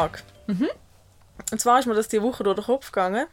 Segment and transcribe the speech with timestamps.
[0.00, 0.18] Frage.
[1.52, 3.26] Und zwar ist mir das die Woche durch den Kopf gegangen.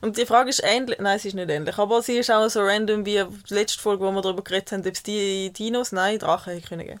[0.00, 2.60] Und die Frage ist ähnlich, nein, sie ist nicht ähnlich, aber sie ist auch so
[2.60, 6.18] random wie die letzte Folge, wo wir darüber geredet haben, ob es die Dinos, nein,
[6.18, 7.00] Drachen hätte können geben.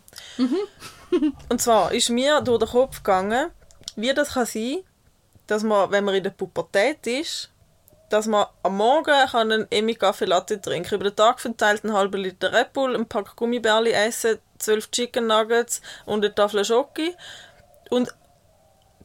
[1.48, 3.50] Und zwar ist mir durch den Kopf gegangen,
[3.94, 4.78] wie das kann sein,
[5.46, 7.50] dass man, wenn man in der Pubertät ist,
[8.08, 11.94] dass man am Morgen kann einen Emi Kaffee Latte trinken, über den Tag verteilt einen
[11.94, 17.14] halben Liter Red Bull, ein paar Gummibärli essen, zwölf Chicken Nuggets und eine Tafel Schoki
[17.90, 18.14] und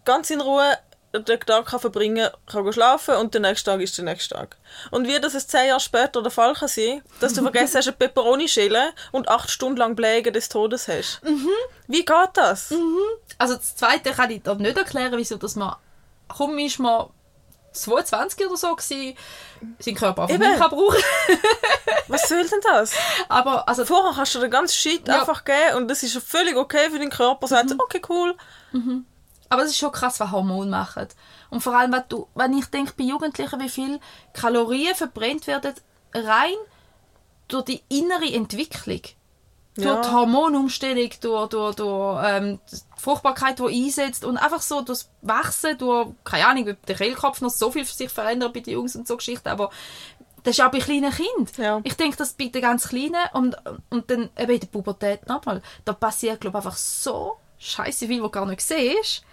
[0.07, 0.77] ganz in Ruhe
[1.13, 4.57] den Tag kann verbringen kann, kann schlafen und der nächste Tag ist der nächste Tag.
[4.91, 7.87] Und wie das es zehn Jahre später der Fall kann sein, dass du vergessen hast,
[7.87, 11.21] eine Peperoni schälen und acht Stunden lang Bläge des Todes hast.
[11.87, 12.73] Wie geht das?
[13.37, 15.75] Also das Zweite kann ich dir nicht erklären, wieso dass man...
[16.27, 17.07] Komm, ist man
[17.71, 19.15] 22 oder so gewesen,
[19.79, 20.49] seinen Körper einfach Eben.
[20.49, 21.03] nicht mehr brauchen
[22.09, 22.91] Was soll denn das?
[23.29, 25.19] Aber also Vorher kannst du den ganzen Shit Ja.
[25.21, 27.47] einfach geben und das ist völlig okay für deinen Körper.
[27.47, 28.35] Sagt, okay, cool.
[29.49, 31.07] Aber es ist schon krass, was Hormone machen.
[31.49, 33.99] Und vor allem, wenn, du, wenn ich denke, bei Jugendlichen, wie viel
[34.33, 35.73] Kalorien verbrennt werden,
[36.13, 36.55] rein
[37.47, 39.01] durch die innere Entwicklung.
[39.77, 39.93] Ja.
[39.93, 44.99] Durch die Hormonumstellung, durch, durch, durch ähm, die Fruchtbarkeit, die einsetzt und einfach so durch
[44.99, 48.61] das Wachsen, durch, keine Ahnung, ob der Kehlkopf noch so viel für sich verändert bei
[48.61, 49.69] den Jungs und so Geschichten, aber
[50.43, 51.47] das ist auch bei kleinen Kindern.
[51.57, 51.81] Ja.
[51.83, 53.55] Ich denke, das bei den ganz Kleinen und,
[53.89, 58.21] und dann eben in der Pubertät nochmal, da passiert, glaube ich, einfach so scheiße viel,
[58.21, 59.23] wo du gar nicht siehst,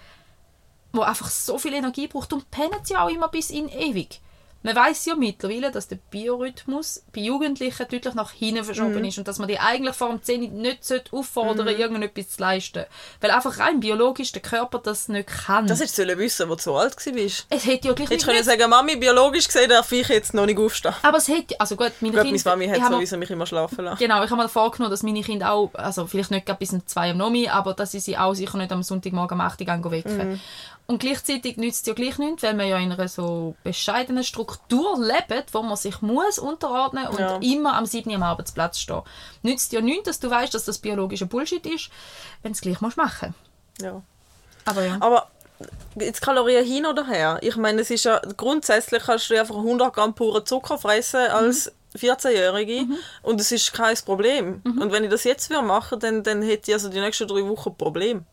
[0.94, 4.20] wo einfach so viel Energie braucht und pennen sie auch immer bis in ewig.
[4.66, 9.04] Man weiß ja mittlerweile, dass der Biorhythmus bei Jugendlichen deutlich nach hinten verschoben Mhm.
[9.04, 12.84] ist und dass man die eigentlich vor dem 10 nicht auffordern sollte, irgendetwas zu leisten.
[13.20, 15.66] Weil einfach rein biologisch der Körper das nicht kann.
[15.66, 17.46] Das hättest du wissen, wo du so alt warst.
[17.50, 20.58] es hätte ja gleich Hättest können sagen, Mami, biologisch gesehen darf ich jetzt noch nicht
[20.58, 20.94] aufstehen.
[21.02, 22.40] aber es hätte, also gut, meine Gut, Kinder...
[22.44, 23.98] meine Mami ich hat sowieso mich immer schlafen lassen.
[23.98, 27.08] Genau, ich habe mir vorgenommen, dass meine Kinder auch, also vielleicht nicht bis um 2
[27.10, 30.30] Uhr Nomi, aber dass ich sie auch sicher nicht am Sonntagmorgen um 8 Uhr wecken.
[30.32, 30.40] Mhm.
[30.86, 34.98] Und gleichzeitig nützt es ja gleich nichts, weil man ja in einer so bescheidenen Struktur
[34.98, 37.38] lebt, wo man sich muss unterordnen und Ja.
[37.38, 38.10] immer am 7.
[38.10, 39.00] Uhr am Arbeitsplatz stehen.
[39.42, 41.88] Nützt ja nichts, dass du weißt, dass das biologische Bullshit ist,
[42.42, 43.34] wenn du es gleich musst machen
[43.80, 44.02] Ja.
[44.66, 44.98] Aber ja.
[45.00, 45.30] Aber
[45.94, 47.38] jetzt Kalorien hin oder her.
[47.40, 51.72] Ich meine, es ist ja grundsätzlich kannst du einfach 100 Gramm puren Zucker fressen als
[51.96, 52.86] 14-Jährige
[53.22, 54.60] und es ist kein Problem.
[54.64, 57.46] Und wenn ich das jetzt würde machen, dann, dann hätte ich also die nächsten drei
[57.48, 58.26] Wochen ein Problem.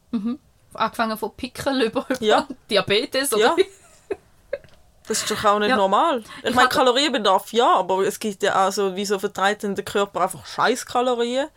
[0.82, 2.48] Angefangen von Pickel über, Ja.
[2.70, 3.56] Diabetes oder Ja.
[5.08, 5.76] Das ist doch auch nicht Ja.
[5.76, 6.24] normal.
[6.44, 9.84] Ich, Ich meine, Kalorienbedarf ja, aber es gibt ja auch so, wieso vertreibt denn der
[9.84, 11.48] Körper einfach scheiß Kalorien?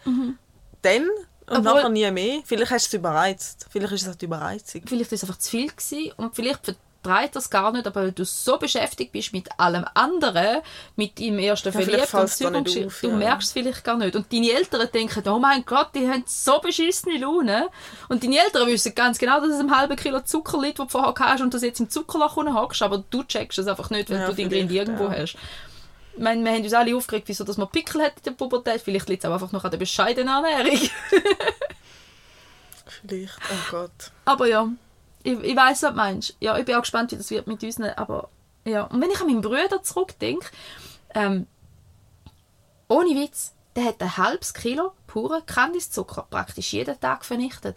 [0.82, 1.02] Dann
[1.46, 2.40] und Obwohl- nachher nie mehr.
[2.44, 3.66] Vielleicht hast du es überreizt.
[3.70, 4.82] Vielleicht ist es die Überreizung.
[4.86, 6.74] vielleicht ist es einfach zu viel gewesen und vielleicht
[7.04, 10.62] verbreitet das gar nicht, aber weil du so beschäftigt bist mit allem anderen,
[10.96, 13.16] mit deinem ersten vielleicht Verliebten und du ja.
[13.16, 14.16] merkst es vielleicht gar nicht.
[14.16, 17.68] Und deine Eltern denken, oh mein Gott, die haben so beschissene Laune.
[18.08, 20.98] Und deine Eltern wissen ganz genau, dass es ein halben Kilo Zucker liegt, das du
[20.98, 24.10] vorher hast und dass du jetzt im Zuckerloch hockst, aber du checkst es einfach nicht,
[24.10, 25.18] weil Ja, du den Grind irgendwo ja.
[25.18, 25.36] hast.
[26.16, 28.80] Ich meine, wir haben uns alle aufgeregt, wieso dass man Pickel hat in der Pubertät.
[28.80, 30.78] Vielleicht liegt es auch einfach noch an der bescheidenen Ernährung.
[32.86, 33.38] Vielleicht.
[33.50, 34.12] Oh Gott.
[34.24, 34.68] Aber ja,
[35.24, 36.36] ich, ich weiß, was du meinst.
[36.38, 37.80] Ja, ich bin auch gespannt, wie das wird mit uns.
[37.80, 38.28] Aber
[38.64, 40.46] ja, und wenn ich an meinen Bruder zurückdenke,
[41.14, 41.46] ähm,
[42.88, 47.76] ohne Witz, der hat ein halbes Kilo puren Kandiszucker praktisch jeden Tag vernichtet.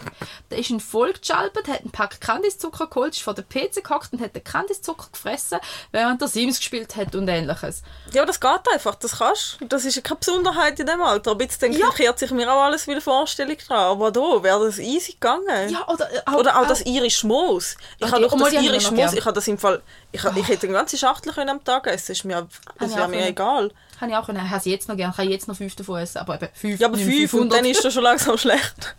[0.50, 4.12] Da ist ein voll geschalpert, hat ein Pack Kandiszucker geholt, ist vor der PC gehockt
[4.12, 5.60] und hat den Kandiszucker gefressen,
[5.92, 7.84] während er Sims gespielt hat und ähnliches.
[8.12, 9.66] Ja, das geht einfach, das kannst du.
[9.68, 11.30] Das ist keine Besonderheit in dem Alter.
[11.32, 11.92] Aber jetzt denke ja.
[11.92, 13.78] kehrt sich mir auch alles wieder Vorstellung dran.
[13.78, 15.70] Aber da wäre das easy gegangen.
[15.70, 17.78] Ja, oder, äh, auch, oder auch, auch das Irish Moos.
[18.00, 20.32] Ich ah, habe noch das Irish Moos, ich habe das im Fall, ich, oh.
[20.36, 22.50] ich hätte eine ganzen Schachtel können am Tag essen, es wäre mir,
[22.80, 23.72] das wär mir egal.
[24.00, 26.00] Kann ich auch können, ich habe jetzt noch gerne, ich kann jetzt noch fünf davon
[26.00, 27.42] essen, aber eben fünf, ja, aber fünf 500.
[27.42, 28.96] Und dann ist er schon langsam schlecht.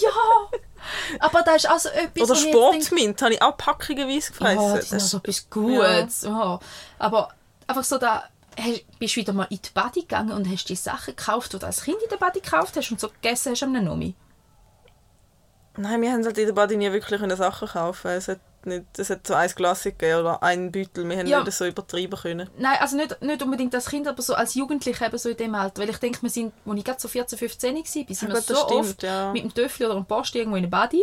[0.00, 0.58] ja!
[1.20, 2.30] Aber da ist also etwas...
[2.30, 4.58] Oder Sportmint, habe ich auch packigerweise gefressen.
[4.58, 6.22] Oh, das, das ist so etwas Gutes.
[6.22, 6.54] Ja.
[6.54, 6.60] Oh.
[6.98, 7.28] Aber
[7.66, 8.24] einfach so da...
[8.58, 11.64] Hast, bist wieder mal in die Body gegangen und hast die Sachen gekauft, die du
[11.64, 14.14] als Kind in der Body gekauft hast und so gegessen hast am Nomi?
[15.78, 18.10] Nein, wir haben halt in der Body nie wirklich Sachen kaufen.
[18.10, 21.08] Es hat nicht, es hat so ein Glas gegeben oder einen Beutel.
[21.08, 21.42] Wir haben Ja.
[21.42, 22.48] nicht so übertrieben können.
[22.58, 25.54] Nein, also nicht, nicht unbedingt als Kind, aber so als Jugendliche eben so in dem
[25.54, 25.82] Alter.
[25.82, 28.34] Weil ich denke, wir sind, als ich gerade so 14, 15 war, sind Ja, wir
[28.34, 29.32] gut, so stimmt, oft ja.
[29.32, 31.02] mit dem Töffel oder dem Post irgendwo in der Body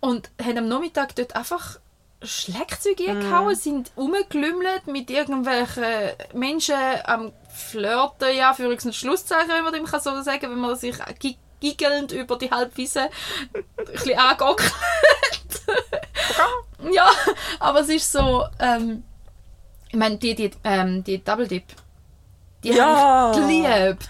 [0.00, 1.78] und haben am Nachmittag dort einfach
[2.22, 3.08] Schleckzeug Mhm.
[3.10, 5.84] eingehauen, sind rumgelümmelt mit irgendwelchen
[6.32, 10.76] Menschen am Flirten, ja, für ein Schlusszeichen, wenn man dem kann so sagen wenn man
[10.76, 13.10] sich gi- giggelnd über die Halbwiese ein
[13.92, 14.72] bisschen angegockelt.
[16.92, 17.08] Ja,
[17.60, 19.02] aber es ist so, ähm,
[19.88, 21.64] ich meine, die, die, ähm, die Double Dip,
[22.64, 22.84] die Ja.
[22.84, 24.08] habe ich geliebt.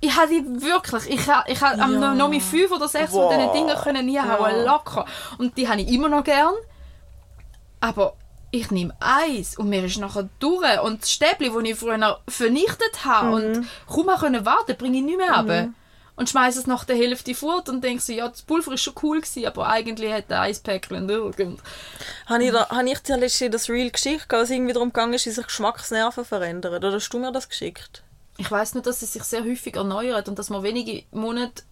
[0.00, 2.14] Ich habe die wirklich, ich habe ich am Ja.
[2.14, 4.48] noch mit fünf oder sechs von diesen Dingen können nie Ja.
[4.64, 5.06] locker.
[5.38, 6.52] Und die habe ich immer noch gern.
[7.80, 8.14] Aber
[8.50, 10.80] ich nehme eins und mir ist nachher durch.
[10.82, 15.32] Und das Stäbli, das ich früher vernichtet habe und kaum warten, bringe ich nicht mehr
[15.34, 15.68] runter.
[16.16, 18.94] Und schmeiße es nach der Hälfte fort und denke so, ja, das Pulver ist schon
[19.02, 21.60] cool gewesen, aber eigentlich hat der Eispäckchen irgend.
[22.26, 25.14] Habe ich, da, habe ich dir letztens das Real geschickt, als es irgendwie darum gegangen
[25.14, 26.74] ist, wie sich Geschmacksnerven verändern?
[26.74, 28.04] Oder hast du mir das geschickt?
[28.36, 31.64] Ich weiß nur, dass es sich sehr häufig erneuert und dass man wenige Monate,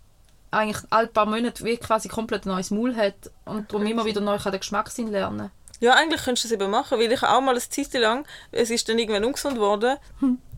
[0.51, 3.15] eigentlich alle paar Monate, wie quasi komplett ein neues Maul hat
[3.45, 5.51] und darum immer wieder neu den Geschmackssinn lernen
[5.81, 8.71] Ja, eigentlich könntest du das eben machen, weil ich auch mal eine Zeit lang, es
[8.71, 9.97] ist dann irgendwann ungesund geworden,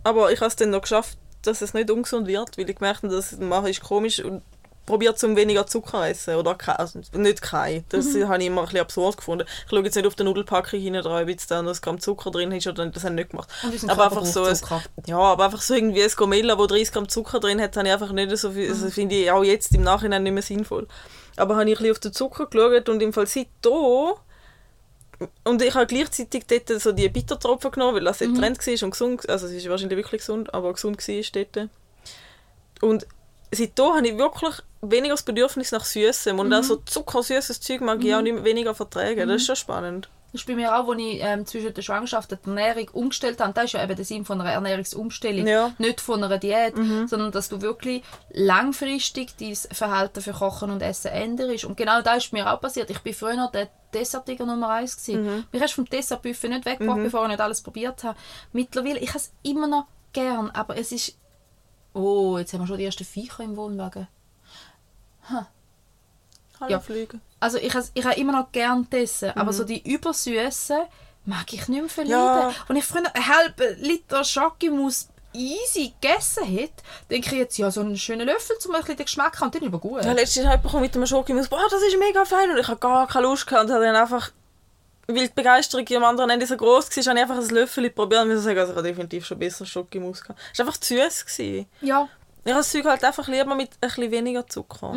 [0.05, 3.03] aber ich habe es dann noch geschafft, dass es nicht ungesund wird, weil ich gemerkt
[3.03, 4.43] habe, dass es machen ist komisch und
[4.87, 7.85] probiert zum weniger Zucker zu essen oder kein, also nicht kein.
[7.89, 9.47] Das habe ich immer ein bisschen absurd gefunden.
[9.65, 12.01] Ich schaue jetzt nicht auf die Nudelpackung hinten dran, ob jetzt da noch ein Gramm
[12.01, 13.49] Zucker drin ist oder nicht, das habe ich nicht gemacht.
[13.89, 14.59] Aber einfach so, ein,
[15.07, 17.93] ja, aber einfach so irgendwie ein Gomella, wo 30 Gramm Zucker drin hat, habe ich
[17.93, 20.87] einfach nicht so viel, also finde ich auch jetzt im Nachhinein nicht mehr sinnvoll.
[21.37, 24.15] Aber habe ich ein bisschen auf den Zucker geschaut und im Fall seit da
[25.45, 28.35] und ich habe gleichzeitig dort so die Bittertropfen genommen, weil das mhm.
[28.35, 31.71] Trend war und gesund, also es ist wahrscheinlich wirklich gesund, aber gesund war dort.
[32.81, 33.07] Und
[33.51, 38.05] seitdem habe ich wirklich weniger das Bedürfnis nach Süßem und auch so zuckersüßes Zeug mag
[38.05, 39.29] ich auch nicht mehr weniger vertragen.
[39.29, 40.09] Das ist schon spannend.
[40.35, 43.53] Ist bei mir auch, als ich ähm, zwischen der Schwangerschaft der Ernährung umgestellt habe.
[43.53, 45.47] Das ist ja eben der Sinn von einer Ernährungsumstellung.
[45.47, 45.73] Ja.
[45.79, 46.75] Nicht von einer Diät,
[47.07, 51.65] sondern dass du wirklich langfristig dein Verhalten für Kochen und Essen änderst.
[51.67, 52.91] Und genau das ist mir auch passiert.
[52.91, 55.47] Ich bin früher der Dessertiger Nummer eins gewesen.
[55.53, 58.19] Mich hast vom Dessertbuffet nicht weggebracht, bevor ich nicht alles probiert habe.
[58.53, 61.17] Mittlerweile, ich habe es immer noch gern, aber es ist...
[61.93, 64.09] Oh, jetzt haben wir schon die ersten Viecher im Wohnwagen.
[66.65, 66.81] Hallo Ja.
[66.81, 67.19] Flüge.
[67.41, 70.79] Also ich, ich habe immer noch gern Essen, aber so die Übersüßen
[71.27, 72.15] mag ich nicht mehr verleiden.
[72.51, 72.55] Ja.
[72.69, 77.81] Wenn ich früher einen halben Liter Schokimus easy gegessen hätte, denke ich jetzt, ja, so
[77.81, 80.05] einen schönen Löffel, um ein bisschen den Geschmack zu haben, dann ist aber gut.
[80.05, 82.79] Ja, letztens habe ich mit dem Schokimus, boah, das ist mega fein und ich habe
[82.79, 84.31] gar keine Lust gehabt und habe dann einfach,
[85.09, 88.23] weil die Begeisterung am anderen Ende so groß war, habe ich einfach ein Löffel probiert
[88.23, 90.39] und muss sagen, also ich habe definitiv schon besser Schokimus gehabt.
[90.53, 91.27] Es war einfach zu süß.
[91.81, 92.09] Ja,
[92.45, 94.93] Ich habe das Zeug halt einfach lieber mit ein bisschen weniger Zucker.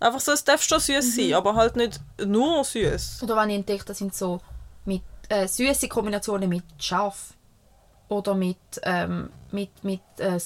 [0.00, 3.22] Einfach so, es darf schon süß sein, aber halt nicht nur süß.
[3.22, 4.40] oder wenn ich entdecke, das sind so
[4.84, 7.34] mit äh, süße Kombinationen mit scharf
[8.08, 10.38] oder mit, ähm, mit, mit äh.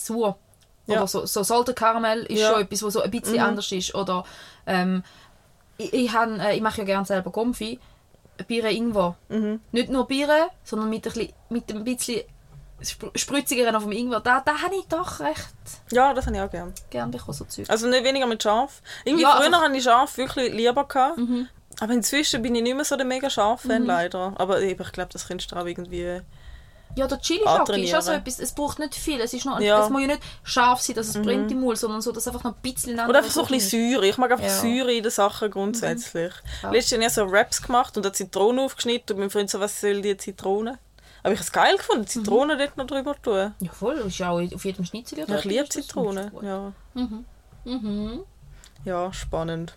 [0.87, 0.97] Ja.
[0.99, 2.51] Oder so, so Salted Karamell ist Ja.
[2.53, 3.95] schon etwas, was so ein bisschen anders ist.
[3.95, 4.25] Oder
[4.67, 5.05] ähm,
[5.79, 7.79] ich, ich, äh, ich mache ja gerne selber Gomfi.
[8.49, 9.15] Biere Ingwer.
[9.71, 12.23] Nicht nur Biere, sondern mit ein bisschen, mit ein bisschen
[13.15, 14.21] spritzigeren auf dem Ingwer.
[14.21, 15.49] Da, da habe ich doch recht
[15.91, 16.73] Ja, das habe ich auch gern.
[16.91, 17.69] gern bekommen, so Zeug.
[17.69, 18.83] Also nicht weniger mit scharf.
[19.05, 21.19] Irgendwie Ja, früher einfach- habe ich scharf wirklich lieber gehabt.
[21.81, 24.35] Aber inzwischen bin ich nicht mehr so der mega scharf Fan leider.
[24.37, 26.21] Aber eben, ich glaube, das kannst du auch irgendwie...
[26.95, 29.19] Ja, der chili ist auch so etwas, es braucht nicht viel.
[29.19, 29.79] Es, ist noch, Ja.
[29.79, 29.85] Mhm.
[29.85, 32.45] es muss ja nicht scharf sein, dass es brennt im Mund, sondern so, dass einfach
[32.45, 34.07] noch ein bisschen Oder einfach so ein bisschen Säure.
[34.07, 34.51] Ich mag einfach Ja.
[34.61, 36.35] Säure in den Sachen grundsätzlich.
[36.63, 36.71] Ja.
[36.71, 39.59] Letztes Jahr habe ich so Wraps gemacht und eine Zitrone aufgeschnitten und mein Freund so,
[39.59, 40.79] was soll die Zitrone?
[41.23, 43.55] Aber ich habe es geil gefunden, Zitrone dort noch drüber tun.
[43.61, 43.95] Ja, voll.
[43.99, 45.19] Ist ja auch auf jedem Schnitzel.
[45.21, 46.31] ja Ich liebe ist das Zitrone.
[46.31, 46.43] gut.
[46.43, 46.73] Ja.
[46.95, 48.25] Mhm.
[48.85, 49.75] ja, spannend.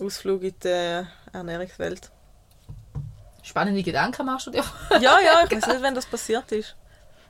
[0.00, 2.10] Ausflug in die Ernährungswelt.
[3.42, 4.62] Spannende Gedanken machst du dir.
[5.00, 6.76] Ja, ja, ich weiß nicht, wenn das passiert ist.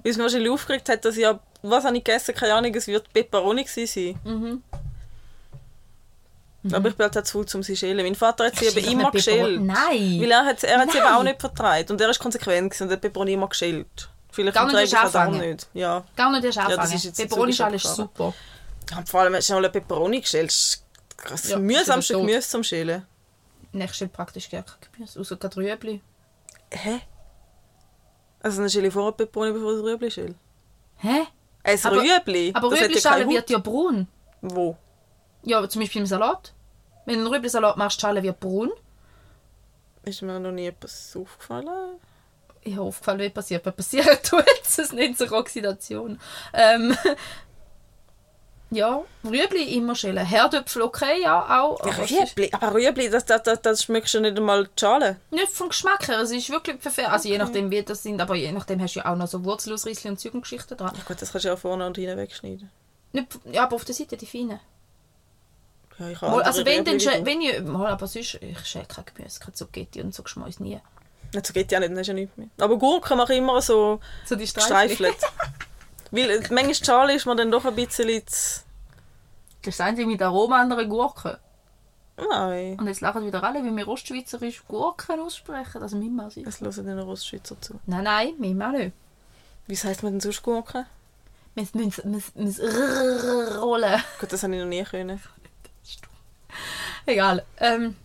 [0.03, 2.75] Weil es mich wahrscheinlich aufgeregt hat, dass ich ja, was habe ich gegessen, keine Ahnung,
[2.75, 4.63] es wird Peperoni gewesen sein.
[6.73, 8.05] Aber ich bin halt auch zu faul zum sie schälen.
[8.05, 9.61] Mein Vater hat sie eben immer geschält.
[9.63, 10.19] Nein.
[10.21, 11.15] Weil er hat, er hat sie eben Nein.
[11.15, 11.91] auch nicht vertreibt.
[11.91, 14.09] Und er ist konsequent gewesen und hat Peperoni immer geschält.
[14.33, 15.41] Vielleicht Gar nicht erst das auch anfangen.
[15.51, 15.69] nicht.
[15.75, 16.05] Ja.
[16.17, 16.93] Gar nicht erst das anfangen.
[16.95, 18.35] ist jetzt Peperoni ist alles super.
[18.91, 19.03] ja.
[19.07, 20.49] Vor allem, hast du noch eine Peperoni geschält.
[20.51, 20.85] Das ist
[21.27, 23.07] das Ja, mühsamste ist Gemüse zum Schälen.
[23.73, 26.01] Ich stelle praktisch gar kein Gemüse, außer kein Rüebli.
[26.71, 27.01] Hä?
[28.41, 30.35] Also dann schäle ich vorher Peperoni, bevor ich das Rüebli schäle.
[30.99, 31.27] Hä?
[31.65, 32.53] Ein Aber- Rüebli?
[32.55, 34.07] Aber ja Rüeblischale keine wird ja braun.
[34.41, 34.77] Wo?
[35.43, 36.53] Ja, zum Beispiel im Salat.
[37.07, 38.71] Wenn du einen Rüeblisalat machst, die Schale wird braun.
[40.05, 41.99] Ist mir noch nie etwas aufgefallen?
[42.63, 43.65] Ich habe aufgefallen, wie passiert.
[43.65, 46.21] Was passieren tut es nennt sich Oxidation.
[46.53, 46.97] Ähm,
[48.71, 50.25] ja, Rüebli immer schälen.
[50.25, 51.85] Herdöpfel okay, ja, auch.
[51.85, 55.17] Ja, aber Rüebli, aber Rüebli, das, das, das, das schmeckst du nicht einmal die Schale.
[55.31, 56.21] nicht vom Geschmack her.
[56.21, 57.09] Es ist wirklich perfekt.
[57.09, 58.21] Also je nachdem, wie das sind.
[58.21, 60.93] Aber je nachdem hast du ja auch noch so Wurzelausrissli und Zeug und Geschichten dran.
[60.95, 62.71] Ja gut, das kannst du ja auch vorne und hinten wegschneiden.
[63.13, 64.61] Nicht, ja, aber auf der Seite die feinen.
[65.99, 69.41] Ja, ich Mal, also wenn, dann, wenn ich, mal, aber sonst, ich schäle kein Gemüse,
[69.41, 70.81] kein Zucchetti und so Geschmäus nie.
[71.33, 72.49] So geht ja nicht, dann du ja nichts mehr.
[72.59, 75.17] Aber Gurken mache ich immer so So die gestreifelt.
[76.11, 78.63] Weil äh, manchmal Schale ist mir dann doch ein bisschen zu...
[79.61, 81.39] Das ist das Einzige mit Aroma an einer Gurke.
[82.17, 85.83] Nein, Und jetzt lachen wieder alle, wie wir Ostschweizerisch Gurken aussprechen.
[85.83, 86.41] Also Mima also.
[86.45, 87.79] es hören den Rostschweizer zu.
[87.87, 88.93] Nein, nein, Mima nicht.
[89.67, 90.87] Wie heißt man denn sonst Gurken?
[91.55, 94.03] Wir müssen, müssen, rollen.
[94.21, 95.21] Gut, das habe ich noch nie können.
[97.07, 97.45] Egal.
[97.59, 97.97] Ähm,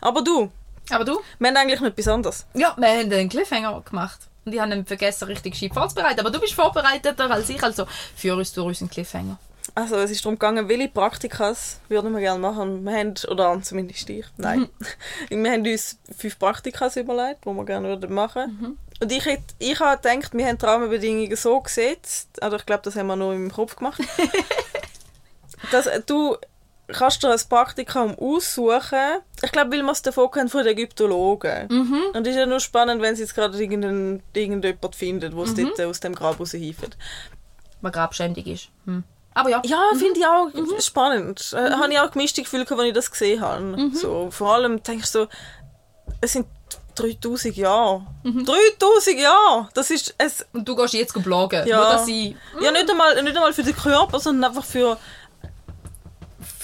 [0.00, 0.50] Aber du,
[0.90, 1.20] Aber du?
[1.38, 2.46] Wir haben eigentlich nicht besonders.
[2.54, 4.20] Ja, wir haben einen Cliffhanger gemacht.
[4.44, 6.20] Und ich habe vergessen, richtig gescheit vorzubereiten.
[6.20, 9.38] Aber du bist vorbereiteter als ich, also führ uns durch unseren Cliffhanger.
[9.74, 12.84] Also es ist darum gegangen, welche Praktikas würden wir gerne machen.
[12.84, 14.68] Wir haben, oder zumindest ich, nein.
[15.30, 19.80] wir haben uns fünf Praktikas überlegt, die wir gerne würden machen Und ich, hätte, ich
[19.80, 23.34] habe gedacht, wir haben die Rahmenbedingungen so gesetzt, also ich glaube, das haben wir nur
[23.34, 24.00] im Kopf gemacht,
[25.72, 26.36] dass du
[26.88, 29.20] kannst dir ein Praktikum aussuchen.
[29.42, 31.68] Ich glaube, weil wir es davon kennen von den Ägyptologen.
[32.14, 35.54] Und es ist ja nur spannend, wenn sie jetzt gerade irgendeinen, irgendjemand findet, der es
[35.54, 36.94] dort aus dem Grab raushieven.
[37.80, 38.68] Was grabschändig ist.
[38.86, 39.04] Hm.
[39.34, 39.60] Aber ja.
[39.64, 40.48] Ja, finde ich auch
[40.80, 41.52] spannend.
[41.52, 43.90] Äh, Habe ich auch gemischte Gefühle, als ich das gesehen habe.
[43.92, 45.26] So, vor allem denke ich so,
[46.20, 46.46] es sind
[46.94, 48.06] 3000 Jahre.
[48.24, 49.68] 3000 Jahre!
[49.74, 50.46] Das ist es.
[50.52, 51.66] Und du gehst jetzt bloggen.
[51.66, 51.78] Ja.
[51.78, 54.96] Nur, dass ich Ja, nicht einmal, nicht einmal für den Körper, sondern einfach für,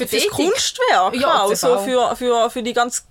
[0.05, 1.15] für für das Ethik- Kunstwerk.
[1.17, 1.85] Ja, auch, das so auch.
[1.85, 3.03] für, für, für die ganze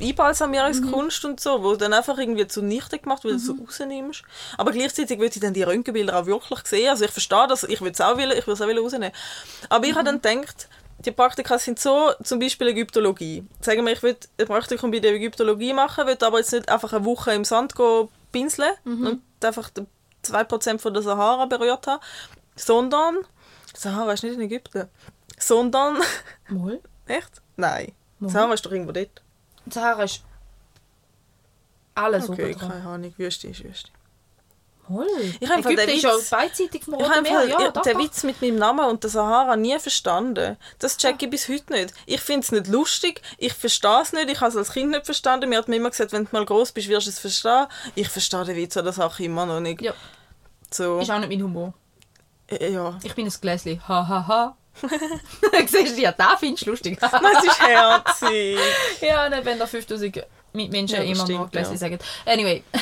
[0.00, 4.22] Einbalsamierungskunst und so, wo dann einfach irgendwie zunichte gemacht wird, weil du so rausnimmst.
[4.58, 6.90] Aber gleichzeitig würde ich dann die Röntgenbilder auch wirklich sehen.
[6.90, 9.12] Also ich verstehe das, ich würde es auch wollen, ich auch wollen rausnehmen.
[9.68, 10.68] Aber ich habe dann gedacht,
[10.98, 13.44] die Praktika sind so, zum Beispiel Ägyptologie.
[13.62, 16.92] Sagen wir, ich will ein Praktikum bei der Ägyptologie machen, will aber jetzt nicht einfach
[16.92, 19.86] eine Woche im Sand gehen pinseln und einfach die
[20.26, 22.02] 2% von der Sahara berührt haben,
[22.54, 23.16] sondern,
[23.74, 24.88] Sahara ist nicht in Ägypten,
[25.40, 25.98] sondern,
[26.48, 26.80] Mal.
[27.06, 27.42] echt?
[27.56, 27.92] Nein.
[28.20, 29.22] Sahara ist doch irgendwo dort.
[29.68, 30.22] Sahara ist
[31.94, 32.68] alles Okay, oben dran.
[32.70, 33.90] keine Ahnung, Wüste ist Wüste.
[34.88, 35.06] Mal.
[35.38, 37.44] Ich habe Ägypten den ist ja Witz- beidseitig vom Ich Roten habe Meer.
[37.44, 38.00] Ja, ja, doch, den doch.
[38.04, 40.56] Witz mit meinem Namen und der Sahara nie verstanden.
[40.80, 41.94] Das check ich bis heute nicht.
[42.06, 45.04] Ich finde es nicht lustig, ich verstehe es nicht, ich habe es als Kind nicht
[45.04, 45.48] verstanden.
[45.48, 47.66] Mir hat mir immer gesagt, wenn du mal groß bist, wirst du es verstehen.
[47.94, 49.80] Ich verstehe den Witz oder Sache immer noch nicht.
[49.80, 49.92] Ja,
[50.72, 51.72] So, ist auch nicht mein Humor.
[52.48, 52.98] äh, ja.
[53.04, 53.80] Ich bin ein Gläschen.
[53.86, 54.56] Ha, ha, ha.
[55.66, 56.98] Siehst du, ja, da findest du lustig.
[57.00, 57.12] Das
[57.44, 58.58] ist herzig.
[59.00, 61.64] ja, nicht, wenn da 5000 Mitmenschen Ja, immer noch ja.
[61.76, 61.98] sagen.
[62.26, 62.62] Anyway.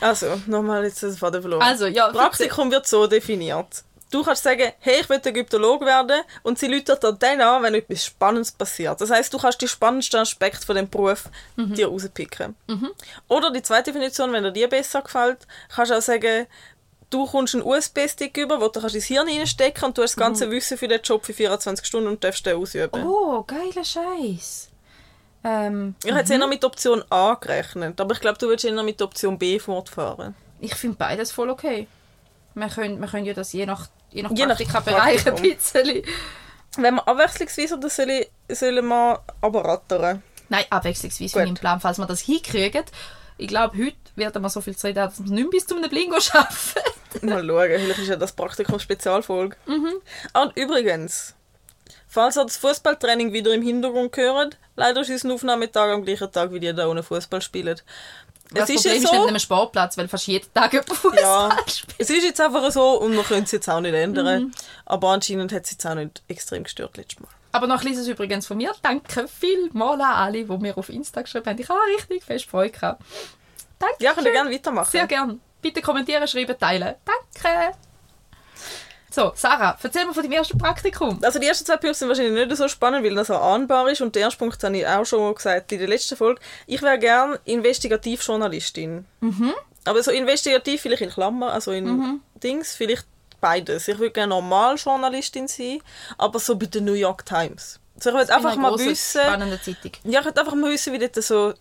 [0.00, 1.62] Also, nochmal jetzt das Faden verloren.
[1.62, 3.82] Also, ja, Praktikum wird so definiert.
[4.10, 7.74] Du kannst sagen, hey, ich will Ägyptolog werden und sie läutet dir dann an, wenn
[7.74, 9.00] etwas Spannendes passiert.
[9.00, 11.24] Das heißt, du kannst die spannendsten Aspekte von dem Beruf
[11.56, 11.74] Mhm.
[11.74, 12.54] dir rauspicken.
[13.26, 15.38] Oder die zweite Definition, wenn dir die besser gefällt,
[15.74, 16.46] kannst du auch sagen,
[17.10, 20.16] du kommst einen USB-Stick über, wo du kannst ins Hirn reinstecken und du hast das
[20.16, 23.00] ganze Wissen für den Job für 24 Stunden und darfst den ausüben.
[23.00, 23.06] Mhm.
[23.06, 24.68] Oh, geiler Scheiß.
[25.44, 28.82] Ähm, Ich hätte es eher mit Option A gerechnet, aber ich glaube, du würdest eher
[28.82, 30.34] mit Option B fortfahren.
[30.60, 31.86] ich finde beides voll okay.
[32.54, 36.02] Wir können, wir können ja das je nach, je nach Je nach Praktikabereich ein bisschen...
[36.78, 40.22] Wenn wir abwechslungsweise oder soll ich, sollen wir aber rattern?
[40.48, 41.42] Nein, abwechslungsweise Gut.
[41.44, 42.84] meinem Plan, falls wir das hinkriegen.
[43.38, 45.76] Ich glaube, heute werden wir so viel Zeit haben, dass wir nicht mehr bis zu
[45.76, 46.82] einem Blingo schaffen.
[47.22, 49.56] Mal schauen, vielleicht ist ja das Praktikum Spezialfolge.
[50.32, 51.34] Ah, Und übrigens,
[52.08, 56.52] falls ihr das Fußballtraining wieder im Hintergrund hört, leider ist unser Aufnahmetag am gleichen Tag,
[56.52, 57.80] wie die da ohne Fußball spielen.
[58.52, 60.92] Das Es ist Problem ja ist nicht so, einem Sportplatz, weil fast jeden Tag jemand
[60.92, 61.94] Fußball ja, spielt.
[61.98, 64.52] es ist jetzt einfach so und wir können es jetzt auch nicht ändern.
[64.84, 67.28] Aber anscheinend hat es jetzt auch nicht extrem gestört letztes Mal.
[67.52, 68.72] Aber noch ein kleines übrigens von mir.
[68.82, 71.58] Danke vielmals an alle, die mir auf Insta geschrieben haben.
[71.58, 73.02] Ich habe richtig fest Freude gehabt.
[73.78, 73.96] Danke.
[73.98, 74.90] Ja, könnt ihr gerne weitermachen.
[74.90, 75.40] Sehr gern.
[75.62, 76.94] Bitte kommentieren, schreiben, teilen.
[77.04, 77.72] Danke.
[79.10, 81.18] So, Sarah, erzähl mir von deinem ersten Praktikum.
[81.22, 84.02] Also die ersten zwei Punkte sind wahrscheinlich nicht so spannend, weil das so ahnbar ist.
[84.02, 86.40] Und der erste Punkt habe ich auch schon gesagt in der letzten Folge.
[86.66, 89.06] Ich wäre gerne Investigativjournalistin.
[89.84, 93.06] Aber so investigativ vielleicht in Klammer, also in Dings, vielleicht
[93.40, 93.88] beides.
[93.88, 95.80] Ich würde gerne Normaljournalistin sein,
[96.18, 97.80] aber so bei der New York Times.
[97.96, 99.92] Also ich würde einfach mal wissen, Spannende Zeitung.
[100.04, 101.54] ja, ich würde einfach mal wissen, wie dort so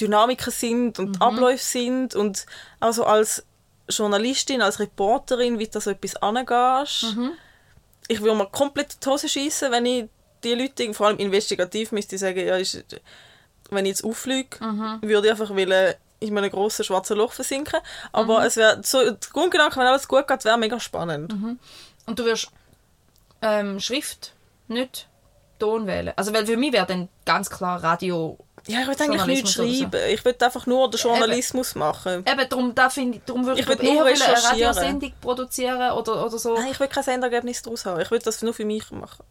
[0.00, 2.46] Dynamiken sind und Abläufe sind und
[2.80, 3.44] also als
[3.88, 7.16] Journalistin, als Reporterin, wie du so etwas angehst.
[8.08, 10.08] Ich würde mir komplett die Hose schießen, wenn ich
[10.42, 12.84] die Leute, vor allem investigativ, müsste ich sagen, ja, ist,
[13.70, 14.58] wenn ich jetzt auffliege,
[15.00, 17.80] würde ich einfach wollen, in einem grossen schwarzen Loch versinken.
[18.12, 21.32] Aber es wäre so, der Grundgedanke, wenn alles gut geht, wäre mega spannend.
[22.06, 22.50] Und du wirst
[23.42, 24.32] ähm, Schrift,
[24.68, 25.08] nicht
[25.58, 26.12] Ton wählen.
[26.16, 28.38] Also, weil für mich wäre dann ganz klar Radio.
[28.66, 30.00] Ja, ich würde eigentlich nichts schreiben.
[30.10, 32.24] Ich würde einfach nur den Journalismus machen.
[32.26, 34.48] Eben, darum, da find, ich- darum würde ich, Ich eher eine.
[34.48, 36.54] Radiosendung produzieren oder, oder so.
[36.54, 38.00] Nein, ich will kein Endergebnis daraus haben.
[38.00, 39.24] Ich will das nur für mich machen.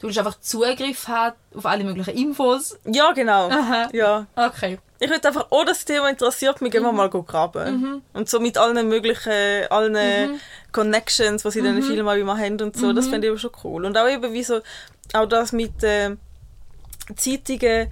[0.00, 2.76] Du willst einfach Zugriff haben auf alle möglichen Infos.
[2.84, 3.48] Ja, genau.
[3.48, 3.88] Aha.
[3.92, 4.26] Ja.
[4.34, 4.78] Okay.
[4.98, 8.02] Ich will einfach, oh, das Thema interessiert mich, gehen wir mal go graben.
[8.12, 10.40] Und so mit allen möglichen, allen
[10.72, 13.50] Connections, was in diesen Filmen auch immer haben und so, das fände ich aber schon
[13.64, 13.84] cool.
[13.84, 14.60] Und auch eben wie so,
[15.12, 16.16] auch das mit äh,
[17.16, 17.90] Zeitungen,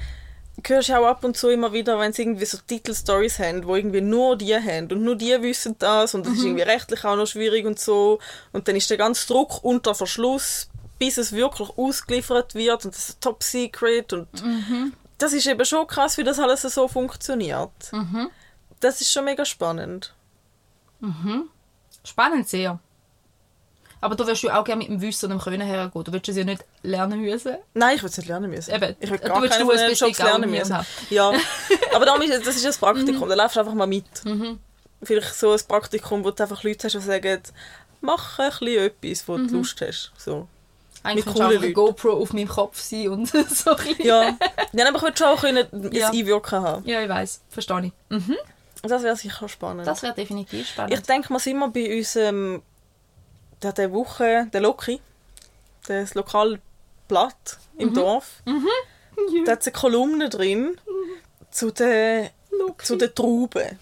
[0.69, 3.77] hörst du auch ab und zu immer wieder, wenn sie irgendwie so Titelstories haben, wo
[3.77, 7.17] irgendwie nur die haben und nur die wissen das und das ist irgendwie rechtlich auch
[7.17, 8.19] noch schwierig und so
[8.53, 13.11] und dann ist der ganze Druck unter Verschluss, bis es wirklich ausgeliefert wird und das
[13.11, 14.29] ist top secret und
[15.19, 17.93] das ist eben schon krass, wie das alles so funktioniert.
[17.93, 18.31] Mhm.
[18.81, 20.15] Das ist schon mega spannend.
[22.05, 22.79] Spannend sehr.
[24.03, 26.05] Aber du wirst du auch gerne mit dem Wissen und dem Können hergehen.
[26.05, 27.57] Du willst es ja nicht lernen müssen.
[27.75, 28.75] Nein, ich will es nicht lernen müssen.
[28.75, 30.77] Eben, ich will du gar willst keine nur ein bisschen lernen müssen.
[30.77, 30.87] haben.
[31.11, 31.33] Ja,
[31.95, 33.29] aber darum ist, das ist das Praktikum.
[33.29, 34.05] Da läufst du einfach mal mit.
[35.03, 37.43] Vielleicht so ein Praktikum, wo du einfach Leute hast, die sagen,
[38.01, 40.13] mach ein bisschen etwas, wo du Lust hast.
[40.19, 40.47] So.
[41.03, 41.73] Eigentlich Mit coolen Leuten.
[41.73, 43.97] GoPro auf meinem Kopf sein und so ein.
[43.99, 44.37] Ja,
[44.73, 46.11] ja aber ich will schon auch ein Ja.
[46.11, 46.87] Einwirken haben.
[46.87, 47.93] Ja, ich weiß, verstehe ich.
[48.11, 48.37] Mhm.
[48.83, 49.87] Das wäre sicher spannend.
[49.87, 51.09] Das wäre definitiv ich spannend.
[51.09, 52.63] denke, wir sind immer bei unserem,
[53.63, 55.01] der, der Woche, der Loki,
[55.87, 58.43] das Lokalblatt im Dorf.
[59.45, 60.79] Da hat eine Kolumne drin
[61.51, 62.31] zu den,
[62.83, 63.79] zu den Trauben.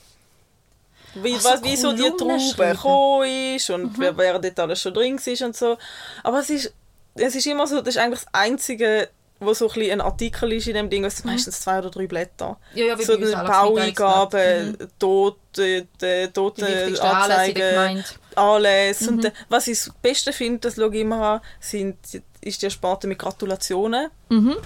[1.14, 4.82] Wie, Ach so, was, wie so die Traube gekommen ist und wer, wer dort alles
[4.82, 5.78] schon drin war und so.
[6.22, 6.72] Aber es ist,
[7.14, 9.08] es ist immer so, das ist eigentlich das Einzige,
[9.40, 12.06] wo so ein, ein Artikel ist in dem Ding, es sind meistens zwei oder drei
[12.06, 12.58] Blätter.
[12.74, 18.04] Ja, ja, wie so eine auch, Baueingaben, Tote, in der Anzeigen.
[18.38, 19.10] Anlässe.
[19.10, 19.18] Mhm.
[19.18, 21.96] Und, äh, was ich das Beste finde, das schaue ich immer an, sind,
[22.40, 24.10] ist die Sparte mit Gratulationen.
[24.28, 24.56] Mhm.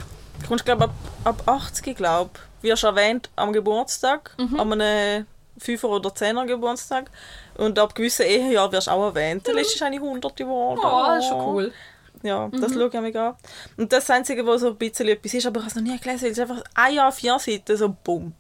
[0.40, 2.30] Du kommst, glaube ab, ab 80, glaube
[2.62, 4.60] wirst erwähnt am Geburtstag, Mhm.
[4.60, 5.26] an einem
[5.58, 7.10] 5er oder 10er Geburtstag.
[7.56, 9.46] Und ab gewissen Ehejahren wirst du auch erwähnt.
[9.46, 10.80] Der letzte ist eine 100 geworden.
[10.82, 11.72] Oh, das ist schon cool.
[12.22, 12.60] Ja, Mhm.
[12.60, 13.34] das schaue ich mir an.
[13.76, 15.98] Und das Einzige, was so ein bisschen etwas ist, aber ich habe es noch nie
[15.98, 18.32] gelesen, ist einfach ein Jahr, vier Seiten, so bumm.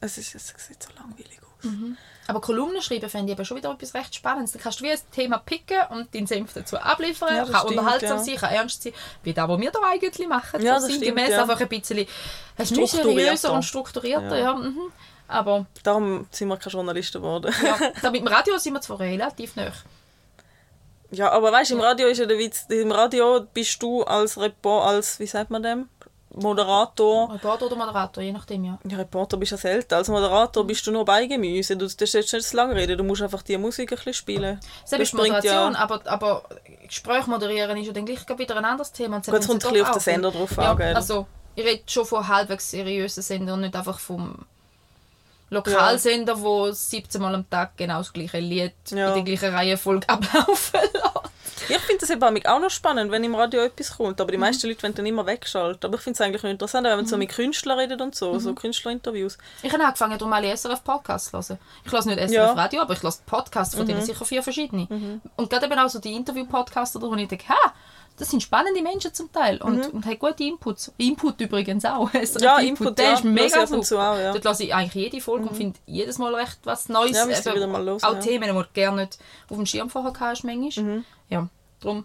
[0.00, 1.96] Es, ist, es sieht so langweilig aus.
[2.28, 4.52] Aber Kolumnen schreiben finde ich eben schon wieder etwas recht Spannendes.
[4.52, 7.34] Da kannst du wie ein Thema picken und deinen Senf dazu abliefern.
[7.34, 8.24] Ja, das kann stimmt, unterhaltsam ja.
[8.24, 8.92] sein, kann ernst sein.
[9.24, 10.62] Wie das, was wir da eigentlich machen.
[10.62, 11.42] Ja, so das stimmt, ja.
[11.42, 12.06] einfach ein bisschen
[12.64, 13.02] Strukturierter.
[13.02, 14.38] seriöser und strukturierter.
[14.38, 14.44] Ja.
[14.44, 14.54] Ja.
[14.54, 14.92] mhm.
[15.28, 17.52] Aber Darum sind wir keine Journalisten geworden.
[17.64, 19.72] ja, da mit dem Radio sind wir zwar relativ nah.
[21.10, 24.38] Ja, aber weißt du, im Radio ist ja der Witz, im Radio bist du als
[24.38, 25.88] Report, als, wie sagt man dem?
[26.34, 27.32] Moderator.
[27.32, 28.78] Reporter oder Moderator, je nachdem, ja.
[28.88, 29.94] Ja, Reporter bist du ja selten.
[29.94, 31.76] Als Moderator bist du nur bei Gemüse.
[31.76, 34.60] Du darfst jetzt nicht zu lange reden, du musst einfach die Musik ein bisschen spielen.
[34.88, 36.42] Das ist bringt Moderation, aber, aber
[36.86, 39.16] Gespräch moderieren ist ja dann gleich wieder ein anderes Thema.
[39.16, 40.92] Und Gut, es kommt ein bisschen auf den Sender drauf an, ja?
[40.94, 44.46] Also, ich rede schon von halbwegs seriösen Sendern und nicht einfach vom
[45.50, 49.08] Lokalsender, wo 17 Mal am Tag genau das gleiche Lied Ja.
[49.14, 51.11] in der gleichen Reihenfolge ablaufen lässt.
[51.68, 54.18] Ich finde das eben auch noch spannend, wenn im Radio etwas kommt.
[54.18, 54.22] Mhm.
[54.22, 55.88] Aber die meisten Leute wollen dann immer wegschalten.
[55.88, 58.40] Aber ich finde es eigentlich interessant, wenn man so mit Künstlern redet und so, Mhm.
[58.40, 59.38] so Künstlerinterviews.
[59.62, 61.58] Ich habe angefangen, darum alle SRF-Podcasts zu hören.
[61.84, 62.52] Ich höre nicht SRF Ja.
[62.52, 62.58] Mhm.
[62.58, 65.20] Radio, aber ich höre Podcasts, von denen sicher vier verschiedene.
[65.36, 67.72] Und gerade eben auch so die Interview-Podcasts, wo ich denke, ha,
[68.18, 70.92] das sind spannende Menschen zum Teil und, und haben gute Inputs.
[70.98, 72.10] Input übrigens auch.
[72.12, 72.26] Mhm.
[72.40, 73.12] Ja, Input, der ja.
[73.14, 74.28] ist mega und zu auch, ja.
[74.30, 74.34] Mhm.
[74.34, 77.12] Dort lasse ich eigentlich jede Folge und finde jedes Mal recht was Neues.
[77.16, 78.20] Ja, Eben wieder mal hören, auch ja.
[78.20, 80.84] Themen, die du gerne nicht auf dem Schirm vorher hast, manchmal.
[80.84, 81.04] Mhm.
[81.32, 81.48] Ja,
[81.80, 82.04] darum,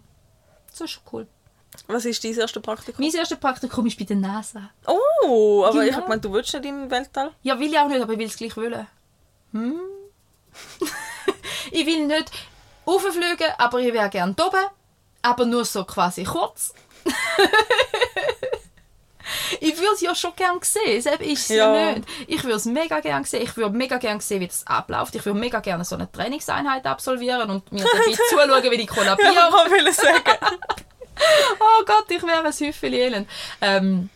[0.71, 1.27] das ist schon cool.
[1.87, 3.03] Was ist dein erstes Praktikum?
[3.05, 4.69] Mein erstes Praktikum ist bei der NASA.
[4.87, 5.95] Oh, aber ich Genau.
[5.97, 7.33] habe gemeint, du willst nicht in den Weltall?
[7.43, 8.87] Ja, will ich auch nicht, aber ich will es gleich wollen.
[9.51, 9.79] Hm?
[11.71, 12.31] ich will nicht
[12.87, 14.65] rauffliegen, aber ich wäre gerne oben.
[15.21, 16.73] Aber nur so quasi kurz.
[19.59, 21.75] ich würde es ja schon gerne sehen, selbst ist es ja.
[21.75, 21.91] Ja.
[21.93, 22.07] nicht.
[22.27, 23.43] Ich würde es mega gerne sehen.
[23.43, 25.15] Ich würde mega gerne sehen, wie das abläuft.
[25.15, 29.33] Ich würde mega gerne so eine Trainingseinheit absolvieren und mir dabei zuschauen, wie ich kollabiere.
[29.33, 30.37] Ja, ich wollte sagen.
[31.59, 33.29] oh Gott, ich wäre ein Häufchen elend.
[33.61, 34.09] Ähm,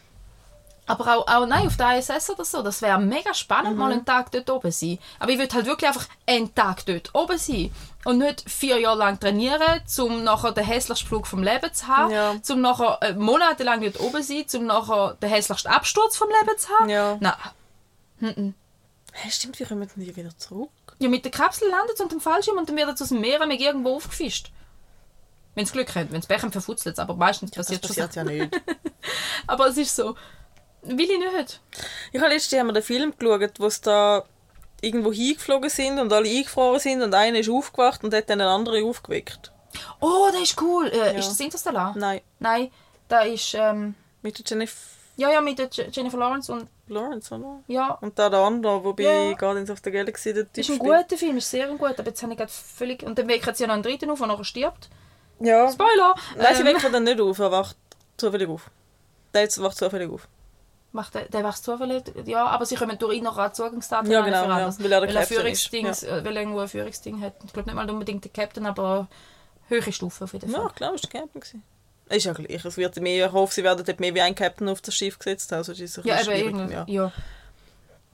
[0.88, 4.04] aber auch, auch nein, auf der ISS oder so, das wäre mega spannend, mal einen
[4.04, 5.00] Tag dort oben sein.
[5.20, 7.72] Aber ich würde halt wirklich einfach einen Tag dort oben sein.
[8.04, 12.12] Und nicht vier Jahre lang trainieren, um nachher den hässlichsten Flug vom Leben zu haben,
[12.12, 12.36] Ja.
[12.50, 16.58] um nachher äh, monatelang dort oben zu sein, um nachher den hässlichsten Absturz vom Leben
[16.58, 16.90] zu haben.
[16.90, 17.18] Ja.
[17.20, 18.56] Nein.
[19.14, 20.70] Hey, stimmt, wie kommen die wieder zurück?
[21.00, 23.22] Ja, mit der Kapsel landet es und dem Fallschirm und dann wird es aus dem
[23.22, 24.52] Meer mit irgendwo aufgefischt.
[25.56, 27.96] Wenn es Glück hat, wenn es Pech hat, verfutzelt es, aber meistens Das passiert schon
[27.96, 28.62] passiert ja nicht.
[29.48, 30.16] Aber es ist so,
[30.84, 31.60] will ich nicht.
[32.14, 34.24] Ich habe letztes Jahr mal den Film geschaut, wo sie da
[34.82, 38.50] irgendwo hingeflogen sind und alle eingefroren sind und einer ist aufgewacht und hat dann einen
[38.50, 39.52] anderen aufgeweckt.
[40.00, 40.88] Oh, das ist cool.
[40.88, 41.20] Äh, Ja.
[41.20, 41.94] Ist das Interstellar?
[41.98, 42.72] Nein, Nein,
[43.08, 44.76] da ist, ähm, mit der Jennifer
[45.17, 47.60] ja, ja, mit der Je- Jennifer Lawrence und, Lawrence, oder?
[47.67, 49.34] ja, Und da der andere, wo bei Ja.
[49.34, 52.24] Guardians of the Galaxy der Typ ist ein guter Film, ist sehr gut, aber jetzt
[52.24, 54.44] habe ich gerade völlig, und dann weckt sie ja noch einen dritten auf, der nachher
[54.46, 54.89] stirbt.
[55.39, 55.72] Ja.
[55.72, 56.15] Spoiler!
[56.38, 57.76] Nein, sie Ähm, weckt dann nicht auf, er wacht
[58.17, 58.72] zufällig auf.
[59.34, 60.28] Der jetzt wacht zufällig auf.
[60.93, 64.21] Macht der, der wächst zufällig, ja, aber sie kommen durch ihn noch an Zugangsdaten Ja,
[64.21, 67.34] genau, ja, weil er weil er Führungsdings, äh, weil er irgendwo ein Führungsding hat.
[67.45, 69.08] Ich glaube nicht mal unbedingt der Captain, aber
[69.69, 70.62] höhere Stufe auf jeden Fall.
[70.63, 71.63] Ja, klar, ist der Captain gewesen.
[72.10, 72.65] Ist ja gleich.
[72.65, 75.17] Es wird mehr, ich hoffe, sie werden dort mehr wie ein Captain auf das Schiff
[75.17, 75.54] gesetzt.
[75.54, 76.86] Also, ist ein Ja, eben schwierig, ja.
[76.88, 77.12] Ja.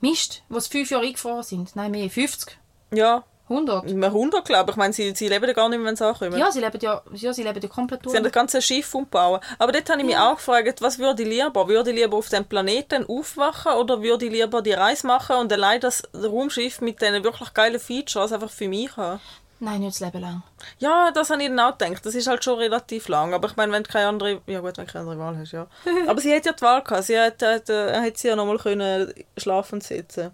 [0.00, 1.74] Mist, was fünf Jahre eingefahren sind.
[1.74, 2.56] Nein, mehr, 50.
[2.92, 3.90] ja, 100?
[3.92, 4.74] Mehr 100, glaube ich.
[4.74, 6.38] Ich meine, sie, sie leben ja gar nicht mehr, wenn sie ankommen.
[6.38, 8.12] Ja, sie leben ja, ja, sie leben ja komplett durch.
[8.12, 9.40] Sie haben das ganze Schiff umbauen.
[9.58, 11.66] Aber dort habe ich mich auch gefragt, was würde ich lieber?
[11.66, 15.52] Würde ich lieber auf dem Planeten aufwachen oder würde ich lieber die Reise machen und
[15.52, 19.20] allein das Raumschiff mit diesen wirklich geilen Features einfach für mich haben?
[19.60, 20.42] Nein, nicht das Leben lang.
[20.78, 22.06] Ja, das habe ich dann auch gedacht.
[22.06, 23.34] Das ist halt schon relativ lang.
[23.34, 24.40] Aber ich meine, wenn du keine andere...
[24.46, 25.66] Ja gut, wenn du keine andere Wahl hast, ja.
[26.06, 27.04] Aber sie hat ja die Wahl gehabt.
[27.04, 30.30] Sie hat, hat, äh, hat sie ja nochmal können schlafen sitzen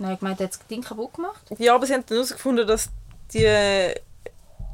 [0.00, 1.42] Nein, ich meine, hat das Ding kaputt gemacht.
[1.58, 2.88] Ja, aber sie haben dann herausgefunden, dass
[3.32, 3.94] die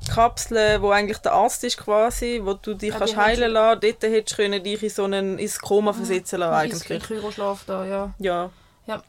[0.08, 4.02] Kapsel, wo eigentlich der Arzt ist quasi, wo du dich Ja, kannst heilen lassen, dort
[4.02, 7.02] hättest du können dich in so einen, ins Koma versetzen lassen Ist eigentlich.
[7.02, 8.14] Kryoschlaf da, ja.
[8.18, 8.50] Ja.
[8.86, 9.02] Ja,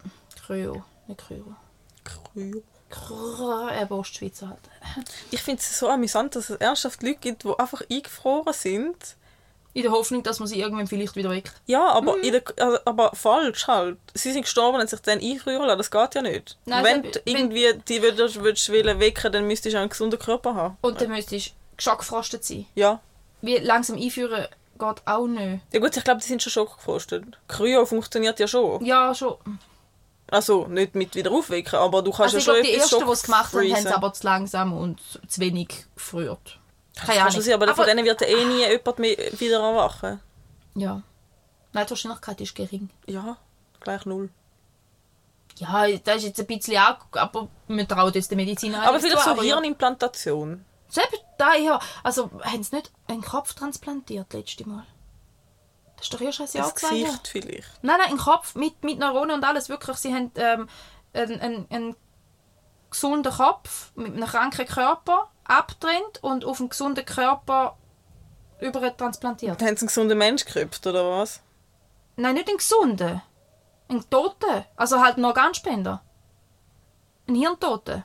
[0.45, 1.43] Kryo, nicht Kryo.
[2.03, 2.63] Kryo.
[2.89, 4.60] Kryo, eben Ostschweizer halt.
[5.30, 8.95] Ich finde es so amüsant, dass es ernsthaft Leute gibt, die einfach eingefroren sind.
[9.78, 11.52] In der Hoffnung, dass man sie irgendwann vielleicht wieder weckt.
[11.68, 12.24] Ja, aber, Mhm.
[12.24, 13.98] in der, also, aber falsch halt.
[14.16, 15.78] Sie sind gestorben und sich dann einfrieren lassen.
[15.78, 16.58] Das geht ja nicht.
[16.66, 20.18] Nein, wenn das- du irgendwie die würdest, würdest wollen wecken, dann müsstest du einen gesunden
[20.18, 20.78] Körper haben.
[20.82, 22.66] Und dann müsstest du schockgefrostet sein.
[22.74, 23.00] Ja.
[23.42, 24.48] Wie langsam einführen
[24.80, 25.62] geht auch nicht.
[25.72, 27.24] Ja gut, ich glaube, die sind schon schockgefrostet.
[27.48, 28.84] Kryo funktioniert ja schon.
[28.84, 29.36] Ja, schon.
[30.30, 32.92] Also nicht mit wieder aufwecken, aber du kannst Also ich ja schon glaube, die etwas
[32.94, 36.58] Ersten, die es gemacht haben, haben es aber zu langsam und zu wenig gefriert.
[37.06, 37.42] Keine Ahnung.
[37.42, 40.20] sein, aber, von denen wird eh nie jemand mehr wieder erwachen.
[40.76, 41.02] Ja.
[41.74, 42.90] Nein, die Wahrscheinlichkeit ist gering.
[43.06, 43.38] Ja,
[43.80, 44.30] gleich null.
[45.58, 49.24] Ja, das ist jetzt ein bisschen auch, aber wir trauen das der Medizin Aber vielleicht
[49.24, 49.42] so.
[49.42, 50.64] Hirnimplantation.
[50.88, 51.80] Selbst da, ja.
[52.04, 54.86] Also, haben sie nicht einen Kopf transplantiert letztes Mal?
[55.98, 56.90] Das ist doch erst ein Jahr Das.
[56.90, 57.84] Gesicht vielleicht.
[57.84, 59.68] Nein, nein, einen Kopf mit, mit Neuronen und alles.
[59.68, 60.70] Wirklich, sie haben ähm,
[61.14, 61.96] einen, einen, einen
[62.92, 67.78] gesunden Kopf mit einem kranken Körper abtrennt und auf einen gesunden Körper
[68.60, 69.62] über transplantiert.
[69.62, 71.42] Haben sie einen gesunden Mensch gekriegt, oder was?
[72.16, 73.22] Nein, nicht einen gesunden.
[73.90, 74.66] Einen Toten.
[74.76, 76.04] Also halt einen Organspender.
[77.28, 78.04] Ein Hirntoten.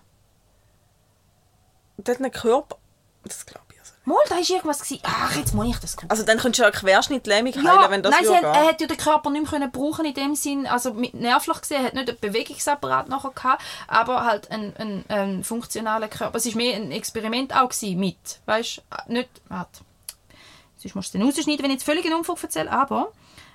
[1.97, 2.77] Der hat einen Körper...
[3.25, 3.72] Das glaube.
[4.05, 4.81] Mal, da war irgendwas.
[4.81, 5.01] Gewesen.
[5.05, 6.11] Ach, jetzt muss ich das gut.
[6.11, 8.87] Also dann könntest du ja Querschnittlähmung heilen, Ja, wenn das nein, hat, er hat ja
[8.89, 11.95] den Körper nicht mehr können brauchen in dem Sinn, also mit nervlich gesehen, er hat
[11.95, 16.37] nicht einen Bewegungsapparat nachher gehabt, aber halt einen, einen, einen funktionalen Körper.
[16.37, 19.81] Es war mehr ein Experiment auch gewesen mit, weißt du, nicht, warte,
[20.79, 23.13] sonst musst du dann rausschneiden, wenn ich jetzt völlig einen Unfug erzähle, aber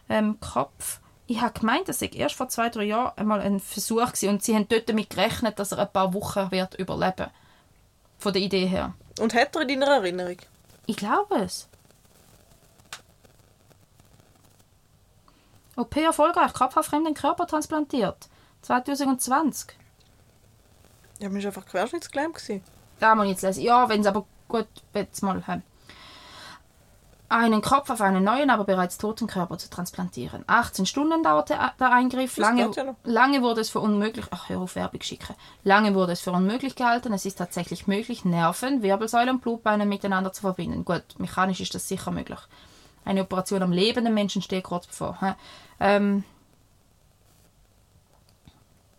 [0.08, 4.06] ähm, Kopf, ich habe gemeint, das sei erst vor zwei, drei Jahren einmal ein Versuch
[4.06, 7.28] gewesen und sie haben dort damit gerechnet, dass er ein paar Wochen wird überleben
[8.18, 8.94] von der Idee her.
[9.20, 10.38] Und hat er in deiner Erinnerung?
[10.86, 11.68] Ich glaube es.
[15.76, 18.30] OP erfolgreich, Kopf auf fremden Körper transplantiert.
[18.64, 19.78] 2020.
[21.20, 22.34] Ja, man war einfach querschnittsgelähmt.
[22.34, 23.64] muss ich jetzt lesen.
[23.64, 25.44] Ja, wenn es aber gut, jetzt mal.
[25.46, 25.62] He.
[27.30, 30.46] Einen Kopf auf einen neuen, aber bereits toten Körper zu transplantieren.
[30.48, 32.38] 18 Stunden dauerte der Eingriff.
[32.38, 34.26] Lange, ja lange wurde es für unmöglich.
[34.32, 35.36] Ach, hör auf, Werbung schicken.
[35.64, 37.12] Lange wurde es für unmöglich gehalten.
[37.12, 40.86] Es ist tatsächlich möglich, Nerven, Wirbelsäule und Blutbeine miteinander zu verbinden.
[40.86, 42.40] Gut, mechanisch ist das sicher möglich.
[43.04, 45.36] Eine Operation am lebenden Menschen steht kurz bevor.
[45.82, 46.24] Ähm,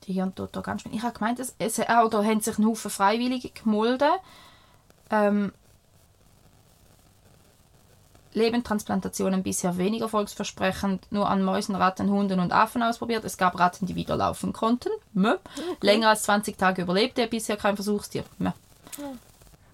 [0.07, 0.93] die Hirntod da ganz schön.
[0.93, 4.11] Ich habe gemeint, es, es, da haben sich ein Haufen Freiwillige gemolden.
[5.11, 5.53] Ähm,
[8.39, 13.25] Lebendtransplantationen bisher weniger erfolgsversprechend, nur an Mäusen, Ratten, Hunden und Affen ausprobiert.
[13.25, 14.91] Es gab Ratten, die wieder laufen konnten.
[15.13, 15.37] Mö.
[15.83, 18.25] Länger als 20 Tage überlebte bisher kein Versuchstier.
[18.39, 18.51] Mö.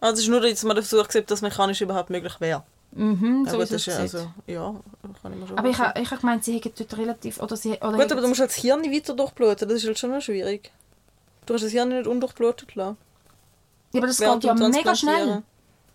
[0.00, 2.62] Also es ist nur jetzt mal der Versuch, gewesen, dass mechanisch überhaupt möglich wäre.
[2.92, 4.20] Mhm, Ja, so gut, ist das es ist ja, gesehen.
[4.20, 4.74] also, ja,
[5.22, 7.40] kann ich mir schon Aber ich, ha- ich habe gemeint, sie hätten dort relativ...
[7.42, 9.86] Oder sie, oder Gut, aber du musst halt das Hirn nicht weiter durchbluten, das ist
[9.86, 10.70] halt schon noch schwierig.
[11.46, 12.96] Du hast das Hirn nicht undurchblutet lassen.
[13.92, 15.42] ja, aber das während geht ja mega schnell.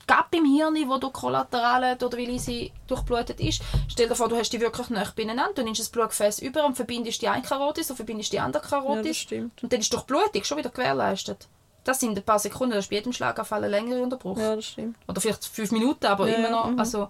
[0.09, 0.17] Transplantieren.
[0.19, 3.61] Gab im Hirn, wo durch Kollaterale oder weil sie durchblutet ist.
[3.87, 6.75] Stell dir vor, du hast die wirklich nah beieinander, du nimmst das Blutgefäß über und
[6.75, 9.03] verbindest die eine Karotis und verbindest die andere Ja, Karotis.
[9.05, 9.63] das stimmt.
[9.63, 11.47] und dann ist durch Blutung schon wieder gewährleistet.
[11.83, 14.37] Das sind ein paar Sekunden, das ist bei jedem Schlaganfall ein längerer Unterbruch.
[14.37, 14.97] Ja, das stimmt.
[15.07, 16.69] Oder vielleicht fünf Minuten, aber Ja, immer noch.
[16.69, 16.79] mhm.
[16.79, 17.09] Also,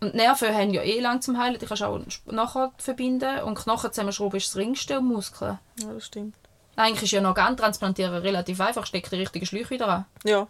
[0.00, 3.40] und Nerven haben ja eh lang zum Heilen, die kannst du auch nachher verbinden.
[3.42, 5.58] Und Knochen zusammenschrauben ist das Ringste und Muskeln.
[5.78, 6.34] Ja, das stimmt.
[6.76, 10.06] Eigentlich ist ja noch Organtransplantieren relativ einfach, steckt die richtigen Schläuche wieder an.
[10.24, 10.46] Ja.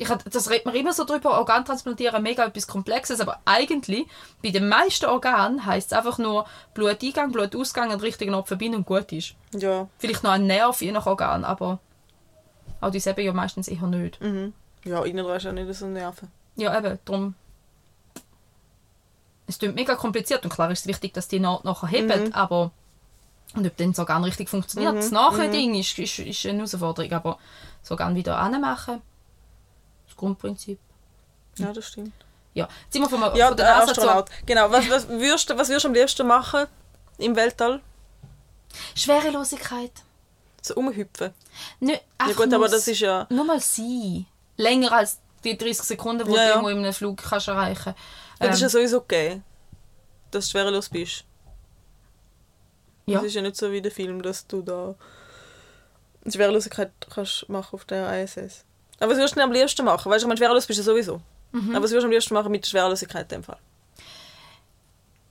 [0.00, 4.06] Ich, das redet man immer so drüber, Organtransplantieren mega etwas Komplexes, aber eigentlich,
[4.42, 8.86] bei den meisten Organen heisst es einfach nur Bluteingang, Blutausgang und richtigen Ort verbinden und
[8.86, 9.34] gut ist.
[9.52, 9.88] Ja.
[9.98, 11.80] Vielleicht noch ein Nerv je nach Organ, aber
[12.80, 14.20] auch die selber ja meistens eher nicht.
[14.20, 14.52] Mhm.
[14.84, 16.28] Ja, innen dran ist ja nicht so Nerven.
[16.54, 17.34] Ja, eben, darum.
[19.48, 22.70] Es klingt mega kompliziert und klar ist es wichtig, dass die Naht nachher hebt, aber
[23.54, 27.38] und ob dann das Organ richtig funktioniert, das Nachher-Ding ist, ist, ist eine Herausforderung, aber
[27.80, 29.00] das Organ wieder anmachen,
[30.18, 30.78] Grundprinzip.
[31.56, 32.12] Ja, das stimmt.
[32.54, 34.28] Ja, jetzt sind wir von, Ja, von der NASA Astronaut.
[34.46, 34.70] Genau.
[34.70, 36.66] Was, was, würdest, du- was würdest du am liebsten machen
[37.18, 37.80] im Weltall?
[38.94, 39.92] Schwerelosigkeit.
[40.60, 41.32] So umhüpfen.
[41.80, 43.26] Nicht, Ja einfach gut, aber nur das ist ja...
[43.30, 44.26] Nur mal sein.
[44.56, 46.48] Länger als die 30 Sekunden, die Ja, du ja.
[46.50, 47.94] irgendwo in einem Flug kannst erreichen
[48.40, 49.44] Das ist Ähm, ja sowieso gegeben,
[50.32, 51.24] dass du schwerelos bist.
[53.06, 53.20] Ja.
[53.20, 54.94] Es ist ja nicht so wie der Film, dass du da
[56.26, 58.64] Schwerelosigkeit kannst machen auf der ISS.
[59.00, 60.10] Aber was würdest du denn am liebsten machen?
[60.10, 61.20] Weißt du, ich meine, schwerelos bist du sowieso.
[61.52, 61.70] Mhm.
[61.74, 63.58] Aber was würdest du am liebsten machen mit der Schwerelosigkeit in dem Fall?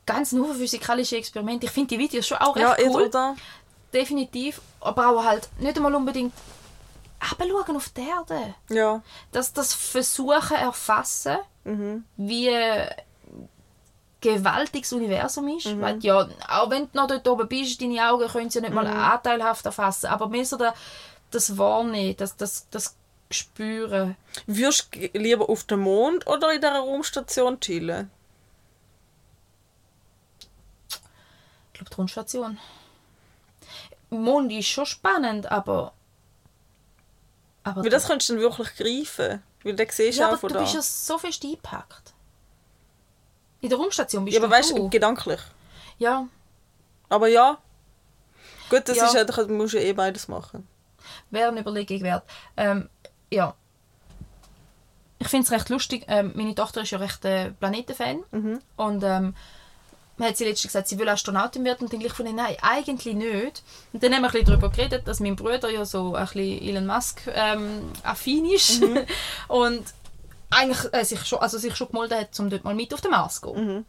[0.06, 1.66] ganz nur physikalische Experimente.
[1.66, 3.08] Ich finde die Videos schon auch recht Ja, cool.
[3.08, 3.36] oder?
[3.94, 4.62] Definitiv.
[4.80, 6.34] Aber auch halt nicht einmal unbedingt
[7.20, 8.54] abschauen auf die Erde.
[8.70, 9.02] Ja.
[9.34, 12.06] Das, das Versuchen erfassen, Mhm.
[12.16, 12.50] wie
[14.22, 15.68] gewaltig das Universum ist.
[15.68, 15.82] Mhm.
[15.82, 18.74] Weil, ja, auch wenn du noch dort oben bist, deine Augen können sie ja nicht
[18.74, 18.98] mal Mhm.
[18.98, 20.08] anteilhaft erfassen.
[20.08, 20.74] Aber mehr so der,
[21.32, 22.96] das Wahrnehmen, das, das, das
[23.30, 24.16] Spüren.
[24.46, 28.10] Würdest du lieber auf dem Mond oder in dieser Raumstation chillen?
[30.90, 32.58] Ich glaube, die Raumstation.
[34.10, 35.94] Mond ist schon spannend, aber...
[37.63, 39.44] aber Weil das könntest du dann wirklich greifen.
[39.63, 40.62] Weil den siehst ja, auch aber von du da.
[40.62, 42.13] bist ja so fest eingepackt.
[43.60, 44.76] In der Raumstation bist ja, aber du weißt du.
[44.76, 45.42] du, gedanklich.
[45.98, 46.28] Ja,
[47.10, 47.58] Aber ja.
[48.70, 49.06] Gut, das Ja.
[49.08, 50.68] ist ja, du musst ja eh beides machen.
[51.32, 52.24] wäre eine Überlegung wert.
[52.56, 52.90] Ähm,
[53.32, 53.56] ja.
[55.20, 56.06] Ich finde es recht lustig.
[56.08, 58.24] Ähm, meine Tochter ist ja recht äh, Planetenfan.
[58.32, 58.60] Mhm.
[58.76, 59.36] Und ähm,
[60.20, 61.86] hat sie letztens gesagt, sie will Astronautin werden.
[61.86, 63.63] Und dann gleich von ihr, nein, eigentlich nicht.
[63.94, 66.62] Und dann haben wir ein bisschen darüber geredet, dass mein Bruder ja so ein bisschen
[66.62, 68.82] Elon Musk ähm, affin ist.
[68.82, 69.00] Mhm.
[69.48, 69.84] Und
[70.50, 73.12] eigentlich äh, sich, schon, also sich schon gemeldet hat, um dort mal mit auf den
[73.12, 73.66] Mars zu gehen.
[73.66, 73.86] Mhm.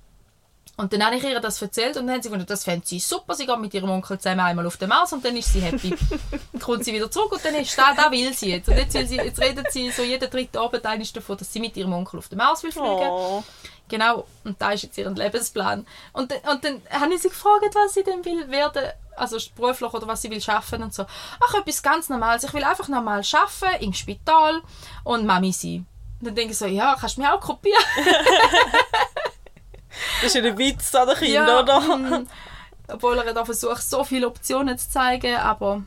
[0.78, 3.00] Und dann habe ich ihr das erzählt und dann haben sie gefunden, das fände sie
[3.00, 3.34] super.
[3.34, 5.92] Sie geht mit ihrem Onkel zusammen einmal auf den Mars und dann ist sie happy.
[6.52, 8.68] dann kommt sie wieder zurück und dann ist da, da will sie jetzt.
[8.68, 11.58] Und jetzt, will sie, jetzt redet sie so jeden dritten Abend eigentlich davon, dass sie
[11.58, 12.86] mit ihrem Onkel auf den Mars will fliegen.
[12.86, 13.42] Oh.
[13.88, 15.84] Genau, und da ist jetzt ihr Lebensplan.
[16.12, 18.84] Und, dann- und dann habe ich sie gefragt, was sie denn will werden,
[19.16, 21.06] also beruflich oder was sie will schaffen und so.
[21.40, 22.44] Ach, etwas ganz Normales.
[22.44, 24.62] Ich will einfach normal schaffen im Spital
[25.02, 25.86] und Mami sein.
[26.20, 27.82] Und dann denke ich so, ja, kannst du mich auch kopieren?
[30.20, 31.80] Das ist ja der Witz an den Kindern, oder?
[31.96, 32.26] mm,
[32.88, 35.82] obwohl er da versucht, so viele Optionen zu zeigen, aber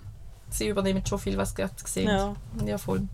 [0.49, 2.35] sie übernehmen schon viel, was sie gerade gesehen Ja.
[2.65, 3.07] ja, voll.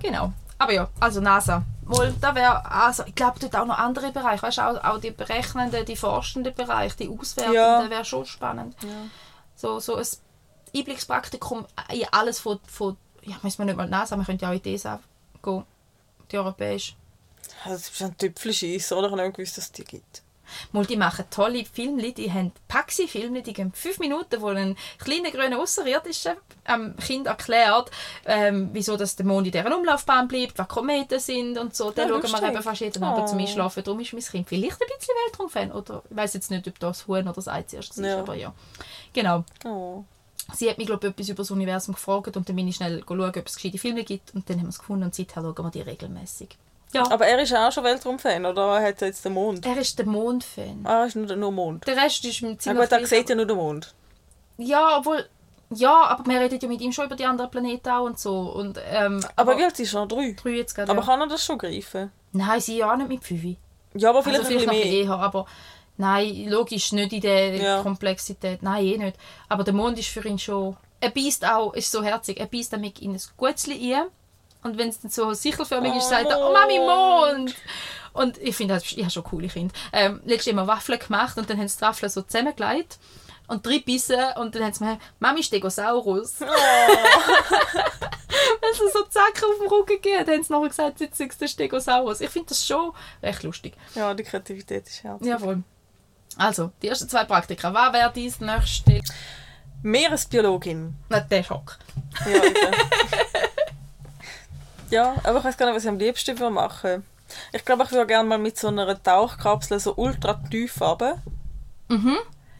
[0.00, 0.32] Genau.
[0.58, 1.62] Aber ja, also NASA.
[1.82, 4.98] Wohl, da wäre, also ich glaube, dort auch noch andere Bereiche, weißt du, auch, auch
[5.00, 7.90] die berechnenden, die forschenden Bereiche, die auswertenden, Ja.
[7.90, 8.74] wäre schon spannend.
[8.82, 8.88] Ja.
[9.54, 10.06] So, so ein
[10.74, 14.54] Einblickspraktikum in alles von, von ja, muss man nicht mal NASA, man könnte ja auch
[14.54, 14.98] in die ESA
[15.42, 15.64] gehen,
[16.30, 16.94] die europäische.
[17.64, 19.06] Also, das ist ein Tüpfelscheiss, oder?
[19.08, 20.22] Ich habe nicht gewusst, dass es die gibt.
[20.70, 25.32] Mal, die machen tolle Filme, die haben Paxi-Filme, die gehen fünf Minuten, wo ein kleiner
[25.32, 27.90] grüner Außerirdischer am Kind erklärt,
[28.26, 31.90] ähm, wieso dass der Mond in dieser Umlaufbahn bleibt, was Kometen sind und so.
[31.90, 33.40] Den Ja, schauen wir eben fast jeden Abend zum Oh.
[33.40, 33.82] Einschlafen.
[33.82, 35.72] Darum ist mein Kind vielleicht ein bisschen Weltraumfan.
[35.72, 38.18] Oder ich weiß jetzt nicht, ob das Huhn oder das Ei zuerst war, Ja.
[38.20, 38.54] aber ja.
[39.12, 39.44] Genau.
[39.64, 40.04] Oh.
[40.54, 43.02] Sie hat mich, glaube ich, etwas über das Universum gefragt und dann bin ich schnell
[43.04, 45.56] schauen, ob es gescheite Filme gibt und dann haben wir es gefunden und seither schauen
[45.64, 46.50] wir die regelmäßig.
[46.96, 48.78] Ja, Aber er ist auch schon Weltraumfan, oder?
[48.80, 49.64] Er hat jetzt den Mond.
[49.66, 50.80] er ist der Mondfan.
[50.84, 51.86] Ah, ist nur, nur Mond.
[51.86, 53.94] Der Rest ist ihm ziemlich gut, er gleich, sieht ja nur den Mond.
[54.58, 55.24] Ja, obwohl.
[55.70, 58.38] Ja, aber wir reden ja mit ihm schon über die anderen Planeten auch und so.
[58.38, 60.06] Und, ähm, Aber wie alt ist er?
[60.06, 60.36] Drei.
[60.40, 60.90] Drei jetzt gerade.
[60.92, 61.06] Aber ja.
[61.06, 62.12] kann er das schon greifen?
[62.32, 63.56] Nein, sie ja auch nicht mit fünf.
[63.94, 65.04] Ja, aber Also vielleicht, vielleicht noch ein bisschen mehr.
[65.06, 65.46] eher, aber
[65.96, 67.82] nein, logisch nicht in der Ja.
[67.82, 68.62] Komplexität.
[68.62, 69.16] Nein, eh nicht.
[69.48, 70.76] Aber der Mond ist für ihn schon...
[71.00, 74.06] Er beißt auch, ist so herzig, er beißt damit in ein Gutzli ein.
[74.66, 77.54] Und wenn es dann so sichelförmig ist, Oh, sagt er, oh Mami, Mond!
[78.12, 79.72] Und ich finde, das- ich habe schon coole Kinder.
[79.92, 82.98] Ähm, letztes Mal Waffeln gemacht und dann haben sie die Waffeln so zusammengelegt
[83.46, 86.34] und drei Bissen und dann haben sie mir Mami Stegosaurus.
[86.40, 86.44] Oh.
[88.60, 91.46] Wenn es so Zacken auf dem Rücken geht, haben sie nachher gesagt, jetzt ist der
[91.48, 92.20] Stegosaurus.
[92.20, 93.74] Ich finde das schon recht lustig.
[93.94, 95.26] Ja, die Kreativität ist herzig.
[95.28, 95.62] Jawohl.
[96.36, 97.72] Also, die ersten zwei Praktika.
[97.72, 99.00] Was wäre dein nächste?
[99.82, 100.96] Meeresbiologin.
[101.08, 101.78] Nicht der Schock.
[102.26, 102.40] Ja.
[104.90, 107.04] ja, aber ich weiß gar nicht, was ich am liebsten würde machen.
[107.52, 111.18] Ich glaube, ich würde gerne mal mit so einer Tauchkapsel so ultra tief runter.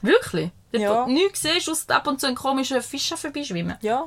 [0.03, 0.51] Wirklich?
[0.73, 1.03] Dort, Ja.
[1.03, 3.77] wo du nichts siehst, außer ab und zu einen komischen Fischer vorbeischwimmen.
[3.81, 4.05] Ja.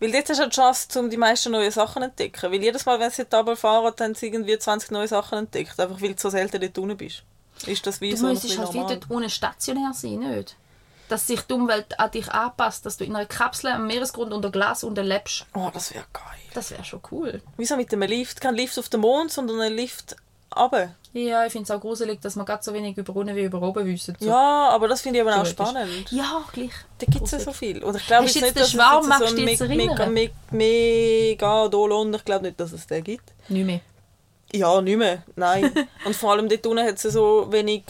[0.00, 2.52] Weil dort hast du die Chance, um die meisten neue Sachen zu entdecken.
[2.52, 5.78] Weil jedes Mal, wenn sie Double fahren, haben sie irgendwie 20 neue Sachen entdeckt.
[5.78, 7.22] Einfach weil du so selten dort unten bist.
[7.66, 8.94] Ist das wie Du so ein müsstest halt normal?
[8.98, 10.56] dort ohne stationär sein, nicht?
[11.08, 14.50] Dass sich die Umwelt an dich anpasst, dass du in einer Kapsel am Meeresgrund unter
[14.50, 15.46] Glas unten lebst.
[15.54, 16.22] Oh, das wäre geil.
[16.54, 17.40] Das wäre schon cool.
[17.56, 18.40] Wieso mit dem Lift?
[18.40, 20.16] Kein Lift auf den Mond, sondern ein Lift
[20.56, 20.94] runter.
[21.12, 23.62] Ja, ich finde es auch gruselig, dass man gerade so wenig über unten wie über
[23.62, 24.16] oben wissen.
[24.20, 24.26] So.
[24.26, 26.10] Ja, aber das finde ich aber auch spannend.
[26.10, 26.72] Ja, gleich.
[26.98, 27.82] Da gibt es ja so viel.
[27.82, 30.06] Und ich glaube jetzt du nicht, jetzt dass Schwarm, es jetzt so ein jetzt mega,
[30.06, 33.32] mega, mega Dolon, ich glaube nicht, dass es den gibt.
[33.48, 33.80] Nicht mehr.
[34.52, 35.22] Ja, nicht mehr.
[35.36, 35.72] Nein.
[36.04, 37.84] Und vor allem dort unten hat es so wenig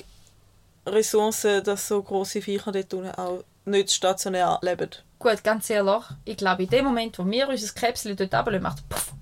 [0.93, 4.91] Ressourcen, dass so grosse Viecher dort unten auch nicht stationär leben.
[5.19, 8.89] Gut, ganz ehrlich, ich glaube, in dem Moment, wo wir unser Käpsel dort runterlassen, macht
[8.89, 9.13] puff.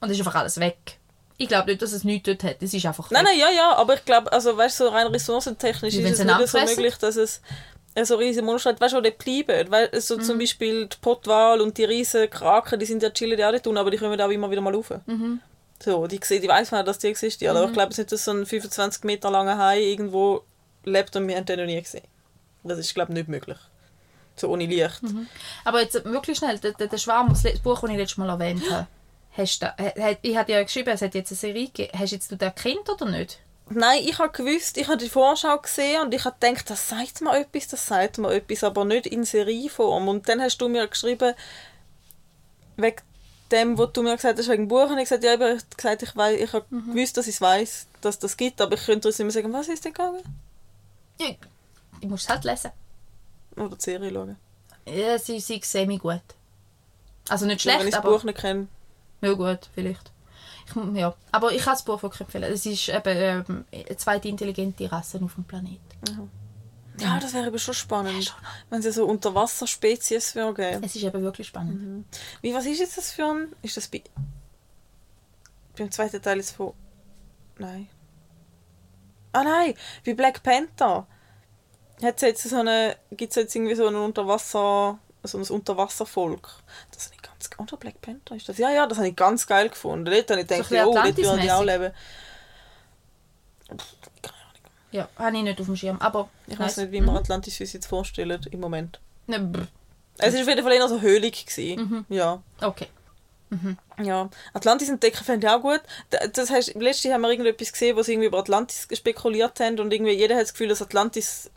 [0.00, 0.98] Und ist einfach alles weg.
[1.38, 2.62] Ich glaube nicht, dass es nichts dort hat.
[2.62, 3.32] Es ist einfach Nein, weg.
[3.32, 6.48] nein, ja, ja, aber ich glaube, also weißt du, so rein ressourcentechnisch ist es nicht
[6.48, 7.42] so möglich, dass es
[8.04, 9.70] so riesige Monster hat, weißt du, die bleiben.
[9.70, 10.22] Weil, so Mhm.
[10.22, 13.66] zum Beispiel die Potwal und die riesen Kraken, die sind ja chillen ja auch dort
[13.66, 14.92] unten, aber die kommen auch immer wieder mal rauf.
[15.06, 15.40] Mhm.
[15.82, 17.56] So, die, die weiss man, dass die existieren.
[17.56, 20.42] Aber ich glaube nicht, dass so ein 25 Meter langer Hai irgendwo
[20.86, 22.04] lebt und wir haben den noch nie gesehen.
[22.64, 23.58] Das ist, glaube ich, nicht möglich.
[24.34, 25.00] So ohne Licht.
[25.64, 28.62] Aber jetzt wirklich schnell, der, der, der Schwarm, das Buch, das ich letztes Mal erwähnt
[28.70, 28.86] habe,
[29.32, 31.98] hast du, da- hat- ich hatte ja geschrieben, es hat jetzt eine Serie gegeben.
[31.98, 33.38] Hast jetzt du den erkannt oder nicht?
[33.68, 37.20] Nein, ich habe gewusst, ich habe die Vorschau gesehen und ich habe gedacht, das sagt
[37.20, 40.06] mir etwas, das sagt mir etwas, aber nicht in Serieform.
[40.08, 41.34] Und dann hast du mir geschrieben,
[42.76, 42.96] wegen
[43.50, 45.58] dem, was du mir gesagt hast, wegen dem Buch, habe ich gesagt, ja, ich habe
[45.76, 48.84] gesagt, ich, weiss, ich habe gewusst, dass ich es weiß, dass das gibt, aber ich
[48.84, 50.22] könnte uns nicht mehr sagen, was ist denn gegangen?
[51.18, 51.38] Ich,
[52.00, 52.70] ich muss es halt lesen.
[53.56, 54.36] Oder die Serie schauen.
[54.86, 56.22] Ja, sie, sie semi gut.
[57.28, 58.10] Also nicht Wenn ich schlecht, das aber...
[58.10, 58.68] Buch nicht kenne.
[59.20, 60.12] Ja gut, vielleicht.
[60.68, 61.14] Ich, ja.
[61.32, 62.52] Aber ich kann das Buch wirklich empfehlen.
[62.52, 66.30] Es ist eben ähm, eine zweite intelligente Rasse auf dem Planeten.
[66.98, 68.34] Ja, das wäre aber schon spannend,
[68.70, 70.82] wenn sie so Unterwasserspezies geben.
[70.82, 71.82] Es ist eben wirklich spannend.
[71.82, 72.04] Mhm.
[72.40, 73.52] Wie, was ist jetzt das für ein...
[73.62, 74.02] Ist das bei...
[75.76, 76.72] Beim zweiten Teil ist von...
[77.58, 77.88] Nein.
[79.36, 81.06] Ah nein, bei Black Panther.
[82.02, 82.96] Hat's jetzt so eine...
[83.10, 84.98] Gibt es jetzt irgendwie so ein Unterwasser...
[85.22, 86.48] So ein Unterwasservolk.
[86.92, 87.50] Das habe ich ganz...
[87.58, 88.58] Oder Black Panther ist das?
[88.58, 90.04] Ja, ja, das habe ich ganz geil gefunden.
[90.04, 91.92] Dort habe ich gedacht, bisschen oh, dort würden die auch leben.
[93.68, 94.70] Pff, Keine Ahnung.
[94.92, 95.98] Ja, habe ich nicht auf dem Schirm.
[96.00, 99.00] Aber Ich weiß nicht, wie man Atlantis uns jetzt vorstellen im Moment.
[99.26, 99.66] Ne, brr.
[100.18, 101.44] Es war auf jeden Fall eher so höhlig.
[101.46, 102.04] Gewesen.
[102.08, 102.14] Mhm.
[102.14, 102.42] Ja.
[102.60, 102.88] Okay.
[104.02, 105.80] Ja, Atlantis entdecken fände ich auch gut.
[106.32, 109.92] Das heißt, letztes haben wir irgendetwas gesehen, wo sie irgendwie über Atlantis spekuliert haben und
[109.92, 111.50] irgendwie jeder hat das Gefühl, dass Atlantis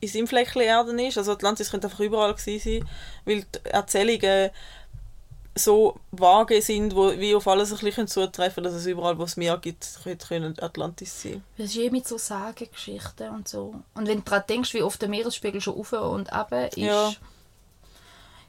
[0.00, 1.18] in seinem Fleckchen Erde ist.
[1.18, 2.88] Also Atlantis könnte einfach überall gewesen sein,
[3.24, 4.50] weil die Erzählungen
[5.56, 9.36] so vage sind, wo wie auf alles ein bisschen zutreffen dass es überall, wo es
[9.36, 9.86] Meer gibt,
[10.28, 11.44] können Atlantis sein.
[11.56, 13.74] Das ist eh mit so Sagengeschichten und so.
[13.94, 17.12] Und wenn du daran denkst, wie oft der Meeresspiegel schon auf und ab ist, Ja.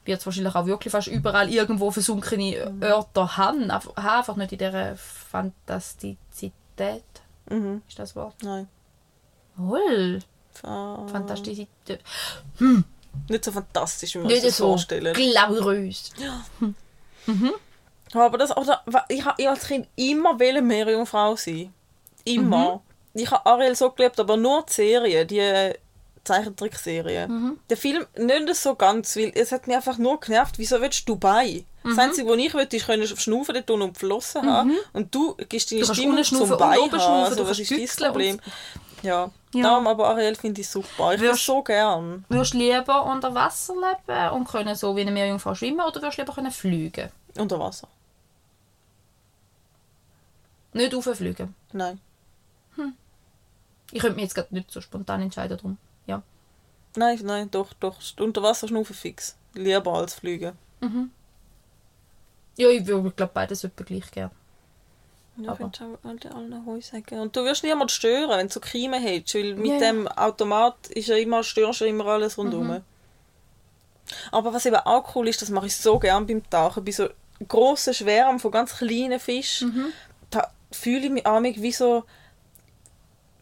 [0.06, 3.70] Wird es wahrscheinlich auch wirklich fast überall irgendwo versunkene Örter haben.
[3.70, 6.52] Einfach, haben, einfach nicht in dieser Fantastizität.
[7.50, 7.82] Mhm.
[7.88, 8.34] Ist das Wort?
[8.42, 8.68] Nein.
[10.52, 12.00] Fa- Fantastizität.
[13.28, 15.14] Nicht so fantastisch, wie uns Nicht das so vorstellen.
[15.14, 16.10] glamourös.
[16.18, 16.44] Ja,
[18.26, 21.72] aber das, oder, ich habe als Kind immer Meerjungfrau sein.
[22.24, 22.82] Immer.
[23.14, 25.72] Ich habe Ariel so geliebt, aber nur die Serie, die
[26.26, 27.28] Zeichentrickserie.
[27.70, 31.14] Der Film nicht so ganz, weil es hat mich einfach nur genervt, wieso willst du
[31.14, 31.64] Dubai?
[31.84, 34.72] Das Einzige, was ich will, ist können schnaufen dort unten und flossen haben.
[34.92, 36.94] Und du gibst deine Du Stimme zum Bein haben.
[37.24, 38.40] Also, du was ist dein Problem?
[39.02, 39.30] Ja.
[39.54, 39.62] Ja.
[39.62, 41.14] Darum aber Ariel finde ich super.
[41.14, 42.24] Ich Wirst- so gern.
[42.28, 46.18] Würdest du lieber unter Wasser leben und können so wie eine Meerjungfrau schwimmen oder würdest
[46.18, 47.08] du lieber können fliegen?
[47.38, 47.88] Unter Wasser.
[50.72, 51.54] Nicht rauffliegen.
[51.72, 52.00] Nein.
[53.92, 55.78] Ich könnte mich jetzt gerade nicht so spontan entscheiden drum.
[56.06, 56.22] Ja.
[56.96, 57.96] Nein, nein, doch, doch.
[58.20, 59.36] Unter Wasser schnaufen fix.
[59.54, 60.52] Lieber als fliegen.
[62.58, 64.30] Ja, ich würde glaube beides etwa gleich gern.
[65.38, 67.20] Ja, Aber- ich alle allen Heu sagen.
[67.20, 69.78] Und du wirst niemand stören, wenn du so Kiemen hättest, weil mit ja.
[69.78, 72.68] dem Automat ist ja immer, störst du ja immer alles rundherum.
[72.68, 72.80] Mhm.
[74.32, 77.08] Aber was eben auch cool ist, das mache ich so gern beim Tauchen, bei so
[77.46, 79.92] grossen Schwärmen von ganz kleinen Fischen, Mhm.
[80.30, 82.04] da fühle ich mich amig wie so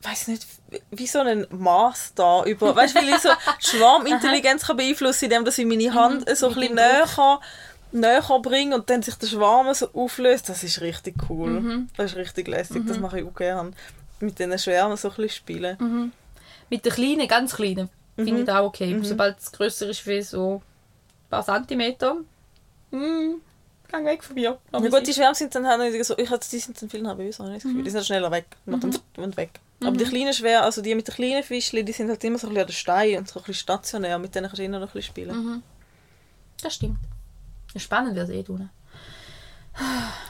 [0.04, 0.46] weiß nicht,
[0.90, 5.58] wie so ein Master über, weißt du, weil ich so Schwarmintelligenz kann beeinflussen, indem dass
[5.58, 6.54] ich meine Hand so ein Mhm.
[6.60, 7.40] bisschen näher,
[7.92, 11.60] näher bringe und dann sich der Schwarm so auflöst, das ist richtig cool.
[11.60, 11.88] Mhm.
[11.96, 13.72] Das ist richtig lässig, das mache ich auch gerne.
[14.20, 15.76] Mit diesen Schwärmen so ein bisschen spielen.
[15.80, 16.12] Mhm.
[16.70, 18.98] Mit den kleinen, ganz kleinen, finde ich das auch okay.
[19.02, 20.62] Sobald es grösser ist wie so
[21.26, 22.16] ein paar Zentimeter,
[22.90, 23.34] mm,
[23.90, 24.58] geh weg von mir.
[24.72, 27.02] Ja, gut, die Schwärme sind dann halt nicht so, ich hatte, die sind dann viel
[27.02, 27.82] nervöser, habe ich das Gefühl.
[27.84, 29.50] Die sind dann schneller weg, dann und weg.
[29.80, 32.46] Aber die kleinen Schwärme, also die mit den kleinen Fischchen, die sind halt immer so
[32.46, 34.78] ein bisschen an den Stein und so ein bisschen stationär, mit denen kannst du immer
[34.78, 35.62] noch ein bisschen spielen.
[36.62, 36.98] Das stimmt.
[37.76, 38.70] Spannend wird es eh tun.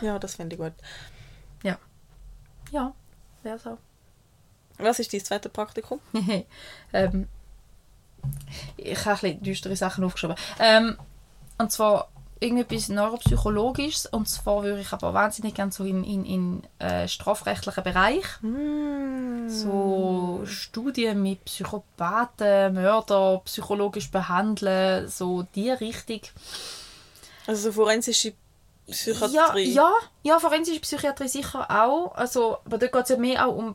[0.01, 0.73] Ja, das finde ich gut.
[1.63, 1.79] Ja.
[2.73, 2.95] Ja,
[3.43, 3.79] wäre so.
[4.79, 6.01] Was ist dein zweites Praktikum?
[6.93, 7.29] ähm,
[8.77, 10.37] ich habe ein bisschen düstere Sachen aufgeschrieben.
[10.59, 10.97] Ähm,
[11.59, 12.09] und zwar
[12.41, 14.07] irgendetwas Neuropsychologisches.
[14.07, 18.25] Und zwar würde ich aber wahnsinnig gerne so in, in, in äh, strafrechtlichen Bereich.
[19.49, 26.21] So Studien mit Psychopathen, Mörder, psychologisch behandeln, so die Richtung.
[27.47, 28.33] Also so forensische
[28.87, 29.73] Ja, Psychiatrie.
[29.73, 32.15] ja, ja, forensische Psychiatrie sicher auch.
[32.15, 33.75] Also, aber dort geht es ja mehr auch um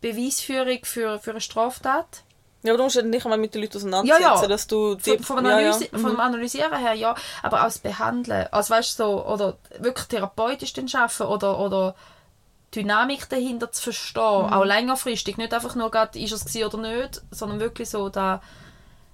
[0.00, 2.24] Beweisführung für, für eine Straftat.
[2.64, 4.48] Ja, aber du musst nicht einmal mit den Leuten auseinandersetzen, Ja, ja.
[4.48, 4.98] dass du...
[4.98, 5.72] Von, die- vom, ja, ja.
[5.92, 8.46] Vom Analysieren her, ja, aber auch das Behandeln.
[8.50, 11.94] Also weißt du, so, oder wirklich therapeutisch dann arbeiten oder, oder
[12.72, 15.36] die Dynamik dahinter zu verstehen, auch längerfristig.
[15.36, 18.40] Nicht einfach nur, grad, ist es oder nicht, sondern wirklich so da,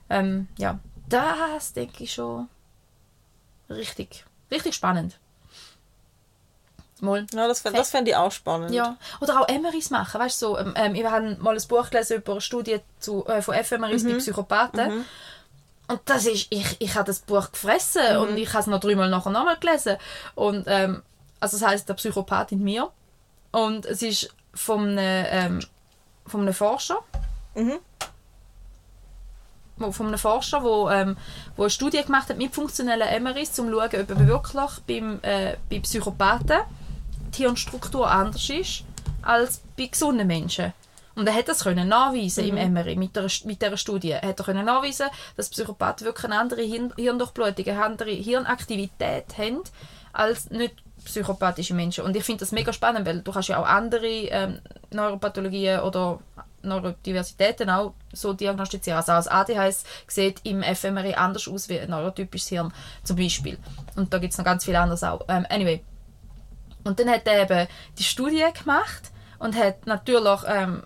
[0.08, 0.78] ähm, ja,
[1.08, 2.48] das denke ich schon
[3.68, 5.18] richtig, richtig spannend.
[7.02, 7.26] Mal.
[7.32, 8.72] Ja, das, fänd- fände ich auch spannend.
[8.72, 11.90] Ja, oder auch Emeris machen, weißt du, so, ähm, ähm, wir haben mal ein Buch
[11.90, 15.04] gelesen über eine Studie zu, äh, von FMRIs bei Psychopathen.
[15.88, 19.08] Und das ist, ich, ich habe das Buch gefressen und ich habe es noch dreimal
[19.10, 19.96] nachher nochmal gelesen.
[20.36, 21.02] Und ähm,
[21.40, 22.90] also das heißt der Psychopath in mir.
[23.50, 25.60] Und es ist von einem, ähm,
[26.26, 26.98] von einem Forscher.
[27.54, 27.78] Mhm.
[29.76, 31.16] wo- von einem Forscher, wo, ähm,
[31.56, 35.56] wo eine Studie gemacht hat mit funktionellen MRIs, um zu schauen, ob wirklich beim, äh,
[35.70, 36.60] bei Psychopathen
[37.36, 38.84] Hirnstruktur anders ist
[39.22, 40.72] als bei gesunden Menschen.
[41.16, 44.12] Und er hat das können nachweisen im MRI mit, der, mit dieser Studie.
[44.12, 49.60] Er hat können nachweisen, dass Psychopathen wirklich eine andere Hirn, Hirndurchblutung, eine andere Hirnaktivität haben
[50.12, 52.04] als nicht psychopathische Menschen.
[52.04, 54.60] Und ich finde das mega spannend, weil du kannst ja auch andere ähm,
[54.92, 56.20] Neuropathologien oder
[56.62, 58.98] Neurodiversitäten auch so diagnostizieren.
[58.98, 62.72] Also als ADHS sieht im fMRI anders aus wie ein neurotypisches Hirn
[63.02, 63.58] zum Beispiel.
[63.96, 65.24] Und da gibt es noch ganz viel anderes auch.
[65.28, 65.82] Ähm, anyway.
[66.84, 67.68] Und dann hat er eben
[67.98, 70.82] die Studie gemacht und hat natürlich ähm,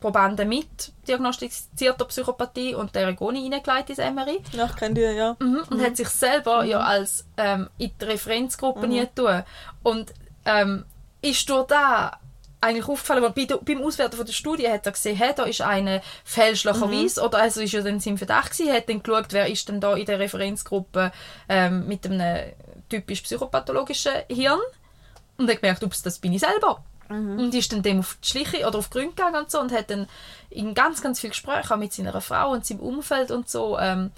[0.00, 4.42] Probanden mit diagnostizierter Psychopathie und der ohne reingelegt ins MRI.
[4.52, 5.36] Ja, ich kenne die, ja.
[5.38, 5.62] Mhm.
[5.70, 9.42] Und hat sich selber ja als ähm, in die Referenzgruppe nie tun.
[9.82, 10.12] Und
[10.46, 10.84] ähm,
[11.20, 12.18] ist durch da
[12.62, 15.44] eigentlich aufgefallen, weil bei der, beim Auswerten von der Studie hat er gesehen, hey, da
[15.44, 19.46] ist eine fälschlicherweise, oder also ist ja dann sein Verdacht gewesen, hat dann geschaut, wer
[19.46, 21.12] ist denn da in der Referenzgruppe
[21.48, 22.52] ähm, mit einem
[22.88, 24.60] typisch psychopathologischen Hirn
[25.40, 26.84] und hat gemerkt, ups, das bin ich selber.
[27.38, 29.90] Und ist dann dem auf die Schliche oder auf Gründe gegangen und so und hat
[29.90, 30.06] dann
[30.48, 34.12] in ganz, ganz viel Gesprächen mit seiner Frau und seinem Umfeld und so ähm,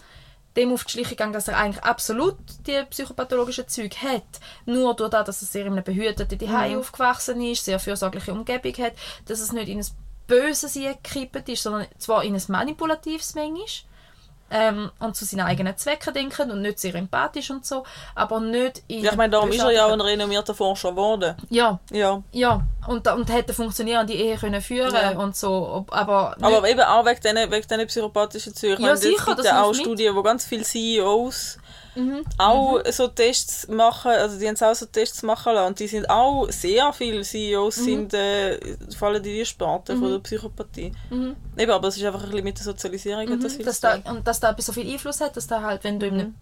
[0.57, 4.23] dem auf die Schliche gegangen, dass er eigentlich absolut die psychopathologischen Züge hat.
[4.66, 8.75] Nur durch das, dass er sehr in einem behüteten Zuhause aufgewachsen ist, sehr fürsorgliche Umgebung
[8.85, 8.93] hat,
[9.25, 9.87] dass es nicht in ein
[10.27, 13.66] böses gekippt ist, sondern zwar in ein manipulatives manchmal,
[14.53, 17.85] ähm, und zu seinen eigenen Zwecken denken und nicht sehr empathisch und so,
[18.15, 19.03] aber nicht in...
[19.03, 21.35] Ja, ich meine, darum ist er ja auch ein renommierter Forscher geworden.
[21.51, 22.23] Ja, Ja.
[22.33, 22.63] ja.
[22.87, 25.11] Und, und hätte funktionierende Ehe können führen Ja.
[25.19, 26.35] und so, aber...
[26.37, 28.83] nicht- Aber eben auch wegen diesen, wegen psychopathischen Zügen.
[28.83, 29.87] Ja, meine, sicher, gibt das ja auch hilft mit.
[29.87, 31.59] Studien, wo ganz viele CEOs
[31.95, 32.22] Mhm.
[32.38, 36.09] auch so Tests machen, also die haben auch so Tests machen lassen und die sind
[36.09, 37.82] auch, sehr viele CEOs Mhm.
[37.84, 38.59] sind, äh,
[38.97, 40.93] fallen in die Sparte von der Psychopathie.
[41.59, 43.64] Eben, aber es ist einfach ein bisschen mit der Sozialisierung hat das Mhm.
[43.64, 46.20] dass da, und dass da so viel Einfluss hat, dass da halt, wenn du Mhm.
[46.20, 46.34] im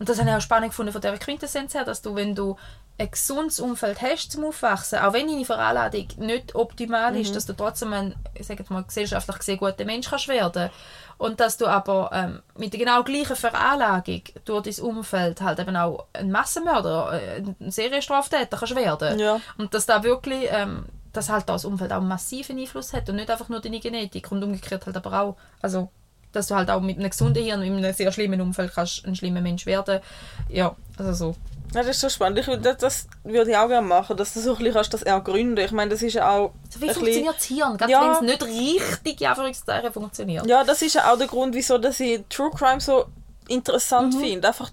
[0.00, 2.56] und das habe ich auch spannend gefunden von dieser Quintessenz her, dass du, wenn du
[2.96, 7.18] ein gesundes Umfeld hast zum Aufwachsen, auch wenn deine Veranlagung nicht optimal Mhm.
[7.20, 10.70] ist, dass du trotzdem ein, ich sage jetzt mal, gesellschaftlich gesehen guter Mensch kannst werden
[11.18, 15.76] und dass du aber ähm, mit der genau gleichen Veranlagung durch dein Umfeld halt eben
[15.76, 19.18] auch ein Massenmörder, äh, ein Serienstraftäter kannst werden.
[19.18, 19.40] Ja.
[19.58, 23.16] Und dass da wirklich, ähm, dass halt das Umfeld auch einen massiven Einfluss hat und
[23.16, 25.90] nicht einfach nur deine Genetik und umgekehrt halt aber auch, also
[26.30, 29.14] dass du halt auch mit einem gesunden Hirn in einem sehr schlimmen Umfeld kannst ein
[29.14, 30.00] schlimmer Mensch werden.
[30.48, 31.36] Ja, also so.
[31.74, 32.38] Ja, das ist so spannend.
[32.38, 34.94] Ich, würde- das, das würde ich auch gerne machen, dass du so ein bisschen kannst
[34.94, 38.00] das ergründen Ich meine, das ist ja auch So wie funktioniert das Hirn, gerade Ja.
[38.02, 40.46] wenn es nicht richtig in Anführungszeichen funktioniert.
[40.46, 43.06] Ja, das ist ja auch der Grund, wieso dass ich True Crime so
[43.48, 44.48] interessant finde.
[44.48, 44.70] Einfach,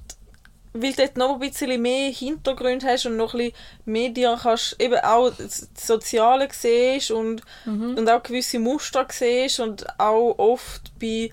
[0.73, 3.53] weil du dort noch ein bisschen mehr Hintergrund hast und noch ein bisschen
[3.85, 9.85] mehr dir kannst, eben auch das Soziale siehst und, und auch gewisse Muster siehst und
[9.99, 11.29] auch oft bei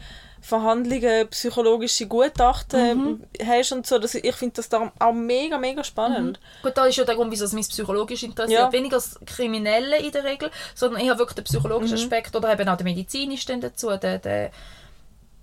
[0.49, 3.99] Verhandlungen psychologische Gutachten hast und so.
[3.99, 6.41] Das, ich finde das darum auch mega, mega spannend.
[6.63, 8.59] Gut, da ist ja der Grund, wieso es mich psychologisch interessiert.
[8.59, 8.73] Ja.
[8.73, 12.79] Weniger das Kriminelle in der Regel, sondern eher wirklich der psychologische Aspekt oder eben auch
[12.79, 13.95] der medizinische dann dazu.
[13.99, 14.51] Der, der,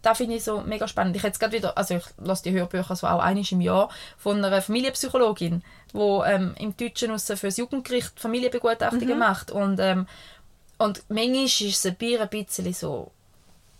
[0.01, 1.15] das finde ich so mega spannend.
[1.15, 4.43] Ich jetzt gerade wieder, also ich lasse die Hörbücher so auch einmal im Jahr von
[4.43, 5.61] einer Familienpsychologin,
[5.93, 9.51] die ähm, im Deutschen für das Jugendgericht Familienbegutachtungen macht.
[9.51, 10.07] Und, ähm,
[10.79, 13.11] und manchmal ist es ein bisschen so,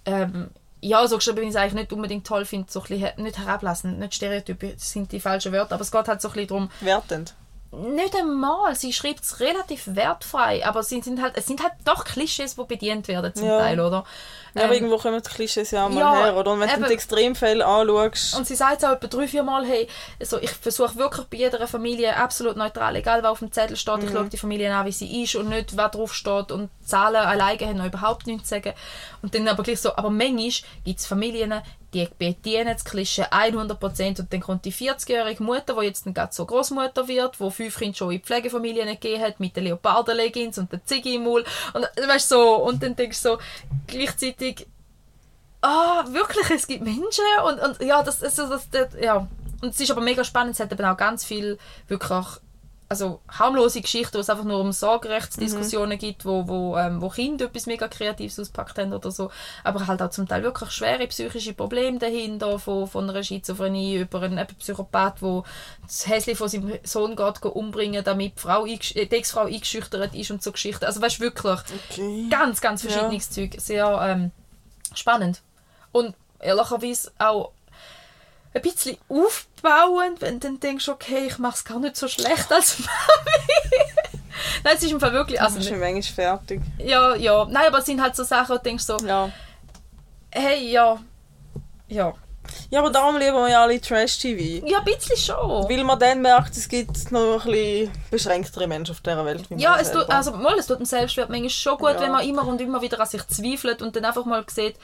[0.06, 0.52] ähm,
[0.88, 3.38] ja, so geschrieben, wie ich es eigentlich nicht unbedingt toll finde, so ein bisschen, nicht
[3.40, 6.48] herablassen, nicht Stereotype das sind die falschen Wörter, aber es geht halt so ein bisschen
[6.48, 7.34] darum, Wertend.
[7.72, 12.06] nicht einmal, sie schreibt es relativ wertfrei, aber sie sind halt, es sind halt doch
[12.06, 13.60] Klischees, die bedient werden zum Ja.
[13.60, 14.06] Teil, oder?
[14.56, 16.52] Ja, aber Ähm, irgendwo kommen die Klischees ja auch mal ja, her, oder?
[16.52, 16.86] Und wenn du eben.
[16.88, 19.88] die Extremfälle anschaust, Und sie sagt es auch etwa drei, vier Mal, hey,
[20.20, 24.04] also ich versuche wirklich bei jeder Familie absolut neutral, egal was auf dem Zettel steht,
[24.04, 27.18] ich schaue die Familie an, wie sie ist und nicht, was drauf steht und Zahlen
[27.18, 28.74] alleine haben noch überhaupt nichts zu sagen.
[29.22, 30.52] Und dann aber gleich so, aber manchmal
[30.84, 31.62] gibt es Familien,
[31.96, 36.34] die bedienen das Klischee 100% und dann kommt die 40-jährige Mutter, die jetzt dann gerade
[36.34, 40.72] so Großmutter wird, die fünf Kinder schon in Pflegefamilien gegeben hat, mit den Leoparden-Leggings und
[40.72, 43.38] der Ziggy im Maul und weißt, so, und dann denkst du so,
[43.88, 44.45] gleichzeitig
[45.62, 49.28] ah, wirklich, es gibt Menschen und, und ja, das, also, das, das, ja.
[49.62, 52.26] Und es ist aber mega spannend, es hat eben auch ganz viel wirklich
[52.88, 57.46] also harmlose Geschichten, wo es einfach nur um Sorgerechtsdiskussionen gibt, wo, wo, ähm, wo Kinder
[57.46, 59.32] etwas mega Kreatives auspackt haben oder so,
[59.64, 64.22] aber halt auch zum Teil wirklich schwere psychische Probleme dahinter, von, von einer Schizophrenie über
[64.22, 65.44] einen eben Psychopath, der
[65.84, 70.14] das Häschen von seinem Sohn geht, geht umbringen, damit die, Frau äh, die Ex-Frau eingeschüchtert
[70.14, 70.86] ist und so Geschichten.
[70.86, 71.60] Also weißt du, wirklich
[71.90, 72.28] Okay.
[72.30, 73.56] ganz, ganz verschiedenes Zeug.
[73.58, 74.32] Sehr ähm,
[74.94, 75.42] spannend.
[75.92, 77.52] Und ehrlicherweise auch
[78.56, 82.52] ein bisschen aufbauend, wenn du dann denkst, okay, ich mache es gar nicht so schlecht
[82.52, 83.84] als Mami.
[84.64, 85.40] Nein, es ist im Fall wirklich...
[85.42, 86.62] Also, Also, ist manchmal fertig.
[86.78, 87.46] ja, ja.
[87.46, 89.30] Nein, aber es sind halt so Sachen, wo du denkst so, Ja.
[90.32, 90.98] hey, ja,
[91.88, 92.14] ja.
[92.70, 94.66] Ja, aber darum lieben wir ja alle Trash-TV.
[94.68, 95.68] Ja, ein bisschen schon.
[95.68, 99.46] Weil man dann merkt, es gibt noch ein bisschen beschränktere Menschen auf dieser Welt.
[99.58, 102.02] Ja, es tut, also, mal, es tut dem Selbstwert manchmal schon gut, Ja.
[102.02, 104.76] wenn man immer und immer wieder an sich zweifelt und dann einfach mal sieht,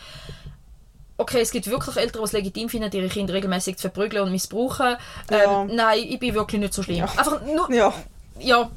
[1.22, 4.32] okay, es gibt wirklich Eltern, die es legitim finden, ihre Kinder regelmäßig zu verprügeln und
[4.32, 4.98] missbrauchen.
[5.30, 5.62] Ja.
[5.64, 7.04] Ähm, nein, ich bin wirklich nicht so schlimm.
[7.04, 7.94] Einfach nur, Ja,
[8.40, 8.70] ja,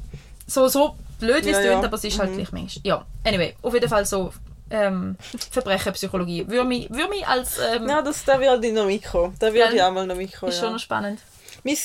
[0.47, 1.79] so, so blöd wie es Ja, ja.
[1.83, 2.35] aber es ist halt Mhm.
[2.37, 2.81] gleich manchmal.
[2.85, 4.31] Ja, anyway, auf jeden Fall so
[4.69, 5.15] ähm,
[5.51, 6.47] Verbrecherpsychologie.
[6.47, 7.59] Würde mich, würde mich als...
[7.59, 9.35] Ähm, ja das, da wird ich noch mitkommen.
[9.39, 9.75] Da wird Gell?
[9.77, 10.51] ich auch mal noch mitkommen.
[10.51, 10.63] ist Ja.
[10.65, 11.19] schon noch spannend.
[11.63, 11.77] Mein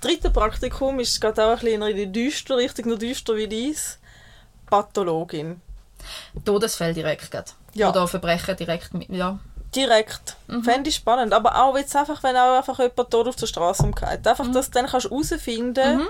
[0.00, 3.98] drittes Praktikum ist gerade auch ein bisschen in die düster Richtung, noch düster wie dies.
[4.66, 5.60] Pathologin.
[6.44, 7.30] Todesfälle direkt.
[7.74, 7.90] Ja.
[7.90, 9.08] Oder Verbrechen direkt mit...
[9.10, 9.38] Ja.
[9.74, 10.36] Direkt.
[10.46, 10.62] Mhm.
[10.62, 11.32] Fände ich spannend.
[11.32, 14.26] Aber auch jetzt einfach, wenn auch einfach jemand tot auf der Straße umgeht.
[14.26, 16.08] Einfach, dass du dann kannst herausfinden Mhm.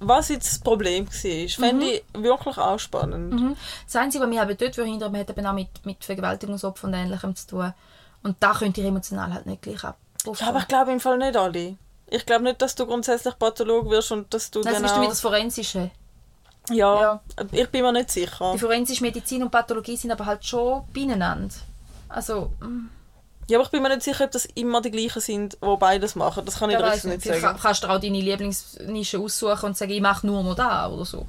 [0.00, 1.48] was jetzt das Problem war.
[1.48, 3.32] Fände ich wirklich auch spannend.
[3.32, 3.56] Mhm.
[3.86, 7.34] Das Einzige, was mich eben dort verhindert, hat eben auch mit, mit Vergewaltigungsopfern und Ähnlichem
[7.34, 7.72] zu tun.
[8.22, 9.96] Und da könnte ich emotional halt nicht gleich ab.
[10.24, 11.76] Ja, aber ich glaube im Fall nicht alle.
[12.10, 14.98] Ich glaube nicht, dass du grundsätzlich Patholog wirst und dass du das dann ist auch...
[15.00, 15.90] wieder das Forensische.
[16.70, 17.20] ja, Ja.
[17.52, 18.52] ich bin mir nicht sicher.
[18.54, 21.54] Die forensische Medizin und Pathologie sind aber halt schon beieinander.
[22.08, 22.88] Also, mm,
[23.50, 26.14] Ja, aber ich bin mir nicht sicher, ob das immer die gleichen sind, die beides
[26.14, 26.44] machen.
[26.44, 27.40] Das kann ich wer dir jetzt nicht sagen.
[27.40, 31.04] ka- kannst du auch deine Lieblingsnische aussuchen und sagen, ich mache nur noch da oder
[31.06, 31.26] so.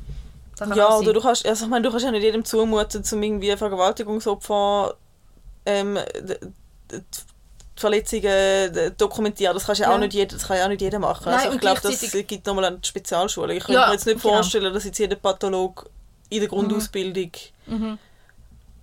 [0.57, 3.23] Kann Ja, oder du kannst, also ich meine, du kannst ja nicht jedem zumuten, zum
[3.23, 4.95] irgendwie Vergewaltigungsopfer
[5.65, 5.97] ähm,
[6.91, 7.01] die
[7.77, 9.53] Verletzungen dokumentieren.
[9.53, 9.95] Das, kannst ja Ja.
[9.95, 11.23] auch nicht jeder, das kann ja auch nicht jeder machen.
[11.25, 13.53] Nein, also ich glaube, das gibt nochmal eine Spezialschule.
[13.53, 14.33] Ich könnte Ja, mir jetzt nicht genau.
[14.35, 15.89] vorstellen, dass jetzt jeder Patholog
[16.29, 17.31] in der Grundausbildung...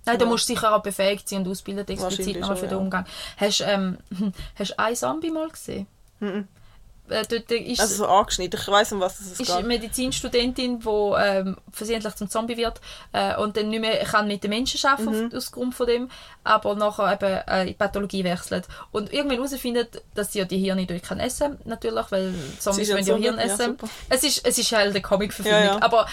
[0.07, 2.83] Nein, da musst du sicher auch befähigt sein und ausbildet explizit nochmal für den ja.
[2.83, 3.05] Umgang.
[3.37, 3.97] Hast du ähm,
[4.57, 5.85] hast du einen Zombie mal gesehen?
[6.19, 6.47] Mhm.
[7.09, 8.59] Äh, dort ist, Also so angeschnitten.
[8.59, 9.67] Ich weiß um was es ist eine geht.
[9.67, 12.81] Medizinstudentin, die ähm, versehentlich zum Zombie wird
[13.13, 15.31] äh, und dann nicht mehr kann mit den Menschen arbeiten Mhm.
[15.33, 16.09] aus Grund von dem,
[16.43, 18.67] aber nachher eben äh, in die Pathologie wechselt.
[18.91, 22.95] Und irgendwann herausfindet, dass sie ja die Hirne durch kann essen, natürlich, weil Zombies ja
[22.95, 23.65] wollen ja Hirn ja, essen.
[23.77, 23.87] super.
[24.09, 25.81] es, ist, es ist halt eine Comic-Verfilmung, Ja, ja.
[25.81, 26.07] aber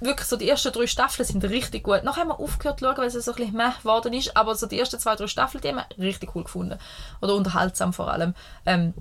[0.00, 2.02] wirklich so die ersten drei Staffeln sind richtig gut.
[2.04, 4.54] Nachher haben wir aufgehört zu schauen, weil es so ein bisschen meh geworden ist, aber
[4.54, 6.78] so die ersten zwei, drei Staffeln, die haben wir richtig cool gefunden.
[7.22, 8.34] Oder unterhaltsam vor allem.
[8.66, 8.94] Ähm,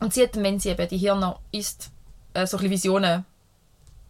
[0.00, 1.90] und sie hat, wenn sie eben die Hirne isst,
[2.34, 3.24] äh, so ein bisschen Visionen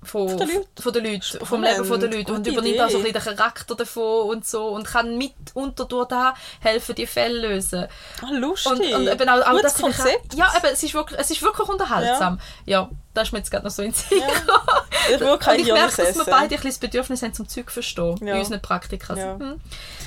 [0.03, 0.83] von, Von den Leuten.
[0.83, 3.13] von den Leuten, vom Leben von den Leuten und übernimmt auch so ein Idee.
[3.15, 7.87] bisschen den Charakter davon und so und kann mit unter da helfen, die Fälle lösen.
[8.23, 8.71] Ah, lustig.
[8.73, 10.35] Und, und eben auch, auch Gutes dich- Konzept.
[10.35, 12.39] Ja, eben, es ist wirklich, es ist wirklich unterhaltsam.
[12.65, 15.15] Ja, das ist mir jetzt gerade noch so in den Sinn Ja.
[15.15, 17.67] Ich Und kein ich merke, dass wir beide ein bisschen das Bedürfnis haben, zum Zeug
[17.67, 18.19] zu verstehen.
[18.23, 18.35] Ja.
[18.35, 19.15] In unseren Praktika.
[19.17, 19.39] Ja.
[19.39, 19.61] Hm.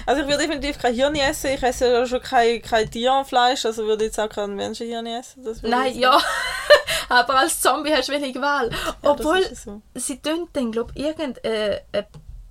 [0.05, 1.51] Also ich würde definitiv kein Hirn essen.
[1.51, 5.43] Ich esse ja schon kein, kein Tierfleisch, also würde ich jetzt auch kein Menschenhirn essen.
[5.63, 6.19] Nein, ja.
[7.09, 8.69] Aber als Zombie hast du wenig Wahl.
[8.69, 9.81] Ja, Obwohl, so.
[9.95, 11.81] sie tun dann, glaube ich, irgendeine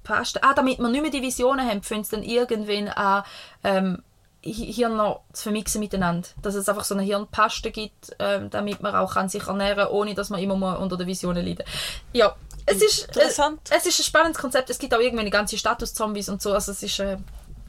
[0.02, 0.42] Paste.
[0.42, 3.24] Ah, damit wir nicht mehr Divisionen haben, fangen sie dann irgendwann an,
[3.64, 4.02] ähm,
[4.44, 4.98] Hi- Hirn
[5.32, 6.28] zu vermixen miteinander.
[6.42, 9.88] Dass es einfach so eine Hirnpaste gibt, ähm, damit man auch kann sich ernähren kann,
[9.88, 11.66] ohne dass man immer mal unter den Visionen leidet.
[12.12, 12.34] Ja,
[12.66, 13.60] es ist, äh, Interessant.
[13.70, 14.70] es ist ein spannendes Konzept.
[14.70, 16.52] Es gibt auch irgendwann eine ganze Status-Zombies und so.
[16.52, 17.18] Also es ist, äh,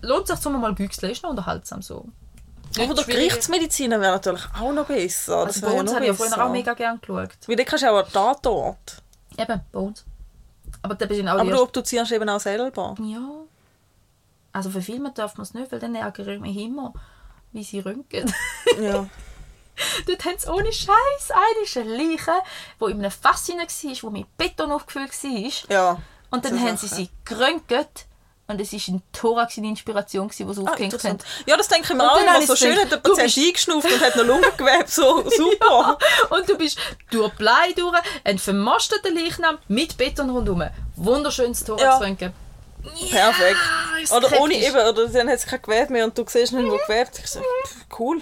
[0.01, 1.11] lohnt sich zum mal güchseln.
[1.11, 2.05] Ist noch unterhaltsam so.
[2.79, 5.45] Aber der Schwierige- Gerichtsmediziner wäre natürlich auch noch besser.
[5.45, 7.29] Das Also wäre bei uns noch habe ich vorhin auch mega gerne geschaut.
[7.47, 9.01] Weil dann kannst du auch Tatort.
[9.37, 10.05] Eben, bei uns.
[10.81, 12.95] Aber da sind auch Aber die du obduzierst eben auch selber.
[13.01, 13.19] Ja.
[14.53, 16.93] Also verfilmen darf man es nicht, weil dann ärgere ich mich immer,
[17.51, 18.33] wie sie röntgen.
[18.81, 19.07] Ja.
[20.07, 22.31] Dort haben sie ohne Scheiß eine Leiche,
[22.79, 25.71] die in einem Fass war, wo mit Beton aufgefüllt war.
[25.75, 26.01] Ja.
[26.29, 28.05] Und dann So haben sie sie geröntgt.
[28.47, 31.17] Und es war ein Thorax in Inspiration, die sie Ah, aufgehängt haben.
[31.45, 32.41] Ja, das denke ich mir Und auch immer.
[32.45, 34.83] So schön hat der du Patient bist- eingeschnauft und hat noch Lungengewebe.
[34.87, 35.97] So super.
[36.29, 36.77] Und du bist
[37.11, 40.63] durch Blei durch, ein vermosteter Leichnam mit Beton rundherum.
[40.97, 42.33] Wunderschönes Thorax-Röntgen.
[43.11, 43.57] Perfekt.
[44.01, 46.65] ist Oder ohne eben, oder dann hat es kein Gewebe mehr und du siehst nicht,
[46.65, 48.21] wo Gewebe Ich so, pff, Cool.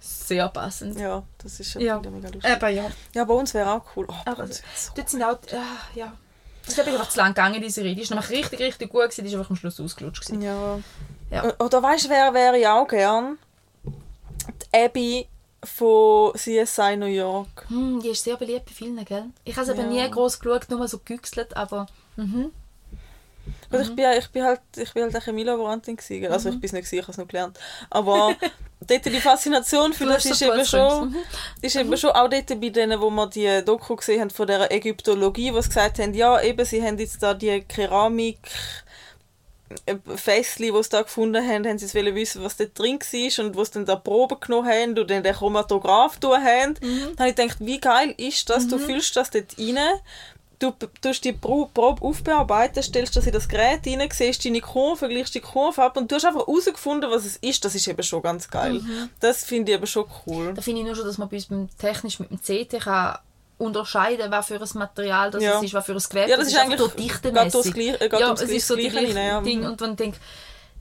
[0.00, 0.98] Sehr passend.
[0.98, 1.98] Ja, das ist ja, Ja.
[2.10, 2.50] mega lustig.
[2.50, 2.90] Aber ja.
[3.14, 4.06] Ja, bei uns wäre auch cool.
[4.08, 6.12] Oh, Aber wäre so dort sind auch, ah, ja.
[6.64, 8.00] Das ist einfach zu lang gegangen, diese Rede.
[8.00, 10.24] Die war nämlich richtig, richtig gut, gewesen, die ist einfach am Schluss ausgelutscht.
[10.24, 10.40] Gewesen.
[10.42, 10.78] Ja.
[11.30, 11.54] Ja.
[11.58, 13.38] Oder weißt du, wer wäre ich auch gern?
[14.72, 15.28] Die Abby
[15.62, 17.66] von CSI New York.
[17.68, 19.26] Hm, die ist sehr beliebt bei vielen, gell?
[19.44, 20.04] Ich habe es eben Ja.
[20.04, 21.86] nie groß geschaut, nur mal so gegüchselt, aber
[22.16, 22.50] mhm.
[23.70, 26.32] Gut, ich, bin, ich bin halt, ich bin halt eine Chemielaborantin gewesen.
[26.32, 27.58] Also ich bin es nicht gewesen, ich habe es noch gelernt.
[27.90, 28.34] Aber
[28.80, 31.14] dort die Faszination für das ist eben schon,
[31.60, 34.70] ist eben schon auch dort bei denen, wo wir die Doku gesehen haben von der
[34.72, 38.38] Ägyptologie, sie gesagt haben, ja eben, sie haben jetzt da die Keramik
[39.86, 42.98] äh, Fässli, die sie da gefunden haben, haben sie jetzt wollen wissen, was dort drin
[43.00, 46.74] war und sie dann da Proben genommen haben und dann den Chromatograph tun haben.
[46.80, 48.68] Dann habe ich gedacht, wie geil ist das?
[48.68, 49.78] Du fühlst das dort rein,
[50.72, 54.96] du tust die Pro- Probe aufbearbeiten, stellst das in das Gerät rein, siehst deine Kurve,
[54.98, 57.64] vergleichst die Kurve ab und du hast einfach herausgefunden, was es ist.
[57.64, 58.80] Das ist eben schon ganz geil.
[59.20, 60.52] Das finde ich eben schon cool.
[60.54, 63.18] Da finde ich nur schon, dass man bei uns beim technisch mit dem CT kann
[63.56, 65.60] unterscheiden, was für ein Material das Ja.
[65.60, 67.72] ist, was für ein Gewebe Ja, das ist einfach eigentlich.
[67.72, 69.40] Gleiche- äh, gerade ja, es ist so die ja.
[69.40, 69.60] Ding.
[69.60, 69.66] Mhm.
[69.66, 70.20] Und man denkt,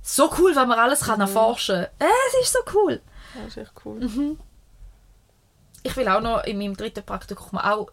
[0.01, 2.07] so cool, wenn man alles kann erforschen kann.
[2.07, 2.11] Äh,
[2.41, 2.99] es ist so cool.
[3.35, 3.99] Das ist echt cool.
[3.99, 4.39] Mhm.
[5.83, 7.89] Ich will auch noch in meinem dritten Praktikum auch...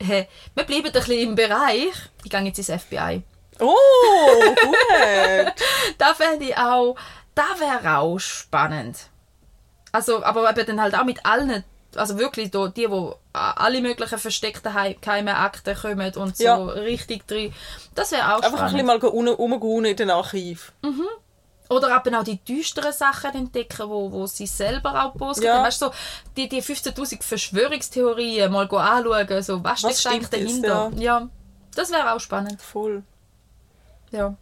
[0.00, 0.24] Äh,
[0.54, 1.92] wir bleiben ein bisschen im Bereich.
[2.24, 3.22] Ich gehe jetzt ins FBI.
[3.58, 3.74] Oh,
[4.64, 5.52] gut!
[5.98, 6.96] Da fände ich auch...
[7.34, 8.96] Da wäre auch spannend.
[9.92, 11.64] Also, aber eben dann halt auch mit allen...
[11.96, 16.56] Also wirklich da, die, die alle möglichen versteckten Hei- geheime Akten kommen und so Ja.
[16.56, 17.52] richtig drin.
[17.96, 19.02] Das wäre auch Einfach ein bisschen spannend.
[19.02, 20.72] mal rumgehen in den Archiv.
[21.70, 25.44] Oder eben auch die düsteren Sachen entdecken, wo, wo sie selber auch postet.
[25.44, 25.62] Ja.
[25.62, 25.92] Weißt du, so,
[26.36, 31.00] die, die 15'000 Verschwörungstheorien mal anschauen, so, was, Was steckt eigentlich stimmt jetzt, dahinter?
[31.00, 31.28] Ja.
[31.74, 32.60] das wäre auch spannend.
[32.60, 33.04] Voll.
[34.10, 34.34] Ja.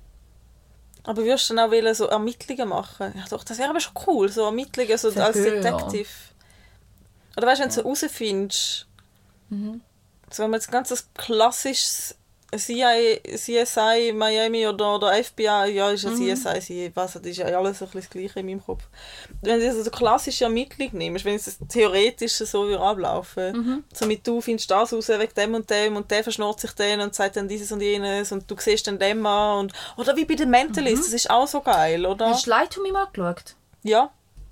[1.04, 3.12] Aber würdest du dann auch wollen, so Ermittlungen machen?
[3.16, 5.60] Ja doch, das wäre aber schon cool, so Ermittlungen so als Verhör.
[5.62, 6.08] Detective.
[7.36, 8.86] Oder weißt du, wenn du so herausfindest,
[9.50, 9.80] Mhm.
[10.30, 12.14] so wenn man jetzt ganz das klassisches
[12.56, 16.34] CIA, CSI Miami oder, oder FBI, ja, ist ja Mhm.
[16.34, 18.84] CSI, sie, was, das ist ja alles ein bisschen das Gleiche in meinem Kopf.
[19.42, 23.84] Wenn du so eine klassische Ermittlung nimmst, wenn es theoretisch so würde ablaufen, Mhm.
[23.92, 27.00] so mit du findest das raus wegen dem und dem und der verschnurrt sich den
[27.00, 30.24] und sagt dann dieses und jenes und du siehst dann dem an und, oder wie
[30.24, 32.30] bei den Mentalist, das ist auch so geil, oder?
[32.30, 33.56] Hast du Light to Me mal geschaut?
[33.82, 34.10] Ja.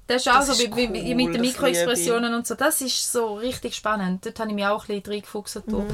[0.08, 2.54] Das ist auch Das so ist wie, cool, mit den Mikroexpressionen und so.
[2.54, 4.24] Das ist so richtig spannend.
[4.24, 5.66] Dort habe ich mich auch ein bisschen reingefuchst.
[5.66, 5.88] Mhm.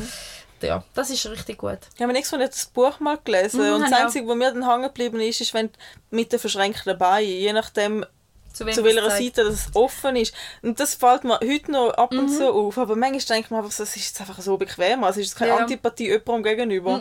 [0.62, 1.78] Ja, das ist richtig gut.
[1.96, 4.68] Ich habe nächstes Mal das Buch mal gelesen Mhm, und das Einzige, was mir dann
[4.68, 5.70] hängen geblieben ist, ist, wenn
[6.10, 8.04] mit den verschränkten Beinen, je nachdem,
[8.52, 9.10] Zu, zu welcher.
[9.10, 10.34] Seite das offen ist.
[10.62, 12.18] Und das fällt mir heute noch ab Mhm.
[12.20, 12.76] und zu auf.
[12.78, 15.02] Aber manchmal denke ich mir einfach, es ist jetzt einfach so bequem.
[15.04, 15.56] Also es ist keine Ja.
[15.58, 17.00] Antipathie jemandem gegenüber.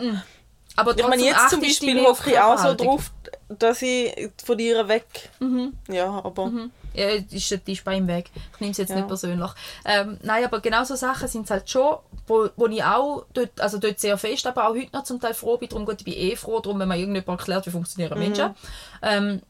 [0.76, 3.10] Aber Ich meine, jetzt zum Beispiel hoffe ich auch so drauf,
[3.50, 5.04] dass ich von dir weg.
[5.40, 5.74] Mhm.
[5.88, 6.50] Ja, aber.
[6.94, 8.30] Ja, ist, die ist bei ihm weg.
[8.54, 8.96] Ich nehme es jetzt Ja.
[8.96, 9.50] nicht persönlich.
[9.84, 13.60] Ähm, nein, aber genau so Sachen sind es halt schon, wo, wo ich auch dort,
[13.60, 15.68] also dort sehr fest, aber auch heute noch zum Teil froh bin.
[15.68, 18.54] Darum gut, ich bin eh froh, darum, wenn man irgendjemand erklärt, wie funktionieren Menschen.
[19.02, 19.42] Ähm,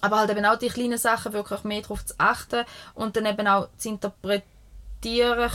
[0.00, 3.46] aber halt eben auch die kleinen Sachen wirklich mehr darauf zu achten und dann eben
[3.46, 4.55] auch zu interpretieren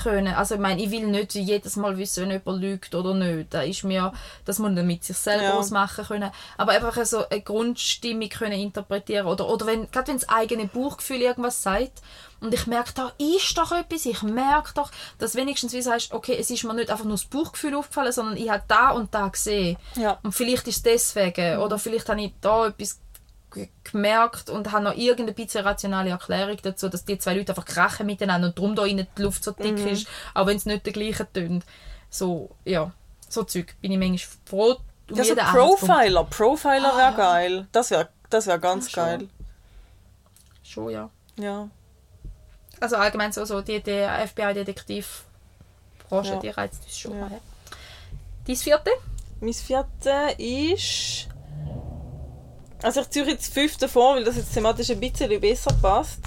[0.04, 0.34] können.
[0.34, 3.54] Also ich meine, ich will nicht jedes Mal wissen, wenn jemand lügt oder nicht.
[3.54, 4.14] Da ist mir,
[4.46, 5.54] das muss man mit sich selber Ja.
[5.54, 6.32] ausmachen können.
[6.58, 11.22] Aber einfach so eine Grundstimmung können interpretieren oder, oder wenn, gerade wenn das eigene Bauchgefühl
[11.22, 12.02] irgendwas sagt
[12.40, 14.90] und ich merke, da ist doch etwas, ich merke doch,
[15.20, 18.38] dass wenigstens wie sagst, okay, es ist mir nicht einfach nur das Bauchgefühl aufgefallen, sondern
[18.38, 19.78] ich habe da und da gesehen.
[19.96, 20.18] Ja.
[20.24, 21.58] Und vielleicht ist es deswegen.
[21.60, 23.00] Oder vielleicht habe ich da etwas
[23.84, 28.06] gemerkt und habe noch irgendeine bisschen rationale Erklärung dazu, dass die zwei Leute einfach krachen
[28.06, 30.94] miteinander und darum da innen die Luft so dick ist, auch wenn es nicht der
[30.94, 31.66] gleiche tönt.
[32.10, 32.92] So, ja,
[33.30, 34.78] so Zeug bin ich manchmal froh
[35.10, 35.36] um Ja, so.
[35.36, 36.24] Profiler.
[36.26, 37.18] Profiler wäre Ah.
[37.18, 37.68] geil.
[37.72, 39.06] Das wäre das wär ganz Ja, schon.
[39.20, 39.30] geil.
[40.64, 41.10] Schon, ja.
[41.38, 41.70] Ja.
[42.80, 46.40] Also allgemein so, so die, die FBI-Detektiv-Branche, Ja.
[46.40, 47.18] die reizt uns schon.
[47.20, 47.30] Ja.
[48.48, 48.90] Dein vierte?
[49.42, 51.28] Mein vierte ist.
[52.84, 56.20] Also ich ziehe jetzt fünfte vor, weil das jetzt thematisch ein bisschen besser passt.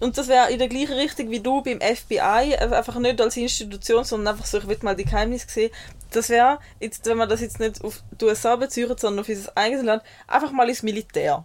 [0.00, 3.36] Und das wäre in der gleichen Richtung wie du beim FBI, also einfach nicht als
[3.36, 5.70] Institution, sondern einfach so, ich will mal die Geheimnisse sehen.
[6.10, 9.56] Das wäre, jetzt, wenn man das jetzt nicht auf die USA bezieht, sondern auf unser
[9.56, 11.44] eigenes Land, einfach mal ins Militär.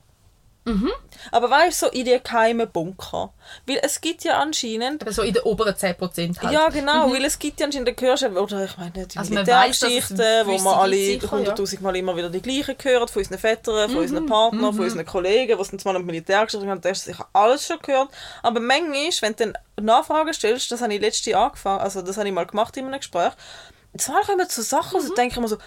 [1.32, 3.34] Aber weißt du, so in die geheimen Bunker.
[3.66, 6.52] Weil es gibt ja anscheinend Aber so in den oberen 10% halt.
[6.54, 9.34] ja, genau, weil es gibt ja anscheinend, da hörst du, oder ich meine, die Also
[9.34, 14.02] Militärgeschichten, wo wir alle hunderttausend Mal immer wieder die gleichen hören, von unseren Vätern, von
[14.02, 17.12] unseren Mhm, Partnern, von unseren Kollegen, was uns mal um Militärgeschichten haben, da hast du
[17.12, 18.10] sicher alles schon gehört.
[18.44, 22.18] Aber manchmal, wenn du dann Nachfragen stellst, das habe ich letztes Jahr angefangen, also das
[22.18, 23.32] habe ich mal gemacht in einem Gespräch,
[23.94, 25.04] jetzt kommen immer so Sachen, Mhm.
[25.04, 25.58] also denke ich mir so,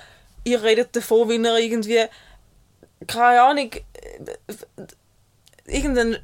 [0.44, 2.04] ihr redet davon, wie ihr irgendwie,
[3.06, 3.70] keine Ahnung,
[5.66, 6.18] irgendeinen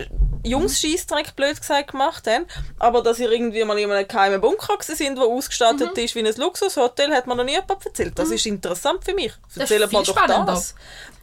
[0.45, 2.47] Jungs-Scheissdreck, blöd gesagt, gemacht haben.
[2.79, 6.03] Aber dass ihr irgendwie mal in einem geheimen Bunker sind, der ausgestattet Mhm.
[6.05, 8.19] ist wie ein Luxushotel, hat mir noch nie jemand erzählt.
[8.19, 9.33] Das ist interessant für mich.
[9.49, 10.75] viel wir doch das.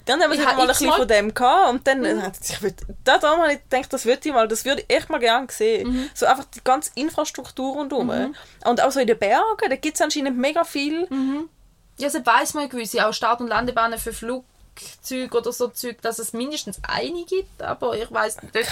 [0.05, 2.35] Dann haben wir Ich mal ein bisschen x-mal- von dem gehabt und dann äh, hat
[2.43, 2.57] sich
[3.05, 5.47] da da habe ich gedacht, das würde ich mal, das würde ich echt mal gerne
[5.49, 5.87] sehen.
[5.93, 6.09] Mhm.
[6.13, 8.35] So einfach die ganze Infrastruktur rundherum.
[8.65, 11.07] Und auch so in den Bergen, da gibt es anscheinend mega viel.
[11.97, 14.11] Ja, so weiss man gewisse, auch Start- und Landebahnen für
[14.75, 18.53] Flugzeuge oder so Zeug, dass es mindestens eine gibt, aber ich weiss nicht.
[18.53, 18.67] Keine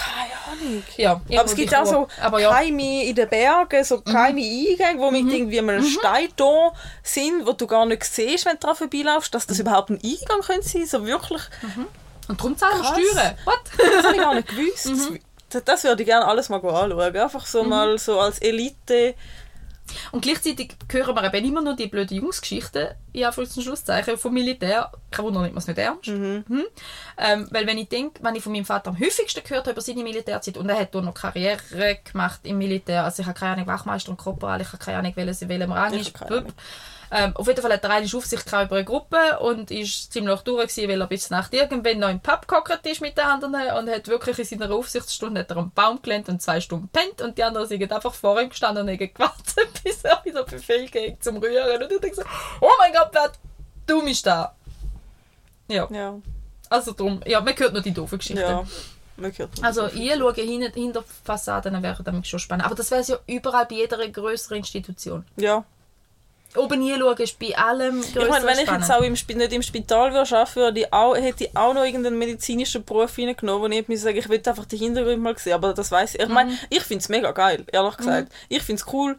[0.50, 0.82] Ahnung.
[0.96, 2.54] Ja, Aber es gibt auch so aber ja, Mhm.
[2.54, 6.72] Keime in den Bergen, so geheime Eingänge, wo mit irgendwie einem Stein da
[7.02, 9.62] sind, wo du gar nicht siehst, wenn du dran vorbeilaufst, dass das Mhm.
[9.66, 10.86] überhaupt ein Eingang könnte sein.
[10.86, 11.42] So wirklich,
[12.28, 12.84] und darum zahlen wir.
[13.12, 13.34] Steuern.
[13.44, 13.60] What?
[13.78, 14.86] das habe ich gar nicht gewusst.
[14.86, 15.20] Mhm.
[15.50, 17.16] Das, das würde ich gerne alles mal anschauen.
[17.16, 19.14] Einfach so mal so als Elite.
[20.12, 24.32] Und gleichzeitig hören wir eben immer nur die blöden Jungsgeschichten, in Anführungs- und Schlusszeichen, vom
[24.32, 24.90] Militär.
[25.10, 26.08] Kein Wunder, nimmt man es nicht ernst.
[26.08, 26.44] Mhm.
[27.18, 29.80] Ähm, weil wenn ich denke, wenn ich von meinem Vater am häufigsten gehört habe über
[29.80, 33.54] seine Militärzeit, und er hat auch noch Karriere gemacht im Militär, also ich habe keine
[33.54, 36.14] Ahnung, Wachmeister und Korporal, ich habe keine Ahnung, welches in welchem Rang Ich ist.
[37.14, 40.68] Ähm, auf jeden Fall hat er eine Aufsicht über eine Gruppe und ist ziemlich durch
[40.68, 43.90] gewesen, weil er bis Nacht irgendwann noch im Pub gehockt ist mit den anderen und
[43.90, 47.36] hat wirklich in seiner Aufsichtsstunde hat er am Baum gelehnt und zwei Stunden pennt und
[47.36, 51.22] die anderen sind einfach vor ihm gestanden und haben gewartet, bis er wieder Befehl kriegt
[51.22, 52.22] zum Rühren und ich denke so,
[52.62, 53.30] oh mein Gott, wer
[53.86, 54.54] dumm ist da?
[55.68, 56.18] Ja, Ja,
[56.70, 58.40] also drum, ja, man hört nur die doofen Geschichten.
[58.40, 58.64] ja.
[59.60, 62.64] Also ich schaue hinter, hinter Fassaden, wäre damit schon spannend.
[62.64, 65.26] Aber das wäre ja überall bei jeder größeren Institution.
[65.36, 65.62] ja.
[66.56, 70.12] Oben hinschauen ist bei allem Ich meine, wenn ich jetzt auch im, nicht im Spital
[70.12, 73.78] würde arbeiten würde, ich auch, hätte ich auch noch irgendeinen medizinischen Beruf reingenommen, wo ich
[73.78, 75.54] hätte sagen, ich will einfach die Hintergründe mal sehen.
[75.54, 76.20] Aber das weiß ich.
[76.20, 78.32] Ich meine, ich finde es mega geil, ehrlich gesagt.
[78.48, 79.16] Ich finde es cool,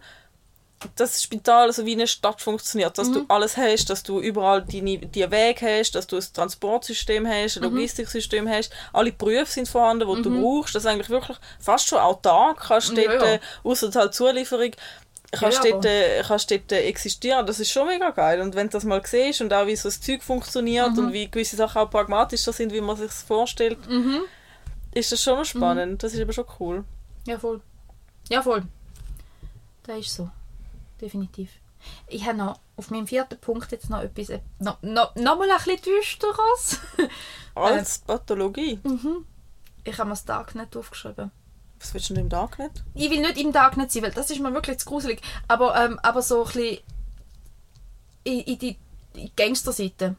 [0.95, 4.61] dass das Spital so wie eine Stadt funktioniert, dass du alles hast, dass du überall
[4.61, 8.71] deine, die Wege hast, dass du ein Transportsystem hast, ein Logistiksystem hast.
[8.91, 12.89] Alle Berufe sind vorhanden, die du brauchst, dass du eigentlich wirklich fast schon autark kannst
[12.97, 13.33] Ja, dort, ja.
[13.35, 14.71] äh, ausser halt Zulieferung,
[15.37, 17.45] kannst Ja, dort, äh, kannst dort äh, existieren.
[17.45, 18.41] Das ist schon mega geil.
[18.41, 20.97] Und wenn du das mal siehst und auch wie so das Zeug funktioniert Mhm.
[20.99, 24.21] und wie gewisse Sachen auch pragmatischer sind, wie man sich vorstellt, Mhm.
[24.93, 26.03] ist das schon noch spannend.
[26.03, 26.83] Das ist aber schon cool.
[27.25, 27.61] Ja, voll.
[28.29, 28.63] Ja, voll.
[29.83, 30.29] Das ist so.
[31.01, 31.49] Definitiv.
[32.07, 35.49] Ich habe noch auf meinem vierten Punkt jetzt noch etwas, äh, noch, noch, noch mal
[35.51, 36.79] ein bisschen düsteres.
[37.55, 37.99] Als.
[38.07, 38.79] Pathologie.
[39.83, 41.31] Ich habe mir das Darknet aufgeschrieben.
[41.83, 42.71] Was willst du denn im Darknet?
[42.95, 45.21] Ich will nicht im Darknet sein, weil das ist mir wirklich zu gruselig.
[45.47, 46.77] Aber, ähm, aber so ein bisschen
[48.23, 48.77] in, in die,
[49.35, 50.15] Gangsterseite.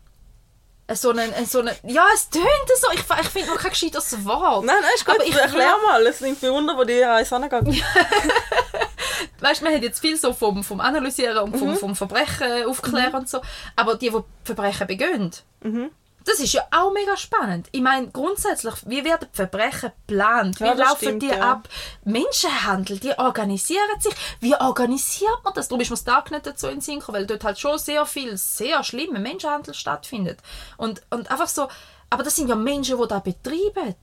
[0.86, 2.44] Äh, So einen, äh, so einen, ja, es tönt
[2.80, 2.88] so.
[2.92, 4.66] Ich, ich finde noch kein gescheites Wort.
[4.66, 5.14] Nein, nein, ist gut.
[5.16, 6.06] Aber ich- Erklär mal.
[6.06, 7.82] Es nimmt mich wunder, wo die Reise angeht.
[9.40, 11.58] weißt du, man hat jetzt viel so vom, vom Analysieren und Mhm.
[11.58, 13.40] vom, vom Verbrechen aufklären und so.
[13.76, 15.30] Aber die, die Verbrechen begehen,
[15.62, 15.90] Mhm.
[16.24, 17.68] Das ist ja auch mega spannend.
[17.72, 20.58] Ich meine, grundsätzlich, wie werden die Verbrechen geplant?
[20.60, 21.52] Wie Ja, laufen stimmt, die ja.
[21.52, 21.68] ab?
[22.04, 24.14] Menschenhandel, die organisieren sich.
[24.40, 25.68] Wie organisiert man das?
[25.68, 28.36] Darum ist mir das Darknet dazu in Sinn gekommen, weil dort halt schon sehr viel,
[28.36, 30.38] sehr schlimmer Menschenhandel stattfindet.
[30.76, 31.68] Und, und einfach so,
[32.10, 33.94] aber das sind ja Menschen, die das betreiben.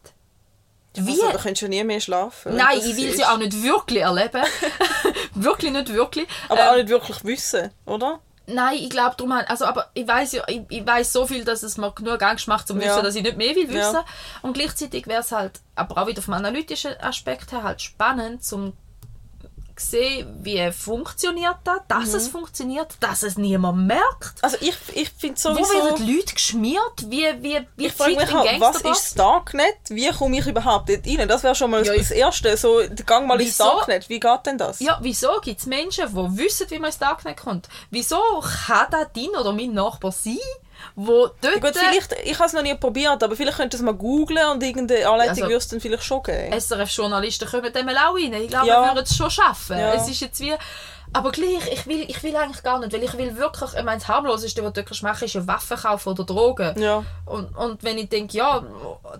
[0.93, 1.11] Wie?
[1.11, 2.55] Also, da könntest du ja nie mehr schlafen.
[2.55, 4.43] Nein, ich will sie auch nicht wirklich erleben.
[5.35, 6.27] wirklich nicht wirklich.
[6.49, 8.19] Aber Ähm, auch nicht wirklich wissen, oder?
[8.47, 11.45] Nein, ich glaube darum, halt- also aber ich weiß ja, ich, ich weiß so viel,
[11.45, 12.93] dass es mir genug Angst macht, um zu Ja.
[12.93, 13.95] wissen, dass ich nicht mehr will wissen.
[13.95, 14.05] Ja.
[14.41, 18.73] Und gleichzeitig wäre es halt, aber auch wieder vom analytischen Aspekt her halt spannend, zum
[19.79, 22.15] sehen, wie funktioniert das, dass Mhm.
[22.15, 24.33] es funktioniert, dass es niemand merkt.
[24.41, 25.73] Also ich, ich finde Wo sowieso...
[25.73, 26.81] werden die Leute geschmiert?
[27.07, 29.75] Wie, wie, wie Ich frage mich halt, was ist das Darknet?
[29.89, 31.27] Wie komme ich überhaupt dort rein?
[31.27, 32.55] Das wäre schon mal Ja, das Erste.
[32.57, 33.63] So, gang mal ins Wieso?
[33.63, 34.09] Darknet.
[34.09, 34.79] Wie geht denn das?
[34.79, 37.67] Ja, wieso gibt es Menschen, die wissen, wie man ins Darknet kommt?
[37.89, 38.19] Wieso
[38.67, 40.37] kann das dein oder mein Nachbar sein,
[40.95, 41.61] wo dort...
[41.61, 44.47] Gut, vielleicht, ich habe es noch nie probiert, aber vielleicht könntest du es mal googlen
[44.51, 46.53] und irgendeine Anleitung Also- würde es dann vielleicht schon geben.
[46.59, 48.33] SRF-Journalisten kommen dem auch rein.
[48.33, 48.81] Ich glaube, Ja.
[48.85, 49.77] wir würden es schon schaffen.
[49.77, 49.93] Ja.
[49.93, 50.53] Es ist jetzt wie...
[51.13, 53.99] Aber gleich, ich will, ich will eigentlich gar nicht, weil ich will wirklich, ich meine,
[53.99, 56.81] das harmloseste, was du wirklich machen ist ja Waffen kaufen oder Drogen.
[56.81, 57.03] Ja.
[57.25, 58.63] Und, und wenn ich denke, ja,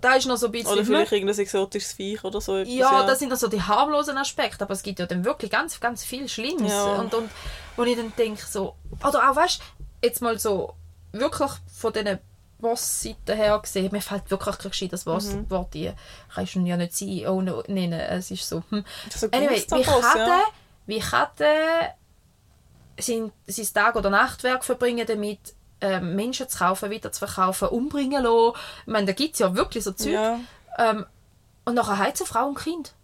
[0.00, 0.72] da ist noch so ein bisschen...
[0.72, 2.56] Oder vielleicht irgendein exotisches Viech oder so.
[2.56, 5.50] etwas, ja, das sind dann so die harmlosen Aspekte, aber es gibt ja dann wirklich
[5.50, 6.72] ganz, ganz viel Schlimmes.
[6.72, 6.94] Ja.
[6.94, 7.28] Und, und
[7.76, 8.74] wo ich dann denke, so...
[9.06, 9.62] Oder auch, weißt du,
[10.06, 10.72] jetzt mal so
[11.12, 12.18] wirklich von diesen
[12.58, 15.50] Boss-Seite her gesehen, mir fällt wirklich kein gescheites Wort, Mhm.
[15.50, 15.94] Wort ein.
[16.32, 18.62] Kannst du ja nicht CEO nennen, es ist so...
[18.70, 18.84] Hm.
[19.14, 20.42] So Anyway, wie kann ja.
[20.86, 21.00] wie
[22.98, 28.22] sein, sein Tag- oder Nachtwerk verbringen, damit ähm, Menschen zu kaufen, wieder zu verkaufen, umbringen
[28.22, 28.52] lassen?
[28.86, 30.12] Ich meine, da gibt es ja wirklich so Zeug.
[30.12, 30.38] Ja,
[30.78, 31.06] Ähm,
[31.64, 32.94] und nachher heizen Frau und Kind.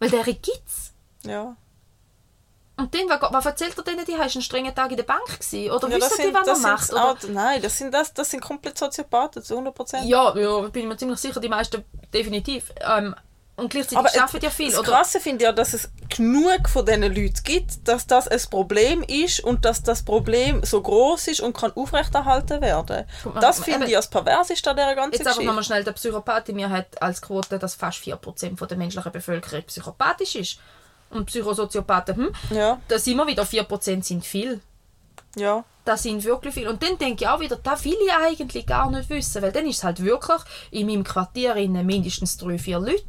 [0.00, 0.92] Weil der gibt's.
[1.24, 1.56] ja.
[2.76, 5.70] Und dann, was, erzählt er denen, die hast einen strengen Tag in der Bank gewesen?
[5.70, 6.86] Oder ja wissen die, was er das macht?
[6.86, 7.04] sind, Oder?
[7.10, 10.02] ah, nein, das sind, das, das sind komplett Soziopathen, zu 100%.
[10.04, 12.72] Ja, ja, bin ich mir ziemlich sicher, die meisten definitiv.
[12.80, 13.14] Ähm,
[13.56, 14.70] Und gleichzeitig Aber arbeiten ja viel.
[14.72, 14.90] Das Oder?
[14.90, 19.04] Krasse finde ich ja, dass es genug von diesen Leuten gibt, dass das ein Problem
[19.04, 23.06] ist und dass das Problem so groß ist und kann aufrechterhalten werden.
[23.32, 25.44] Mal, Das eben- finde ich das Perverseste an dieser ganzen Jetzt Geschichte.
[25.46, 29.12] nochmal schnell, der Psychopath in mir hat als Quote, dass fast 4% von der menschlichen
[29.12, 30.58] Bevölkerung psychopathisch ist.
[31.10, 34.60] Und Psychosoziopathen, hm, Ja, da sind wir wieder, 4% sind viel.
[35.36, 35.64] ja.
[35.86, 36.66] Das sind wirklich viel.
[36.66, 39.76] Und dann denke ich auch wieder, will ich eigentlich gar nicht wissen, weil dann ist
[39.76, 40.40] es halt wirklich
[40.70, 43.02] in meinem Quartier mindestens drei, vier Leute.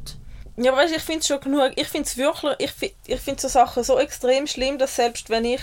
[0.58, 1.72] Ja, aber weißt, du, ich finde es schon genug.
[1.76, 5.30] Ich finde es wirklich, ich, fi- ich finde so Sachen so extrem schlimm, dass selbst
[5.30, 5.62] wenn ich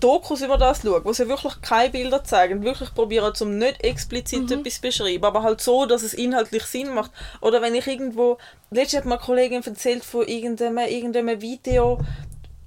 [0.00, 4.50] Dokus über das schaue, wo sie wirklich keine Bilder zeigen, wirklich probieren, zum nicht explizit
[4.50, 7.10] etwas zu beschreiben, aber halt so, dass es inhaltlich Sinn macht.
[7.40, 8.38] Oder wenn ich irgendwo,
[8.70, 12.00] letztens hat mir eine Kollegin erzählt von irgendeinem, irgendeinem Video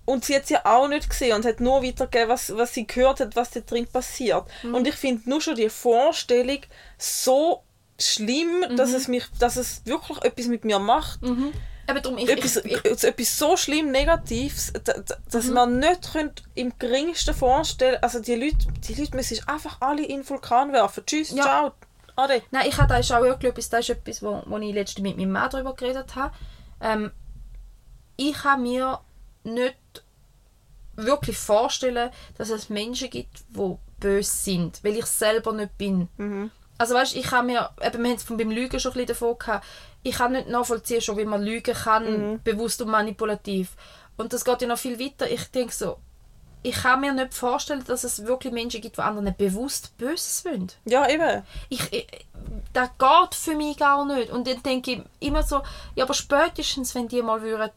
[0.05, 2.85] und sie hat es ja auch nicht gesehen und hat nur weitergegeben, was, was sie
[2.87, 4.43] gehört hat, was da drin passiert.
[4.73, 6.59] Und ich finde nur schon die Vorstellung
[6.97, 7.63] so
[7.99, 11.21] schlimm, dass, es mich, dass es wirklich etwas mit mir macht
[11.87, 15.79] Aber darum, ich, etwas, ich, ich, so etwas so schlimm Negatives, da- da- dass man
[15.79, 20.21] nicht könnt im geringsten vorstellen also die Leute, die Leute müssen sich einfach alle in
[20.21, 21.05] den Vulkan werfen.
[21.05, 21.43] Tschüss, Ja.
[21.43, 21.71] ciao,
[22.15, 22.41] ade.
[22.51, 25.03] Nein, ich habe da ist auch wirklich etwas, das ist etwas, wo, wo ich letztens
[25.03, 26.33] mit meinem Mann darüber geredet habe.
[26.79, 27.11] Ähm,
[28.15, 28.99] ich kann mir
[29.43, 29.75] nicht
[30.95, 36.07] wirklich vorstellen, dass es Menschen gibt, die böse sind, weil ich selber nicht bin.
[36.77, 39.07] Also weißt, ich kann mir, eben, wir haben es von beim Lügen schon ein bisschen
[39.07, 39.65] davon gehabt,
[40.03, 43.75] ich kann nicht nachvollziehen, schon wie man lügen kann, bewusst und manipulativ.
[44.17, 45.29] Und das geht ja noch viel weiter.
[45.29, 45.97] Ich denke so,
[46.61, 50.71] ich kann mir nicht vorstellen, dass es wirklich Menschen gibt, die anderen bewusst Böses wollen
[50.85, 51.43] Ja, eben.
[51.69, 52.07] ich, ich,
[52.71, 54.31] das geht für mich gar nicht.
[54.31, 55.61] Und dann denke ich immer so,
[55.95, 57.69] ja, aber spätestens, wenn die mal würden,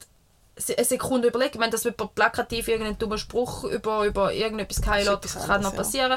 [0.68, 5.08] eine Sekunde überlegen, wenn das jemand plakativ irgendeinen dummen Spruch über, über irgendetwas Das geheilt
[5.08, 6.16] hat, das kann noch passieren.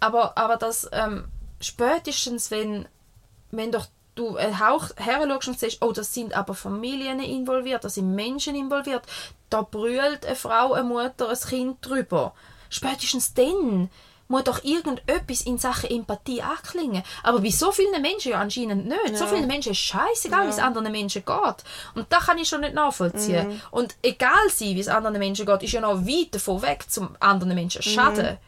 [0.00, 1.28] Aber, aber das, ähm,
[1.60, 2.86] spätestens, wenn,
[3.50, 7.88] wenn doch du einen Hauch her und siehst, oh, das sind aber Familien involviert, da
[7.88, 9.02] sind Menschen involviert,
[9.50, 12.34] da brüllt eine Frau, eine Mutter, ein Kind drüber.
[12.70, 13.90] Spätestens dann
[14.28, 17.02] muss doch irgendetwas in Sachen Empathie anklingen.
[17.22, 19.16] Aber bei so vielen Menschen ja anscheinend nicht.
[19.16, 19.30] So Ja.
[19.30, 20.64] vielen Menschen ist scheißegal, wie es Ja.
[20.66, 21.64] anderen Menschen geht.
[21.94, 23.46] Und das kann ich schon nicht nachvollziehen.
[23.48, 23.60] Mhm.
[23.70, 27.14] Und egal sein, wie es anderen Menschen geht, ist ja noch weit davon weg, zum
[27.20, 28.38] anderen Menschen zu schaden.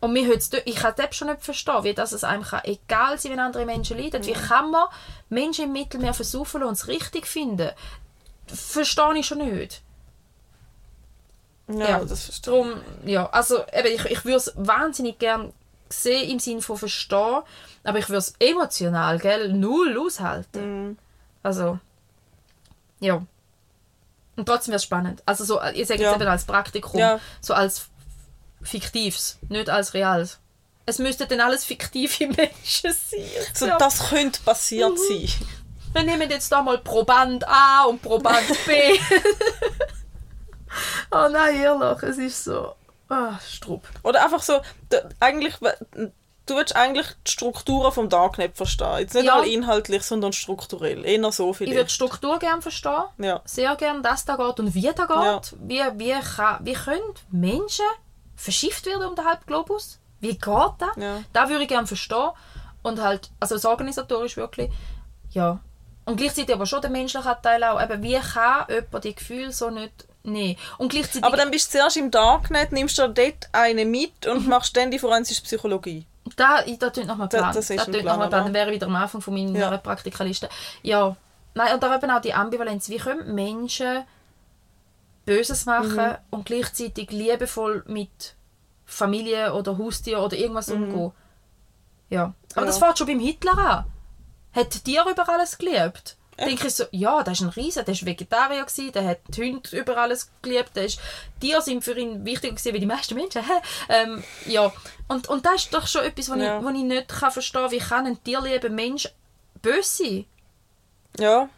[0.00, 3.18] Und mir hört's ich kann das schon nicht verstehen, wie das es einem kann, egal
[3.18, 4.24] sein, wenn andere Menschen leiden.
[4.24, 4.86] Wie kann man
[5.28, 7.70] Menschen im Mittelmeer versuchen und es richtig finden?
[8.46, 9.82] Verstehe ich schon nicht.
[11.68, 12.04] Ja, Ja.
[12.04, 15.52] das verstehe Darum, ja, also eben, ich, ich würde es wahnsinnig gern
[15.90, 17.42] sehen im Sinne von verstehen,
[17.84, 20.88] aber ich würde es emotional, gell, null aushalten.
[20.90, 20.98] Mhm.
[21.42, 21.78] Also,
[23.00, 23.22] ja.
[24.36, 25.22] Und trotzdem wäre es spannend.
[25.26, 26.10] Also so, ich sage Ja.
[26.12, 27.20] jetzt eben als Praktikum, Ja.
[27.40, 27.88] so als
[28.62, 30.38] fiktives, nicht als reales.
[30.86, 33.24] Es müsste dann alles fiktive Menschen sein.
[33.54, 33.76] So, ja.
[33.78, 34.96] das könnte passiert Mhm.
[34.96, 35.28] sein.
[35.94, 38.72] Wir nehmen jetzt da mal Proband A und Proband B.
[41.10, 42.74] oh nein, ehrlich, es ist so.
[43.08, 43.88] Ah, Strupp.
[44.02, 44.60] Oder einfach so,
[45.18, 48.98] eigentlich, du willst eigentlich die Strukturen vom Darknet verstehen.
[48.98, 49.36] Jetzt nicht Ja.
[49.36, 51.06] mal inhaltlich, sondern strukturell.
[51.06, 51.90] Eher so Ich würde die.
[51.90, 53.04] Struktur gerne verstehen.
[53.16, 53.40] Ja.
[53.46, 55.54] Sehr gerne, dass da geht und wie da geht.
[55.60, 57.86] Wie, wie, kann, wie können Menschen
[58.38, 59.98] verschifft werden um den Halbglobus?
[60.20, 60.44] Wie geht
[60.78, 60.96] das?
[60.96, 61.22] Ja.
[61.32, 62.30] Das würde ich gerne verstehen.
[62.82, 64.70] Und halt, also das organisatorisch wirklich,
[65.30, 65.60] ja.
[66.04, 67.80] Und gleichzeitig aber schon der menschliche Teil auch.
[67.82, 70.56] Eben, wie kann jemand die Gefühle so nicht nehmen?
[70.78, 71.24] Und gleichzeitig...
[71.24, 74.48] Aber dann bist du zuerst im Darknet, nimmst du dort einen mit und Mhm.
[74.48, 76.06] machst dann die forensische Psychologie.
[76.36, 77.54] Da, da einem Da- Plan.
[77.54, 78.30] das ist da Plan, einem Plan.
[78.30, 79.76] Dann wäre ich wieder am Anfang von meiner Ja.
[79.76, 80.48] Praktikaliste.
[80.82, 81.14] Ja.
[81.54, 82.88] Nein, und da eben auch die Ambivalenz.
[82.88, 84.04] Wie können Menschen
[85.28, 86.16] Böses machen Mhm.
[86.30, 88.34] und gleichzeitig liebevoll mit
[88.86, 91.12] Familie oder Haustier oder irgendwas umgehen?
[92.10, 92.22] Ja.
[92.22, 92.34] Aber Mhm.
[92.56, 92.64] Ja.
[92.64, 93.84] das fängt schon beim Hitler an.
[94.52, 96.16] Hat Tier über alles geliebt?
[96.38, 99.42] Denke ich so, ja, das ist ein Riese, der war Vegetarier, gewesen, der hat die
[99.42, 101.00] Hunde über alles geliebt, der ist,
[101.40, 103.42] Tiere sind für ihn wichtiger gewesen, wie die meisten Menschen.
[103.88, 104.72] ähm, ja.
[105.08, 106.58] und, und das ist doch schon etwas, was Ja.
[106.60, 107.70] ich, was ich nicht kann verstehen kann.
[107.72, 109.08] Wie kann ein tierliebender Mensch
[109.62, 110.24] böse sein?
[111.18, 111.48] Ja.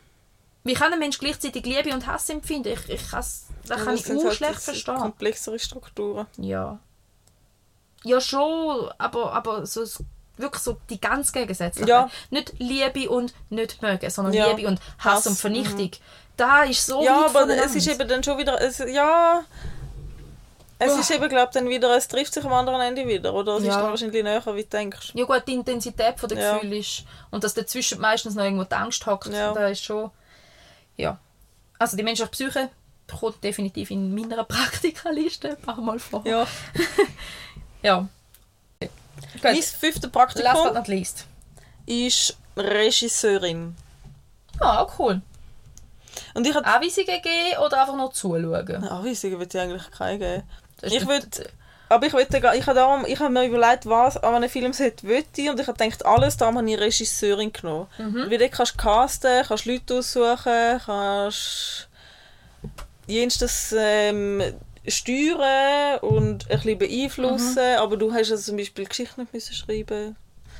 [0.64, 2.72] Wie kann ein Mensch gleichzeitig Liebe und Hass empfinden?
[2.72, 4.96] Ich, ich kann's, das kann ich nur halt schlecht das verstehen.
[4.96, 6.26] Komplexere Strukturen.
[6.38, 6.78] Ja.
[8.04, 9.84] Ja, schon, aber, aber so,
[10.36, 11.86] wirklich so die ganz Gegensätze.
[11.86, 12.08] Ja.
[12.30, 14.50] Nicht Liebe und nicht mögen, sondern Ja.
[14.52, 15.30] Liebe und Hass, Hass, mhm.
[15.32, 15.90] und Vernichtung.
[16.36, 17.64] Da ist so ja, aber voneinander.
[17.66, 18.60] es ist eben dann schon wieder.
[18.60, 19.42] Es, ja.
[20.78, 20.98] Es Oh.
[21.00, 23.58] ist eben, glaube dann wieder, es trifft sich am anderen Ende wieder, oder?
[23.58, 23.72] Es Ja.
[23.72, 25.12] ist dann wahrscheinlich näher, wie du denkst.
[25.14, 26.54] Ja gut, die Intensität von der Ja.
[26.54, 29.52] Gefühle ist und dass dazwischen meistens noch irgendwo die Angst hockt, Ja.
[29.52, 30.10] da ist schon...
[30.96, 31.18] Ja.
[31.78, 32.70] Also die menschliche Psyche
[33.10, 36.22] kommt definitiv in meiner Praktikaliste ein paar Mal vor.
[36.24, 36.46] Ja.
[37.82, 38.08] ja.
[39.42, 39.64] Mein Gut.
[39.64, 41.26] fünftes Last but Praktikum not least.
[41.86, 43.76] ist Regisseurin.
[44.58, 45.22] Ah, cool.
[46.34, 48.84] Und ich Anweisungen geben oder einfach nur zuschauen?
[48.84, 50.42] Anweisungen würde ich eigentlich keine geben.
[50.82, 51.26] Ich würde,
[51.88, 55.08] aber ich würde, ich habe darum, ich habe mir überlegt, was an einem Film sollte
[55.08, 57.86] wollte ich, und ich habe gedacht, alles darum habe ich Regisseurin genommen.
[57.98, 58.30] Mhm.
[58.30, 61.88] Weil dort kannst du casten, kannst Leute aussuchen, kannst
[63.10, 64.42] jenstes ähm,
[64.86, 67.78] steuern und ein bisschen beeinflussen, Mhm.
[67.78, 70.16] aber du hast also zum Beispiel Geschichten nicht müssen schreiben.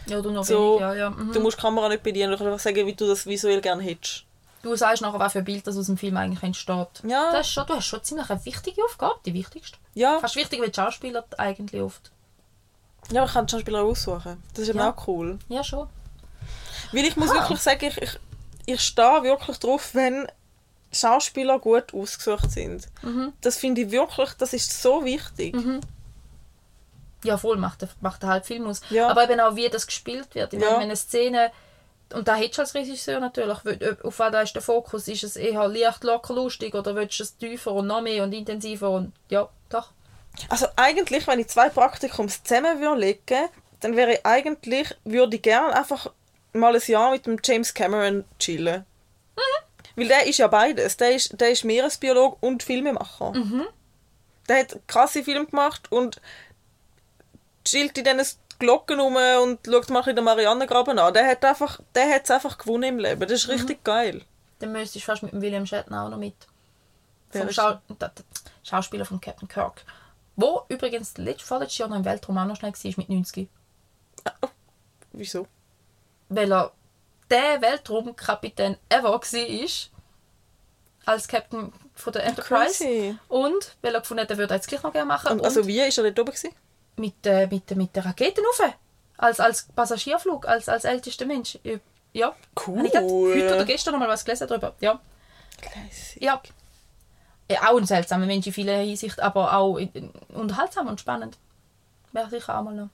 [0.06, 1.10] Ja, du noch So, wenig, ja, ja.
[1.10, 1.32] Mhm.
[1.32, 3.82] Du musst die Kamera nicht bedienen, du kannst einfach sagen, wie du das visuell gerne
[3.82, 4.24] hättest.
[4.62, 6.88] Du sagst nachher, was für ein Bild das aus dem Film eigentlich entsteht.
[7.06, 7.32] Ja.
[7.32, 9.78] Das ist schon, du hast schon ziemlich eine wichtige Aufgabe, die wichtigste.
[9.94, 12.10] Ja, Fast wichtiger die Schauspieler eigentlich oft.
[13.10, 14.42] ja ich kann Schauspieler aussuchen.
[14.52, 14.92] Das ist eben Ja.
[14.92, 15.38] auch cool.
[15.48, 15.88] Ja, schon.
[16.92, 17.34] Weil ich muss Ah.
[17.34, 18.18] wirklich sagen, ich, ich,
[18.66, 20.26] ich stehe wirklich drauf, wenn
[20.92, 22.88] Schauspieler gut ausgesucht sind.
[23.02, 23.32] Mhm.
[23.40, 25.54] Das finde ich wirklich, das ist so wichtig.
[27.24, 28.80] Ja, voll, macht der, macht der halt Film aus.
[28.90, 29.08] Ja.
[29.08, 30.52] Aber eben auch, wie das gespielt wird.
[30.52, 30.66] Ich Ja.
[30.66, 31.52] meine, wenn eine Szene,
[32.12, 33.58] und da hättest du als Regisseur natürlich,
[34.02, 35.06] auf was ist der Fokus?
[35.06, 38.32] Ist es eher leicht, locker, lustig oder willst du es tiefer und noch mehr und
[38.32, 38.90] intensiver?
[38.90, 39.90] Und ja, doch.
[40.48, 43.48] Also eigentlich, wenn ich zwei Praktikums zusammen würde legen,
[43.80, 46.10] dann wäre ich eigentlich, würde ich gerne einfach
[46.52, 48.84] mal ein Jahr mit dem James Cameron chillen.
[49.96, 50.96] Weil der ist ja beides.
[50.96, 53.32] Der ist, der ist Meeresbiolog und Filmemacher.
[54.48, 56.20] Der hat krasse Filme gemacht und
[57.64, 61.14] chillt in diesen Glocken rum und schaut mal in den Marianengraben an.
[61.14, 63.20] Der hat einfach, der es einfach gewonnen im Leben.
[63.20, 64.22] Das ist richtig geil.
[64.58, 66.34] Dann müsstest du fast mit dem William Shatner auch noch mit.
[67.30, 67.78] Vom Schau
[68.62, 69.84] Schauspieler von Captain Kirk.
[70.36, 73.48] Wo übrigens letztes, vorletztes Jahr noch im Weltraum auch noch schnell war, mit 90.
[75.12, 75.46] Wieso?
[76.28, 76.72] Weil er
[77.30, 79.68] der Weltraumkapitän ever war,
[81.06, 82.84] als Captain von der Enterprise.
[82.84, 83.16] Crazy.
[83.28, 85.32] Und weil er gefunden hat, er würde jetzt gleich noch gerne machen.
[85.32, 86.32] Und, also wie ist er dort oben?
[86.32, 86.54] Gewesen?
[87.00, 88.72] mit, äh, mit, mit der Rakete rauf.
[89.16, 91.58] Als, als Passagierflug, als, als ältester Mensch.
[92.12, 92.34] Ja.
[92.66, 92.86] Cool.
[92.86, 94.74] Ich heute oder gestern noch mal was gelesen darüber.
[94.80, 95.00] Ja.
[95.60, 96.22] Classic.
[96.22, 96.40] ja.
[97.50, 97.68] ja.
[97.68, 99.78] Auch ein seltsamer Mensch in vieler Hinsicht, aber auch
[100.28, 101.36] unterhaltsam und spannend.
[102.12, 102.88] Wäre sicher auch mal noch.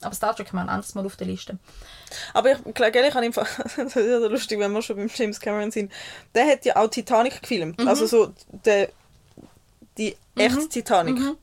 [0.00, 1.58] Aber Star Trek haben wir ein anderes Mal auf der Liste.
[2.32, 3.46] Aber ich glaube, ich habe im Fall,
[3.76, 5.92] das ist ja lustig, wenn wir schon beim James Cameron sind,
[6.34, 7.80] der hat ja auch Titanic gefilmt.
[7.80, 7.88] Mhm.
[7.88, 8.32] Also so
[8.64, 8.90] der,
[9.96, 11.18] die echte Titanic.
[11.18, 11.36] Mhm.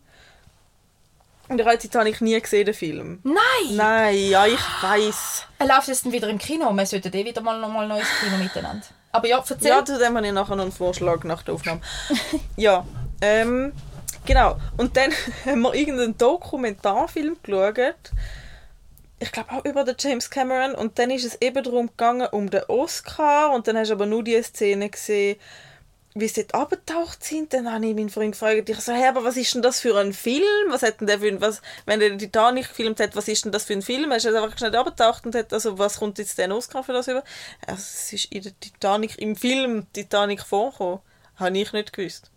[1.47, 3.19] Und ich habe Titanic nie gesehen, den Film.
[3.23, 3.75] Nein!
[3.75, 5.45] Nein, ja, ich weiß.
[5.59, 6.71] Er läuft jetzt wieder im Kino.
[6.73, 8.85] Wir sollten eh wieder mal ein neues Kino miteinander.
[9.11, 9.67] Aber ja, erzähl.
[9.67, 11.81] Ja, zu dem habe ich nachher noch einen Vorschlag nach der Aufnahme.
[12.57, 12.85] ja,
[13.21, 13.73] ähm,
[14.25, 14.57] genau.
[14.77, 15.11] Und dann
[15.45, 18.11] haben wir irgendeinen Dokumentarfilm geschaut.
[19.25, 20.75] Ich glaube auch über den James Cameron.
[20.75, 23.53] Und dann ist es eben darum gegangen, um den Oscar.
[23.53, 25.37] Und dann hast du aber nur die Szene gesehen,
[26.13, 27.51] wie sie dort abgetaucht sind.
[27.51, 29.97] Dann habe ich meinen Freund gefragt, ich so, hey, aber was ist denn das für
[29.99, 30.69] ein Film?
[30.69, 33.51] Was hat denn der für ein, was, wenn der Titanic gefilmt hat, was ist denn
[33.51, 34.11] das für ein Film?
[34.11, 36.93] Er ist jetzt einfach schnell abgetaucht und hat, also was kommt jetzt den Oscar für
[36.93, 37.23] das über?
[37.65, 40.99] Also, es ist in der Titanic, im Film Titanic vorgekommen.
[41.37, 42.29] Habe ich nicht gewusst.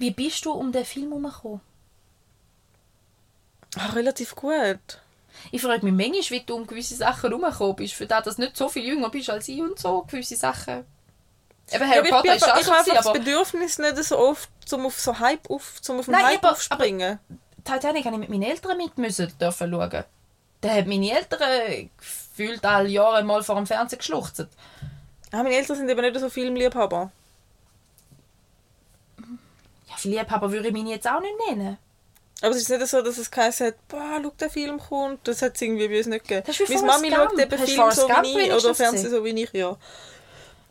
[0.00, 1.60] Wie bist du um den Film herumgekommen?
[3.76, 5.00] Ah, relativ gut.
[5.50, 7.94] Ich frage mich manchmal, wie du um gewisse Sachen herumgekommen bist.
[7.94, 10.02] Für das, dass du nicht so viel jünger bist als ich und so.
[10.02, 10.84] Gewisse Sachen.
[11.70, 13.96] Eben, Ja, Harry aber ich Potter ist auch einfach, ich habe das aber Bedürfnis nicht
[14.04, 17.18] so oft, zum auf so Hype auf, zum auf den Nein, Hype aber- aufspringen.
[17.64, 20.04] Titanic habe ich mit meinen Eltern mit müssen dürfen schauen.
[20.62, 24.46] Da haben meine Eltern gefühlt alle Jahre mal vor dem Fernsehen geschluchzt.
[25.30, 27.12] Ah, meine Eltern sind eben nicht so Filmliebhaber.
[29.88, 31.76] Ja, viel Liebhaber würde ich mich jetzt auch nicht nennen.
[32.40, 35.26] Aber es ist nicht so, dass es geheißen hat, boah, schau, der Film kommt.
[35.26, 36.46] Das hat es irgendwie bei uns nicht gegeben.
[36.68, 37.30] Meine Mami Gump.
[37.30, 39.76] schaut eben Film so Gump wie ich, oder Fernsehen so wie ich, ja.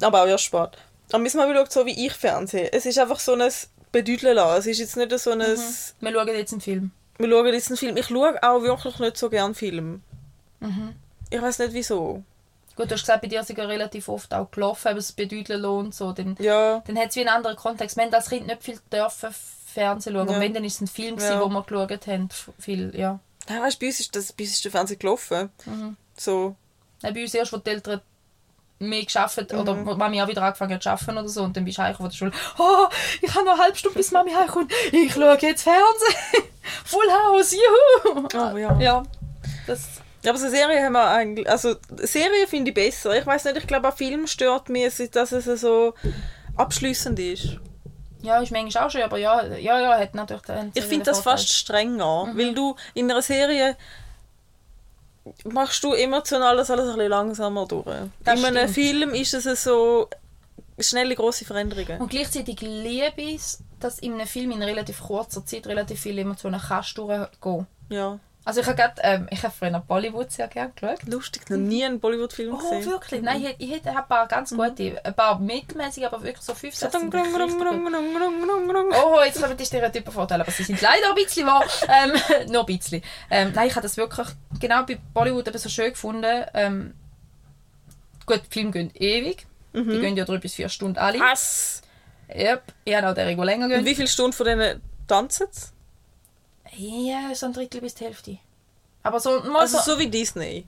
[0.01, 0.69] Aber auch erst spät.
[1.11, 2.69] Aber meine Mami schaut so wie ich Fernsehen.
[2.71, 3.51] Es ist einfach so ein
[3.91, 4.59] Bedeuteln lassen.
[4.59, 5.39] Es ist jetzt nicht so ein...
[5.39, 6.91] Wir schauen jetzt einen Film.
[7.17, 7.97] Wir schauen jetzt einen Film.
[7.97, 9.99] Ich schaue auch wirklich nicht so gerne Filme.
[10.59, 10.95] Mhm.
[11.29, 12.23] Ich weiß nicht wieso.
[12.77, 15.65] Gut, du hast gesagt, bei dir sind ja relativ oft auch gelaufen, aber es bedeuten
[15.65, 16.11] und so.
[16.13, 17.97] Dann, Ja, dann hat es wie einen anderen Kontext.
[17.97, 19.33] Wir haben als Kind nicht viel dürfen
[19.77, 20.27] Fernsehen schauen.
[20.27, 20.33] Ja.
[20.35, 21.39] Und wenn, dann ist es ein Film, Ja.
[21.41, 22.29] wo wir geschaut haben.
[22.59, 23.19] Viel, ja.
[23.49, 25.49] Nein, weißt, bei uns ist, das, bei uns ist der Fernseher gelaufen.
[25.65, 25.95] Mhm.
[26.17, 26.55] So,
[27.01, 28.01] Dann bei uns erst, wo die Eltern
[28.79, 29.85] mehr geschafft oder Mhm.
[29.87, 31.95] wo Mami auch wieder angefangen hat zu arbeiten oder so und dann bist du heim
[31.95, 32.85] von der Schule oh,
[33.23, 36.43] ich habe noch eine halbe Stunde bis Mami heimkommt ich schaue jetzt Fernsehen
[36.85, 38.77] Full House juhu Oh, ja.
[38.79, 39.03] ja
[39.65, 39.81] das
[40.27, 41.49] aber so Serien haben wir eigentlich.
[41.49, 43.17] Also, Serien finde ich besser.
[43.17, 45.93] Ich weiß nicht, ich glaube, an Film stört mich, dass es so
[46.55, 47.57] abschließend ist.
[48.27, 51.21] Ja ist manchmal auch schon aber ja ja ja hat natürlich den Ich finde das
[51.21, 53.75] fast strenger, weil du in einer Serie
[55.45, 57.85] machst du emotional das alles ein bisschen langsamer durch.
[58.23, 58.69] Das in einem.
[58.69, 60.07] Film ist es so
[60.79, 61.99] schnelle, grosse Veränderungen.
[61.99, 66.21] und gleichzeitig liebe ich es dass in einem Film in relativ kurzer Zeit relativ viele
[66.21, 68.19] Emotionen kannst durchgehen Ja.
[68.47, 71.03] Also ich habe gerade, ähm, ich habe früher Bollywood sehr gerne geschaut.
[71.03, 72.85] Lustig, noch nie einen Bollywood-Film Oh, gesehen.
[72.85, 73.21] wirklich?
[73.21, 76.73] Nein, ich, ich hätte ein paar ganz gute, ein paar mittelmäßige, aber wirklich so fünf,
[76.73, 76.93] sechs.
[76.93, 77.67] sind richtig gut.
[79.03, 81.65] Oh, jetzt kommen die Stereotypen vorteilen, aber sie sind leider ein bisschen wahr.
[81.89, 82.13] Ähm,
[82.51, 83.03] nur ein bisschen.
[83.29, 84.27] Ähm, nein, ich habe das wirklich
[84.61, 86.45] genau bei Bollywood eben so schön gefunden.
[86.53, 86.93] Ähm,
[88.25, 89.45] gut, Filme gehen ewig.
[89.73, 91.19] Die gehen ja drei bis vier Stunden alle.
[91.19, 91.81] Was?
[92.33, 92.63] Yep.
[92.85, 93.85] Ich habe auch der die länger Und gehen.
[93.85, 95.67] wie viele Stunden von denen tanzen sie?
[96.77, 98.37] Ja, so ein Drittel bis die Hälfte.
[99.03, 100.67] Aber so, mal Also so, so wie Disney.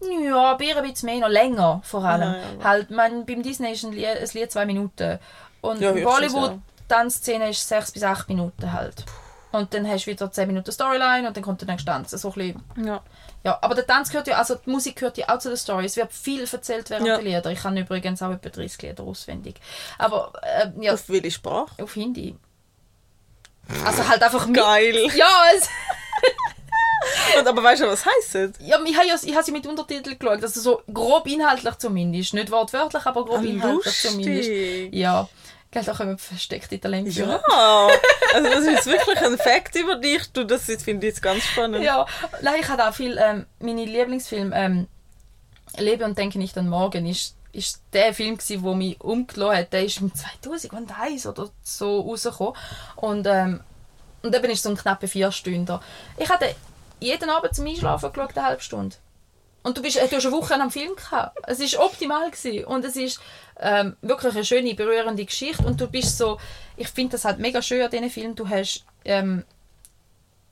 [0.00, 2.34] ja, ein bisschen mehr, noch länger vor allem.
[2.58, 5.18] Ja, halt, man, beim Disney ist ein Lied, ein Lied zwei Minuten.
[5.62, 6.58] Und Ja, ja, höchstens, Bollywood, ja.
[6.88, 9.04] Tanzszene ist sechs bis acht Minuten halt.
[9.52, 12.10] Und dann hast du wieder 10 Minuten Storyline und dann kommt der nächste Tanz.
[12.10, 12.62] So ein bisschen.
[12.84, 13.00] Ja.
[13.44, 15.86] Ja, aber der Tanz gehört ja, also die Musik gehört ja auch zu der Story.
[15.86, 17.50] Es wird viel erzählt während der Lieder.
[17.52, 19.60] Ich kann übrigens auch etwa 30 Lieder auswendig.
[19.98, 21.70] Aber äh, ja, auf, Auf welche Sprache?
[21.94, 22.36] Hindi.
[23.84, 24.56] Also halt einfach mit.
[24.56, 25.08] Geil.
[25.14, 25.68] Ja, es,
[27.38, 28.50] Und, aber weißt du, was heisst das?
[28.60, 30.42] ja, ich habe ja, ich habe sie mit Untertiteln geschaut.
[30.42, 32.34] Also so grob inhaltlich zumindest.
[32.34, 34.48] Nicht wortwörtlich, aber grob inhaltlich zumindest.
[34.48, 34.94] Lustig.
[34.94, 35.28] Ja.
[35.70, 37.10] Gell, da kommen versteckte Talente.
[37.10, 37.40] Ja,
[38.34, 40.30] also das ist jetzt wirklich ein Fakt über dich.
[40.32, 41.84] Du, das finde ich jetzt ganz spannend.
[41.84, 42.06] Ja,
[42.40, 44.86] nein, ich habe auch viel, ähm, meine Lieblingsfilm, ähm,
[45.76, 49.72] Lebe und denke nicht an morgen, ist, ist der Film der mich umgelassen hat.
[49.72, 52.54] Der ist im 2001 oder so rausgekommen.
[52.96, 53.60] Und, ähm,
[54.22, 55.78] und eben ist so ein knappe vier Stunden.
[56.16, 56.54] Ich hatte
[57.00, 58.96] jeden Abend zum Einschlafen geschaut, eine halbe Stunde.
[59.62, 61.38] Und du, bist, du hast eine Woche am Film gehabt.
[61.48, 62.30] Es war optimal.
[62.30, 62.64] Gewesen.
[62.66, 63.20] Und es ist
[63.58, 65.64] ähm, wirklich eine schöne, berührende Geschichte.
[65.64, 66.38] Und du bist so,
[66.76, 68.34] ich finde das halt mega schön an diesen Film.
[68.36, 69.44] Du hast ähm,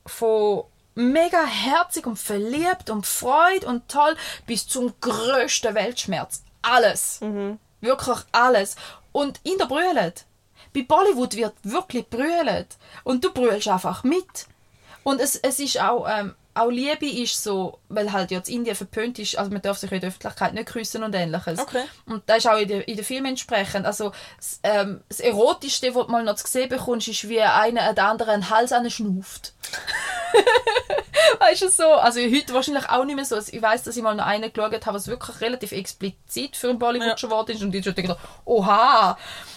[0.05, 0.65] von
[0.97, 6.43] mega herzig und verliebt und Freude und toll bis zum größten Weltschmerz.
[6.65, 7.21] Alles.
[7.81, 8.77] Wirklich alles.
[9.13, 10.25] Und in der brüllt.
[10.75, 12.77] Bei Bollywood wird wirklich brüllt.
[13.05, 14.47] Und du brüllst einfach mit.
[15.05, 19.19] Und es, es ist auch, ähm, auch Liebe ist so, weil halt jetzt Indien verpönt
[19.19, 21.59] ist, also man darf sich in der Öffentlichkeit nicht küssen und ähnliches.
[21.59, 21.85] Okay.
[22.07, 23.87] Und das ist auch in den in der Film entsprechend.
[23.87, 27.93] Also das, ähm, das Erotischste, was du mal noch zu sehen bekommst, ist, wie einer
[27.93, 29.53] den anderen den Hals anschnauft.
[31.41, 31.85] weißt du so?
[31.93, 33.37] Also heute wahrscheinlich auch nicht mehr so.
[33.37, 36.71] Also ich weiß, dass ich mal noch einen geschaut habe, was wirklich relativ explizit für
[36.71, 37.19] ein Bollywood Ja.
[37.19, 37.63] schon geworden ist.
[37.63, 39.17] Und ich habe gedacht, oha,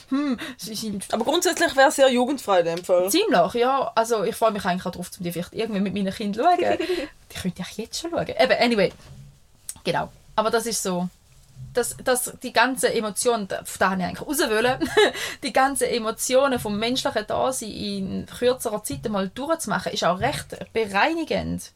[0.09, 3.09] hm, sind Aber grundsätzlich wäre es sehr jugendfrei in dem Fall.
[3.09, 3.91] Ziemlich, ja.
[3.95, 6.63] Also ich freue mich eigentlich auch darauf, um die vielleicht irgendwie mit meinen Kindern zu
[6.63, 6.77] schauen.
[7.31, 8.27] die könnte ich jetzt schon schauen.
[8.27, 8.93] Eben, anyway.
[9.83, 10.09] Genau.
[10.35, 11.09] Aber das ist so.
[11.77, 14.89] Das, das, die ganze Emotion, da da habe ich eigentlich raus wollen,
[15.43, 21.71] die ganzen Emotionen vom menschlichen Dasein in kürzerer Zeit mal durchzumachen, ist auch recht bereinigend.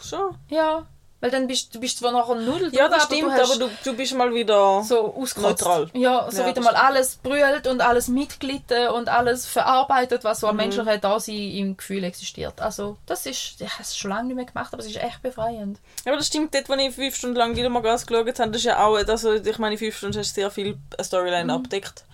[0.00, 0.36] Schon.
[0.48, 0.86] Ja.
[1.22, 4.12] Weil dann bist du bist zwar nachher null Ja, das stimmt, aber du, du bist
[4.12, 4.82] mal wieder...
[4.82, 5.14] so.
[5.36, 5.88] Neutral.
[5.94, 10.40] Ja, so Ja, wieder das mal alles brüllt und alles mitglitten und alles verarbeitet, was
[10.40, 10.50] so Mhm.
[10.50, 12.60] am menschlichen Dasein im Gefühl existiert.
[12.60, 15.22] Also, das ist, ich habe es schon lange nicht mehr gemacht, aber es ist echt
[15.22, 15.78] befreiend.
[16.04, 18.56] Ja, aber das stimmt, dort, wo ich fünf Stunden lang Gilmore Girls geschaut habe, das
[18.60, 21.44] ist ja auch, also ich meine, in fünf Stunden hast du sehr viel eine Storyline
[21.44, 21.50] Mhm.
[21.50, 22.04] abdeckt.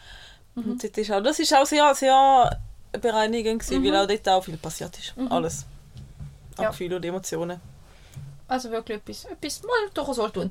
[0.55, 2.61] Und dort ist auch, das ist auch sehr, sehr
[3.01, 3.87] bereinigend gewesen, Mhm.
[3.93, 5.15] weil auch dort auch viel passiert ist.
[5.31, 5.65] Alles.
[6.59, 6.69] Auch Ja.
[6.71, 7.59] Gefühle und Emotionen.
[8.49, 10.49] Also wirklich etwas, etwas mal durchaus tun.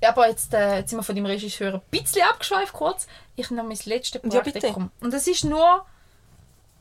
[0.00, 3.06] Ja, aber jetzt, äh, jetzt sind wir von dem Regisseur ein bisschen abgeschweift kurz.
[3.34, 4.60] Ich nehme mein letztes Ja, bitte.
[4.60, 4.90] Praktikum.
[5.00, 5.84] und es ist nur,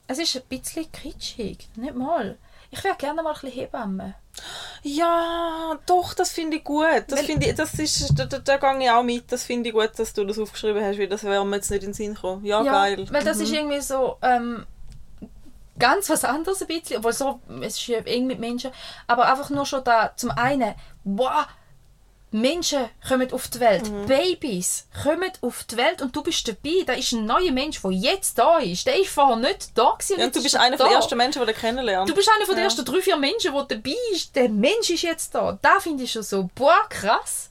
[0.06, 2.38] es ist ein bisschen kitschig, nicht mal.
[2.70, 4.14] Ich wäre gerne mal ein bisschen Hebamme.
[4.84, 6.86] Ja, doch, das finde ich gut.
[7.08, 9.32] Das finde ich, das ist, da, da, da gehe ich auch mit.
[9.32, 11.82] Das finde ich gut, dass du das aufgeschrieben hast, weil das wäre mir jetzt nicht
[11.84, 12.46] in den Sinn gekommen.
[12.46, 13.08] Ja, geil.
[13.10, 13.44] Weil das Mhm.
[13.44, 14.66] ist irgendwie so ähm,
[15.80, 18.72] ganz was anderes ein bisschen, obwohl so, es ist ja eng mit Menschen,
[19.08, 20.74] aber einfach nur schon da, zum einen,
[21.04, 21.46] wow,
[22.32, 24.06] Menschen kommen auf die Welt, Mhm.
[24.06, 26.84] Babys kommen auf die Welt und du bist dabei.
[26.86, 28.86] Da ist ein neuer Mensch, der jetzt da ist.
[28.86, 30.20] Der ist vorher nicht da gewesen.
[30.20, 32.10] Ja, und du ist bist er einer der ersten Menschen, die kennenlernt.
[32.10, 32.64] Du bist einer Ja.
[32.66, 34.36] ersten drei, vier Menschen, der dabei ist.
[34.36, 35.58] Der Mensch ist jetzt da.
[35.62, 37.50] Da finde ich schon so, boah, krass.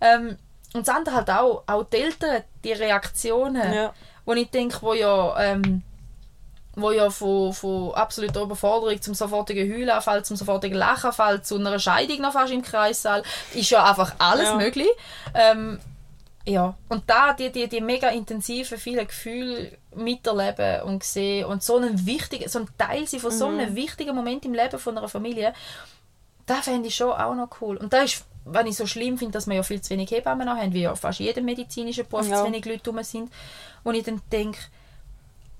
[0.00, 0.36] Ähm,
[0.74, 3.94] und das andere halt auch, auch die Eltern, die Reaktionen, Ja.
[4.24, 5.82] wo ich denke, wo ja, ähm,
[6.80, 12.20] wo ja von, von absoluter Überforderung zum sofortigen Heulanfall, zum sofortigen Lachenfall, zu einer Scheidung
[12.20, 13.22] noch fast im Kreissaal,
[13.54, 14.56] ist ja einfach alles Ja.
[14.56, 14.88] möglich.
[15.34, 15.78] Ähm,
[16.46, 21.76] ja, und da die, die, die mega intensiven, vielen Gefühle miterleben und sehen und so
[21.76, 23.58] ein wichtiger, so ein Teil sein von so Mhm.
[23.60, 25.52] einem wichtigen Moment im Leben von einer Familie,
[26.46, 27.76] da fände ich schon auch noch cool.
[27.76, 30.48] Und da ist, wenn ich so schlimm finde, dass wir ja viel zu wenig Hebammen
[30.48, 32.38] haben, wie ja fast jedem medizinischen Beruf Ja.
[32.38, 33.30] zu wenig Leute rum sind,
[33.84, 34.58] wo ich dann denke,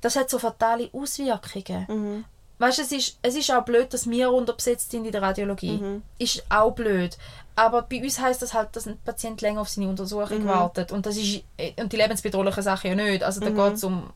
[0.00, 1.86] das hat so fatale Auswirkungen.
[1.88, 2.24] Mhm.
[2.60, 5.78] Weißt, es ist, es ist auch blöd, dass wir unterbesetzt sind in der Radiologie.
[5.78, 6.02] Mhm.
[6.18, 7.16] Ist auch blöd.
[7.54, 10.48] Aber bei uns heißt das halt, dass ein Patient länger auf seine Untersuchung Mhm.
[10.48, 10.90] wartet.
[10.92, 11.42] Und das ist
[11.80, 13.22] und die lebensbedrohlichen Sachen ja nicht.
[13.22, 13.56] Also da Mhm.
[13.56, 14.10] geht es um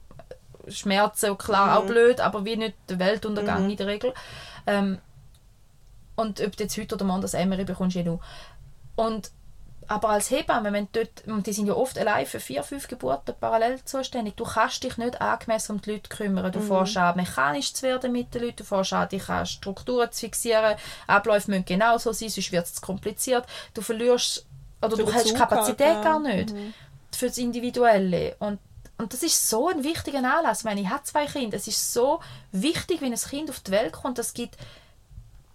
[0.69, 1.89] Schmerzen, klar auch Mhm.
[1.89, 3.71] blöd, aber wie nicht der Weltuntergang Mhm.
[3.71, 4.13] in der Regel.
[4.67, 4.99] Ähm,
[6.15, 8.21] Und ob du jetzt heute oder morgen das Emery bekommst, eh du.
[8.97, 9.31] Und
[9.93, 13.35] aber als Hebamme, wenn dort, und die sind ja oft allein für vier, fünf Geburten
[13.39, 16.51] parallel zuständig, du kannst dich nicht angemessen um die Leute kümmern.
[16.51, 16.67] Du mhm.
[16.67, 20.21] fährst an, mechanisch zu werden mit den Leuten, du fährst an, dich an Strukturen zu
[20.21, 23.45] fixieren, Abläufe müssen genauso sein, sonst wird es zu kompliziert.
[23.75, 24.47] Du verlierst,
[24.81, 26.03] oder für du hast Kapazität ja.
[26.03, 26.73] gar nicht mhm.
[27.15, 28.35] für das Individuelle.
[28.39, 28.61] Und
[28.99, 30.61] und das ist so ein wichtiger Anlass.
[30.61, 31.57] Ich meine, ich habe zwei Kinder.
[31.57, 32.21] Es ist so
[32.53, 34.17] wichtig, wenn ein Kind auf die Welt kommt.
[34.17, 34.57] Das gibt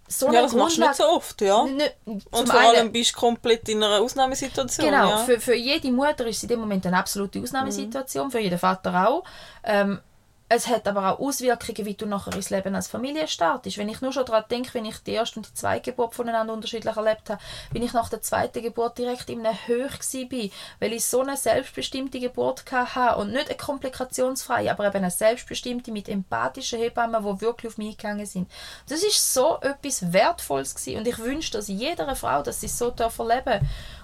[0.08, 1.64] so ja, das machst du nicht so oft, ja.
[1.64, 4.86] Nicht, und vor allem einen, bist du komplett in einer Ausnahmesituation.
[4.86, 5.18] Genau, ja.
[5.18, 8.30] für, für jede Mutter ist es in dem Moment eine absolute Ausnahmesituation, mhm.
[8.30, 9.24] für jeden Vater auch.
[9.62, 10.00] Ähm,
[10.50, 13.76] es hat aber auch Auswirkungen, wie du nachher ins Leben als Familie startest.
[13.76, 16.54] Wenn ich nur schon daran denke, wenn ich die erste und die zweite Geburt voneinander
[16.54, 20.50] unterschiedlich erlebt habe, bin ich nach der zweiten Geburt direkt in einem Höch war,
[20.80, 25.92] weil ich so eine selbstbestimmte Geburt hatte und nicht eine komplikationsfreie, aber eben eine selbstbestimmte
[25.92, 28.50] mit empathischen Hebammen, die wirklich auf mich gegangen sind.
[28.88, 31.00] Das ist so etwas Wertvolles gewesen.
[31.00, 33.60] und ich wünsche dass jeder Frau, dass sie so erleben darf.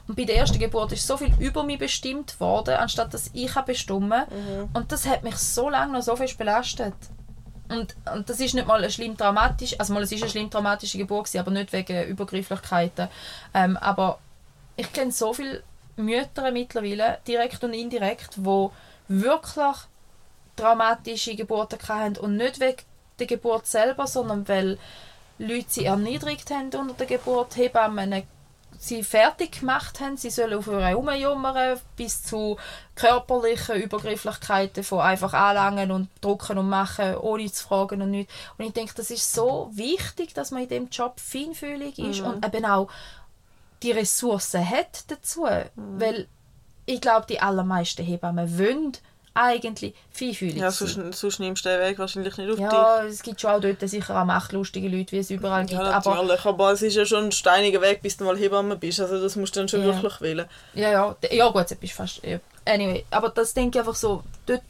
[0.06, 3.54] Und bei der ersten Geburt ist so viel über mich bestimmt worden, anstatt dass ich
[3.62, 4.68] bestimmen mhm.
[4.74, 6.94] Und das hat mich so lange noch so viel belastet.
[7.68, 10.50] Und, und das ist nicht mal eine schlimm dramatisch, also mal es ist eine schlimm
[10.50, 13.08] traumatische Geburt gewesen, aber nicht wegen Übergrifflichkeiten.
[13.54, 14.18] Ähm, aber
[14.76, 15.62] ich kenne so viele
[15.96, 18.72] Mütter mittlerweile, direkt und indirekt, wo
[19.08, 19.76] wirklich
[20.56, 22.82] traumatische Geburten hatten und nicht wegen
[23.18, 24.78] der Geburt selber, sondern weil
[25.38, 28.24] Leute sie erniedrigt haben unter der Geburt, Hebammen
[28.78, 30.16] sie fertig gemacht haben.
[30.16, 32.56] Sie sollen auf ihr herumjummern, bis zu
[32.94, 38.32] körperlichen Übergrifflichkeiten von einfach anlangen und drucken und machen, ohne zu fragen und nichts.
[38.58, 42.26] Und ich denke, das ist so wichtig, dass man in dem Job feinfühlig ist mhm.
[42.26, 42.88] und eben auch
[43.82, 45.44] die Ressourcen hat dazu.
[45.44, 46.00] Mhm.
[46.00, 46.28] Weil
[46.86, 48.92] ich glaube, die allermeisten Hebammen wollen
[49.34, 52.78] eigentlich feinfühlig Ja, sonst, sonst nimmst du den Weg wahrscheinlich nicht auf ja, dich.
[52.78, 55.72] Ja, es gibt schon auch dort sicher auch machtlustige Leute, wie es überall gibt.
[55.72, 58.76] Ja, natürlich, aber, aber es ist ja schon ein steiniger Weg, bis du mal Hebamme
[58.76, 59.00] bist.
[59.00, 59.86] Also das musst du dann schon ja.
[59.86, 60.46] wirklich wählen.
[60.74, 62.24] Ja, ja, ja gut, jetzt bist du fast...
[62.24, 62.38] Ja.
[62.64, 64.62] Anyway, aber das denke ich einfach so, dort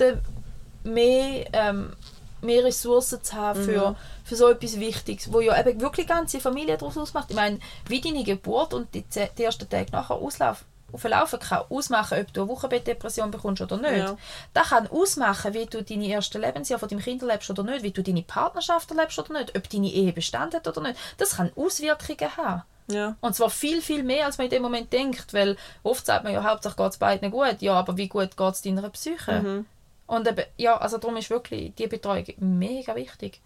[0.83, 1.93] mehr, ähm,
[2.41, 3.97] mehr Ressourcen zu haben für, mhm.
[4.25, 7.27] für so etwas Wichtiges, wo ja eben wirklich ganze Familie daraus ausmacht.
[7.31, 7.59] Ich meine,
[7.89, 9.05] wie deine Geburt und die,
[9.39, 13.97] die ersten Tage nachher auslaufen, verlaufen kann ausmachen, ob du eine Wochenbettdepression bekommst oder nicht.
[13.97, 14.17] Ja.
[14.53, 17.91] Das kann ausmachen, wie du deine ersten Lebensjahre von deinem Kind lebst oder nicht, wie
[17.91, 20.99] du deine Partnerschaft erlebst oder nicht, ob deine Ehe Bestand hat oder nicht.
[21.19, 22.63] Das kann Auswirkungen haben.
[22.87, 23.17] Ja.
[23.21, 26.33] Und zwar viel, viel mehr, als man in dem Moment denkt, weil oft sagt man
[26.33, 29.41] ja, hauptsächlich geht es beiden gut, ja, aber wie gut geht es deiner Psyche?
[29.41, 29.67] Mhm.
[30.07, 33.41] Und eben, ja, also darum ist wirklich die Betreuung mega wichtig.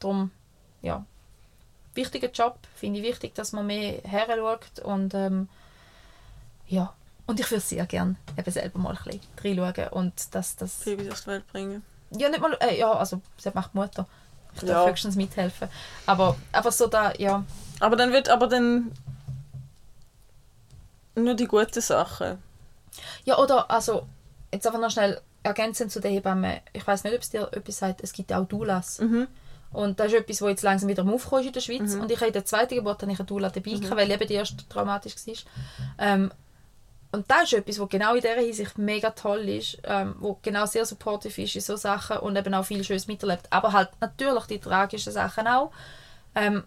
[0.00, 0.30] Darum,
[0.80, 1.04] ja,
[1.94, 5.48] wichtiger Job, finde ich wichtig, dass man mehr her schaut und ähm,
[6.66, 6.94] ja,
[7.26, 10.76] und ich würde sehr gerne eben selber mal ein bisschen reinschauen und dass das...
[10.84, 11.82] Babys auf die Welt bringen.
[12.10, 12.56] Ja, nicht mal...
[12.60, 14.06] Äh, ja, also das macht die Mutter.
[14.54, 14.86] Ich darf ja.
[14.86, 15.68] höchstens mithelfen.
[16.06, 17.44] Aber, aber so da, ja...
[17.80, 18.92] Aber dann wird aber dann
[21.16, 22.38] nur die guten Sachen.
[23.24, 24.06] Ja, oder also
[24.52, 26.60] jetzt einfach noch schnell ergänzend zu der Hebamme.
[26.72, 28.02] Ich weiß nicht, ob es dir etwas sagt.
[28.02, 29.00] Es gibt auch Doulas.
[29.00, 29.28] Mhm.
[29.72, 31.94] Und das ist etwas, das jetzt langsam wieder aufkommt in der Schweiz.
[31.94, 32.02] Mhm.
[32.02, 33.90] Und ich habe in der zweiten Geburt eine Doula dabei, mhm.
[33.90, 35.34] weil eben die erste traumatisch war.
[35.98, 36.30] Ähm,
[37.14, 40.66] und das ist etwas, was genau in dieser Hinsicht mega toll ist, ähm, wo genau
[40.66, 43.46] sehr supportive ist in so Sachen und eben auch viel Schönes miterlebt.
[43.50, 45.70] Aber halt natürlich die tragischen Sachen auch.
[46.34, 46.64] Ähm,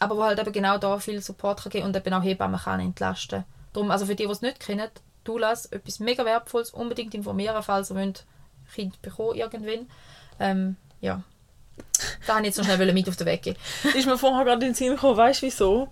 [0.00, 2.80] aber wo halt eben genau da viel Support kann geben und eben auch Hebammen kann
[2.80, 3.44] entlasten.
[3.74, 4.88] Darum, also für die, die es nicht kennen,
[5.24, 8.24] du lass etwas mega Wertvolles, unbedingt informieren, falls ihr wollt,
[8.74, 9.90] Kind bekommen irgendwann.
[10.38, 11.22] Ähm, ja.
[12.26, 13.56] Da wollte ich jetzt noch schnell mit auf den Weg gehen.
[13.94, 15.88] ist mir vorher gerade in den Sinn gekommen, weißt du wieso?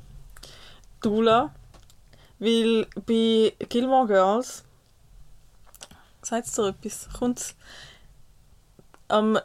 [1.02, 1.52] Dula
[2.38, 4.64] weil bei Gilmore Girls,
[6.22, 7.54] sagt es dir etwas, kommt
[9.08, 9.38] am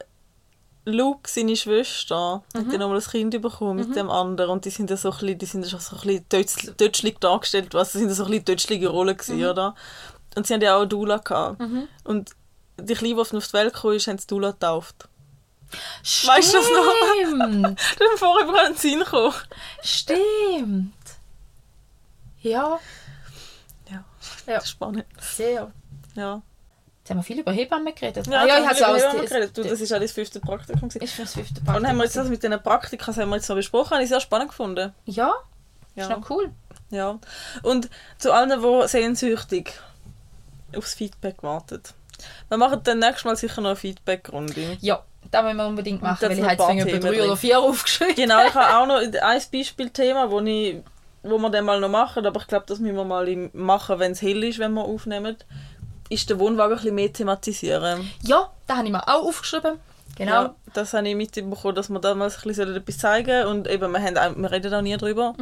[0.85, 2.59] Luke, seine Schwester, mhm.
[2.59, 3.93] hat ja nochmal ein Kind bekommen mit mhm.
[3.93, 7.19] dem anderen und die sind ja so ein bisschen, die sind so ein bisschen deutschlig
[7.19, 9.45] dargestellt, was, das sind so ein bisschen deutschlige Rollen gewesen, mhm.
[9.45, 9.75] oder?
[10.35, 11.59] Und sie haben ja auch eine Dula gehabt.
[11.59, 11.87] Mhm.
[12.03, 12.31] Und
[12.79, 15.07] die Kleine, die auf die Welt gekommen ist, haben sie Dula getauft.
[16.03, 16.33] Stimmt.
[16.33, 17.71] Weißt du das noch?
[18.13, 19.33] ist vorher über den Sinn gekommen.
[19.81, 20.93] Stimmt.
[22.43, 22.79] Ja.
[23.89, 24.03] Ja,
[24.47, 24.61] ja.
[24.65, 25.05] spannend.
[25.19, 25.71] Sehr.
[26.15, 26.41] Ja.
[26.99, 28.27] Jetzt haben wir viel über Hebammen geredet.
[28.27, 29.57] Ja, ah, ja ich habe auch Hebammen geredet.
[29.57, 30.89] Du, das war auch das fünfte Praktikum.
[30.89, 31.03] Gewesen.
[31.03, 31.75] Ist das fünfte Praktikum.
[31.75, 34.09] Und haben wir jetzt das mit den Praktika haben wir jetzt noch besprochen, habe ich
[34.09, 34.93] sehr spannend gefunden.
[35.05, 35.33] Ja,
[35.95, 36.03] ja.
[36.03, 36.51] ist noch cool.
[36.91, 37.19] Ja.
[37.63, 37.89] Und
[38.19, 39.73] zu allen, die sehnsüchtig
[40.75, 41.81] aufs Feedback warten.
[42.47, 44.77] Wir machen dann nächstes Mal sicher noch eine Feedback-Runde.
[44.79, 48.15] Ja, das müssen wir unbedingt machen, weil ich habe jetzt drei oder vier aufgeschrieben.
[48.15, 50.77] Genau, ich habe auch noch ein Beispielthema, das ich
[51.23, 54.11] wo wir dann mal noch machen, aber ich glaube, das müssen wir mal machen, wenn
[54.11, 55.37] es hell ist, wenn wir aufnehmen,
[56.09, 58.09] ist der Wohnwagen ein bisschen mehr thematisieren.
[58.23, 59.79] Ja, da habe ich mir auch aufgeschrieben.
[60.15, 60.31] Genau.
[60.31, 63.99] Ja, das habe ich mitbekommen, dass wir damals ein bisschen etwas zeigen und eben, wir,
[64.01, 65.33] haben, auch- wir reden auch nie drüber.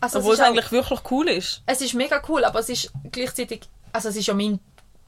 [0.00, 1.62] Also Obwohl es, es ist auch, eigentlich wirklich cool ist.
[1.66, 3.62] es ist mega cool, aber es ist gleichzeitig,
[3.92, 4.60] also es ist ja mein,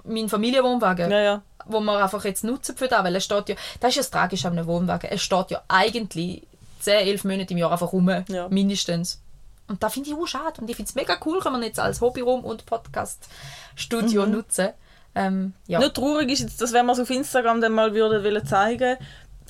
[0.04, 1.42] mein Familienwohnwagen, Ja, ja.
[1.64, 4.10] wo wir einfach jetzt nutzen für das, weil es steht ja, das ist ja das
[4.10, 6.42] Tragische an einem Wohnwagen, es steht ja eigentlich
[6.80, 8.48] 10, 11 Monate im Jahr einfach rum, Ja.
[8.50, 9.22] mindestens.
[9.68, 11.80] Und da finde ich auch schade und ich finde es mega cool, kann man jetzt
[11.80, 14.68] als Hobbyraum und Podcast-Studio nutzen.
[15.14, 15.80] Ähm, ja.
[15.80, 18.98] Nur traurig ist jetzt, dass wenn wir es auf Instagram dann mal würden wollen zeigen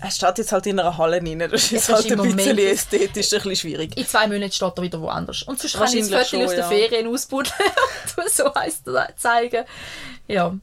[0.00, 1.38] es steht jetzt halt in einer Halle rein.
[1.38, 3.96] Das ist Es halt ist ein bisschen ästhetisch ein bisschen schwierig.
[3.96, 5.42] In zwei Monaten steht er wieder woanders.
[5.44, 6.68] Und sonst kann ich das Foto aus ja.
[6.68, 7.70] Ferien ausbuddeln
[8.16, 8.84] und so heisst
[9.16, 9.64] zeigen.
[10.28, 10.54] Ja.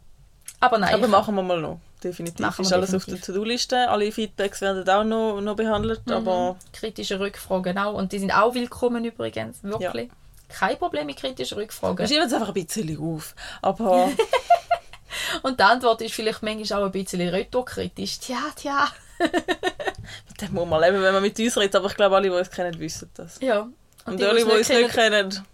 [0.60, 0.94] Aber nein.
[0.94, 1.80] Aber machen wir mal noch.
[2.04, 2.40] Definitiv.
[2.40, 3.26] Machen ist wir alles auf definitiv.
[3.26, 3.90] der To-Do-Liste.
[3.90, 6.06] Alle Feedbacks werden auch noch, noch behandelt.
[6.06, 6.14] Mhm.
[6.14, 7.94] Aber kritische Rückfragen auch.
[7.94, 9.64] Und die sind auch willkommen übrigens.
[9.64, 10.10] Wirklich.
[10.50, 11.98] Kein Problem mit kritischen Rückfragen.
[11.98, 13.34] wir schieben es einfach ein bisschen auf.
[13.62, 14.12] Aber
[15.42, 18.20] Und die Antwort ist vielleicht manchmal auch ein bisschen retourkritisch.
[18.20, 18.88] Tja, tja.
[19.20, 21.76] mit dem muss man leben, wenn man mit uns redet.
[21.76, 23.40] Aber ich glaube, alle, die uns kennen, wissen das.
[23.42, 23.68] Ja.
[24.06, 25.46] Und, die, alle, die uns nicht kennen, kennen,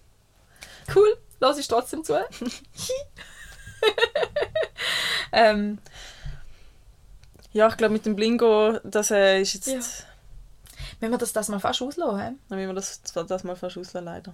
[0.94, 2.14] Cool, lass ich trotzdem zu.
[5.32, 5.78] ähm,
[7.52, 9.68] ja, ich glaube, mit dem Blingo, das äh, ist jetzt...
[9.68, 9.80] Ja.
[11.00, 12.32] wenn wir das, das mal fast auslassen, hä?
[12.50, 14.34] Dann müssen wir das, das mal fast auslassen, leider.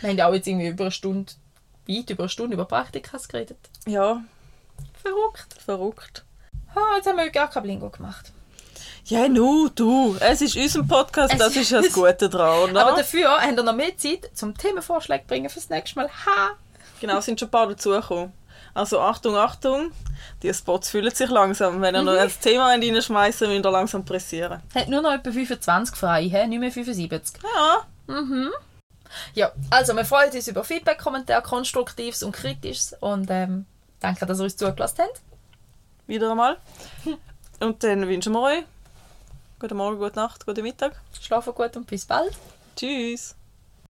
[0.00, 1.32] wir haben ja auch jetzt irgendwie über eine Stunde,
[1.88, 3.58] weit über eine Stunde über Praktikas geredet.
[3.86, 4.22] Ja,
[5.02, 5.54] Verrückt.
[5.64, 6.24] verrückt.
[6.74, 8.32] Ah, jetzt haben wir gar kein Blingo gemacht.
[9.06, 10.16] Ja, nu, du.
[10.18, 12.84] Es ist unser Podcast, Es das ist das Gute dran, oder?
[12.86, 16.08] Aber dafür haben wir noch mehr Zeit zum Themenvorschlag bringen fürs nächste Mal.
[16.08, 16.56] Ha!
[17.00, 18.32] Genau, es sind schon ein paar dazugekommen.
[18.76, 19.90] Also Achtung, Achtung,
[20.42, 21.80] die Spots fühlen sich langsam.
[21.80, 24.60] Wenn ihr noch ein Thema reinschmeißen müsst ihr langsam pressieren.
[24.74, 26.46] Hat nur noch etwa 25 frei, hä?
[26.46, 27.42] nicht mehr 75.
[27.42, 27.86] Ja,
[29.32, 33.64] Ja, also wir freuen uns über Feedback, Kommentare, Konstruktives und Kritisches und ähm,
[34.00, 35.22] danke, dass ihr uns zugelassen habt.
[36.06, 36.58] wieder einmal.
[37.60, 38.64] Und dann wünschen wir euch
[39.58, 41.00] guten Morgen, gute Nacht, guten Mittag.
[41.18, 42.36] Schlafen gut und bis bald.
[42.76, 43.35] Tschüss.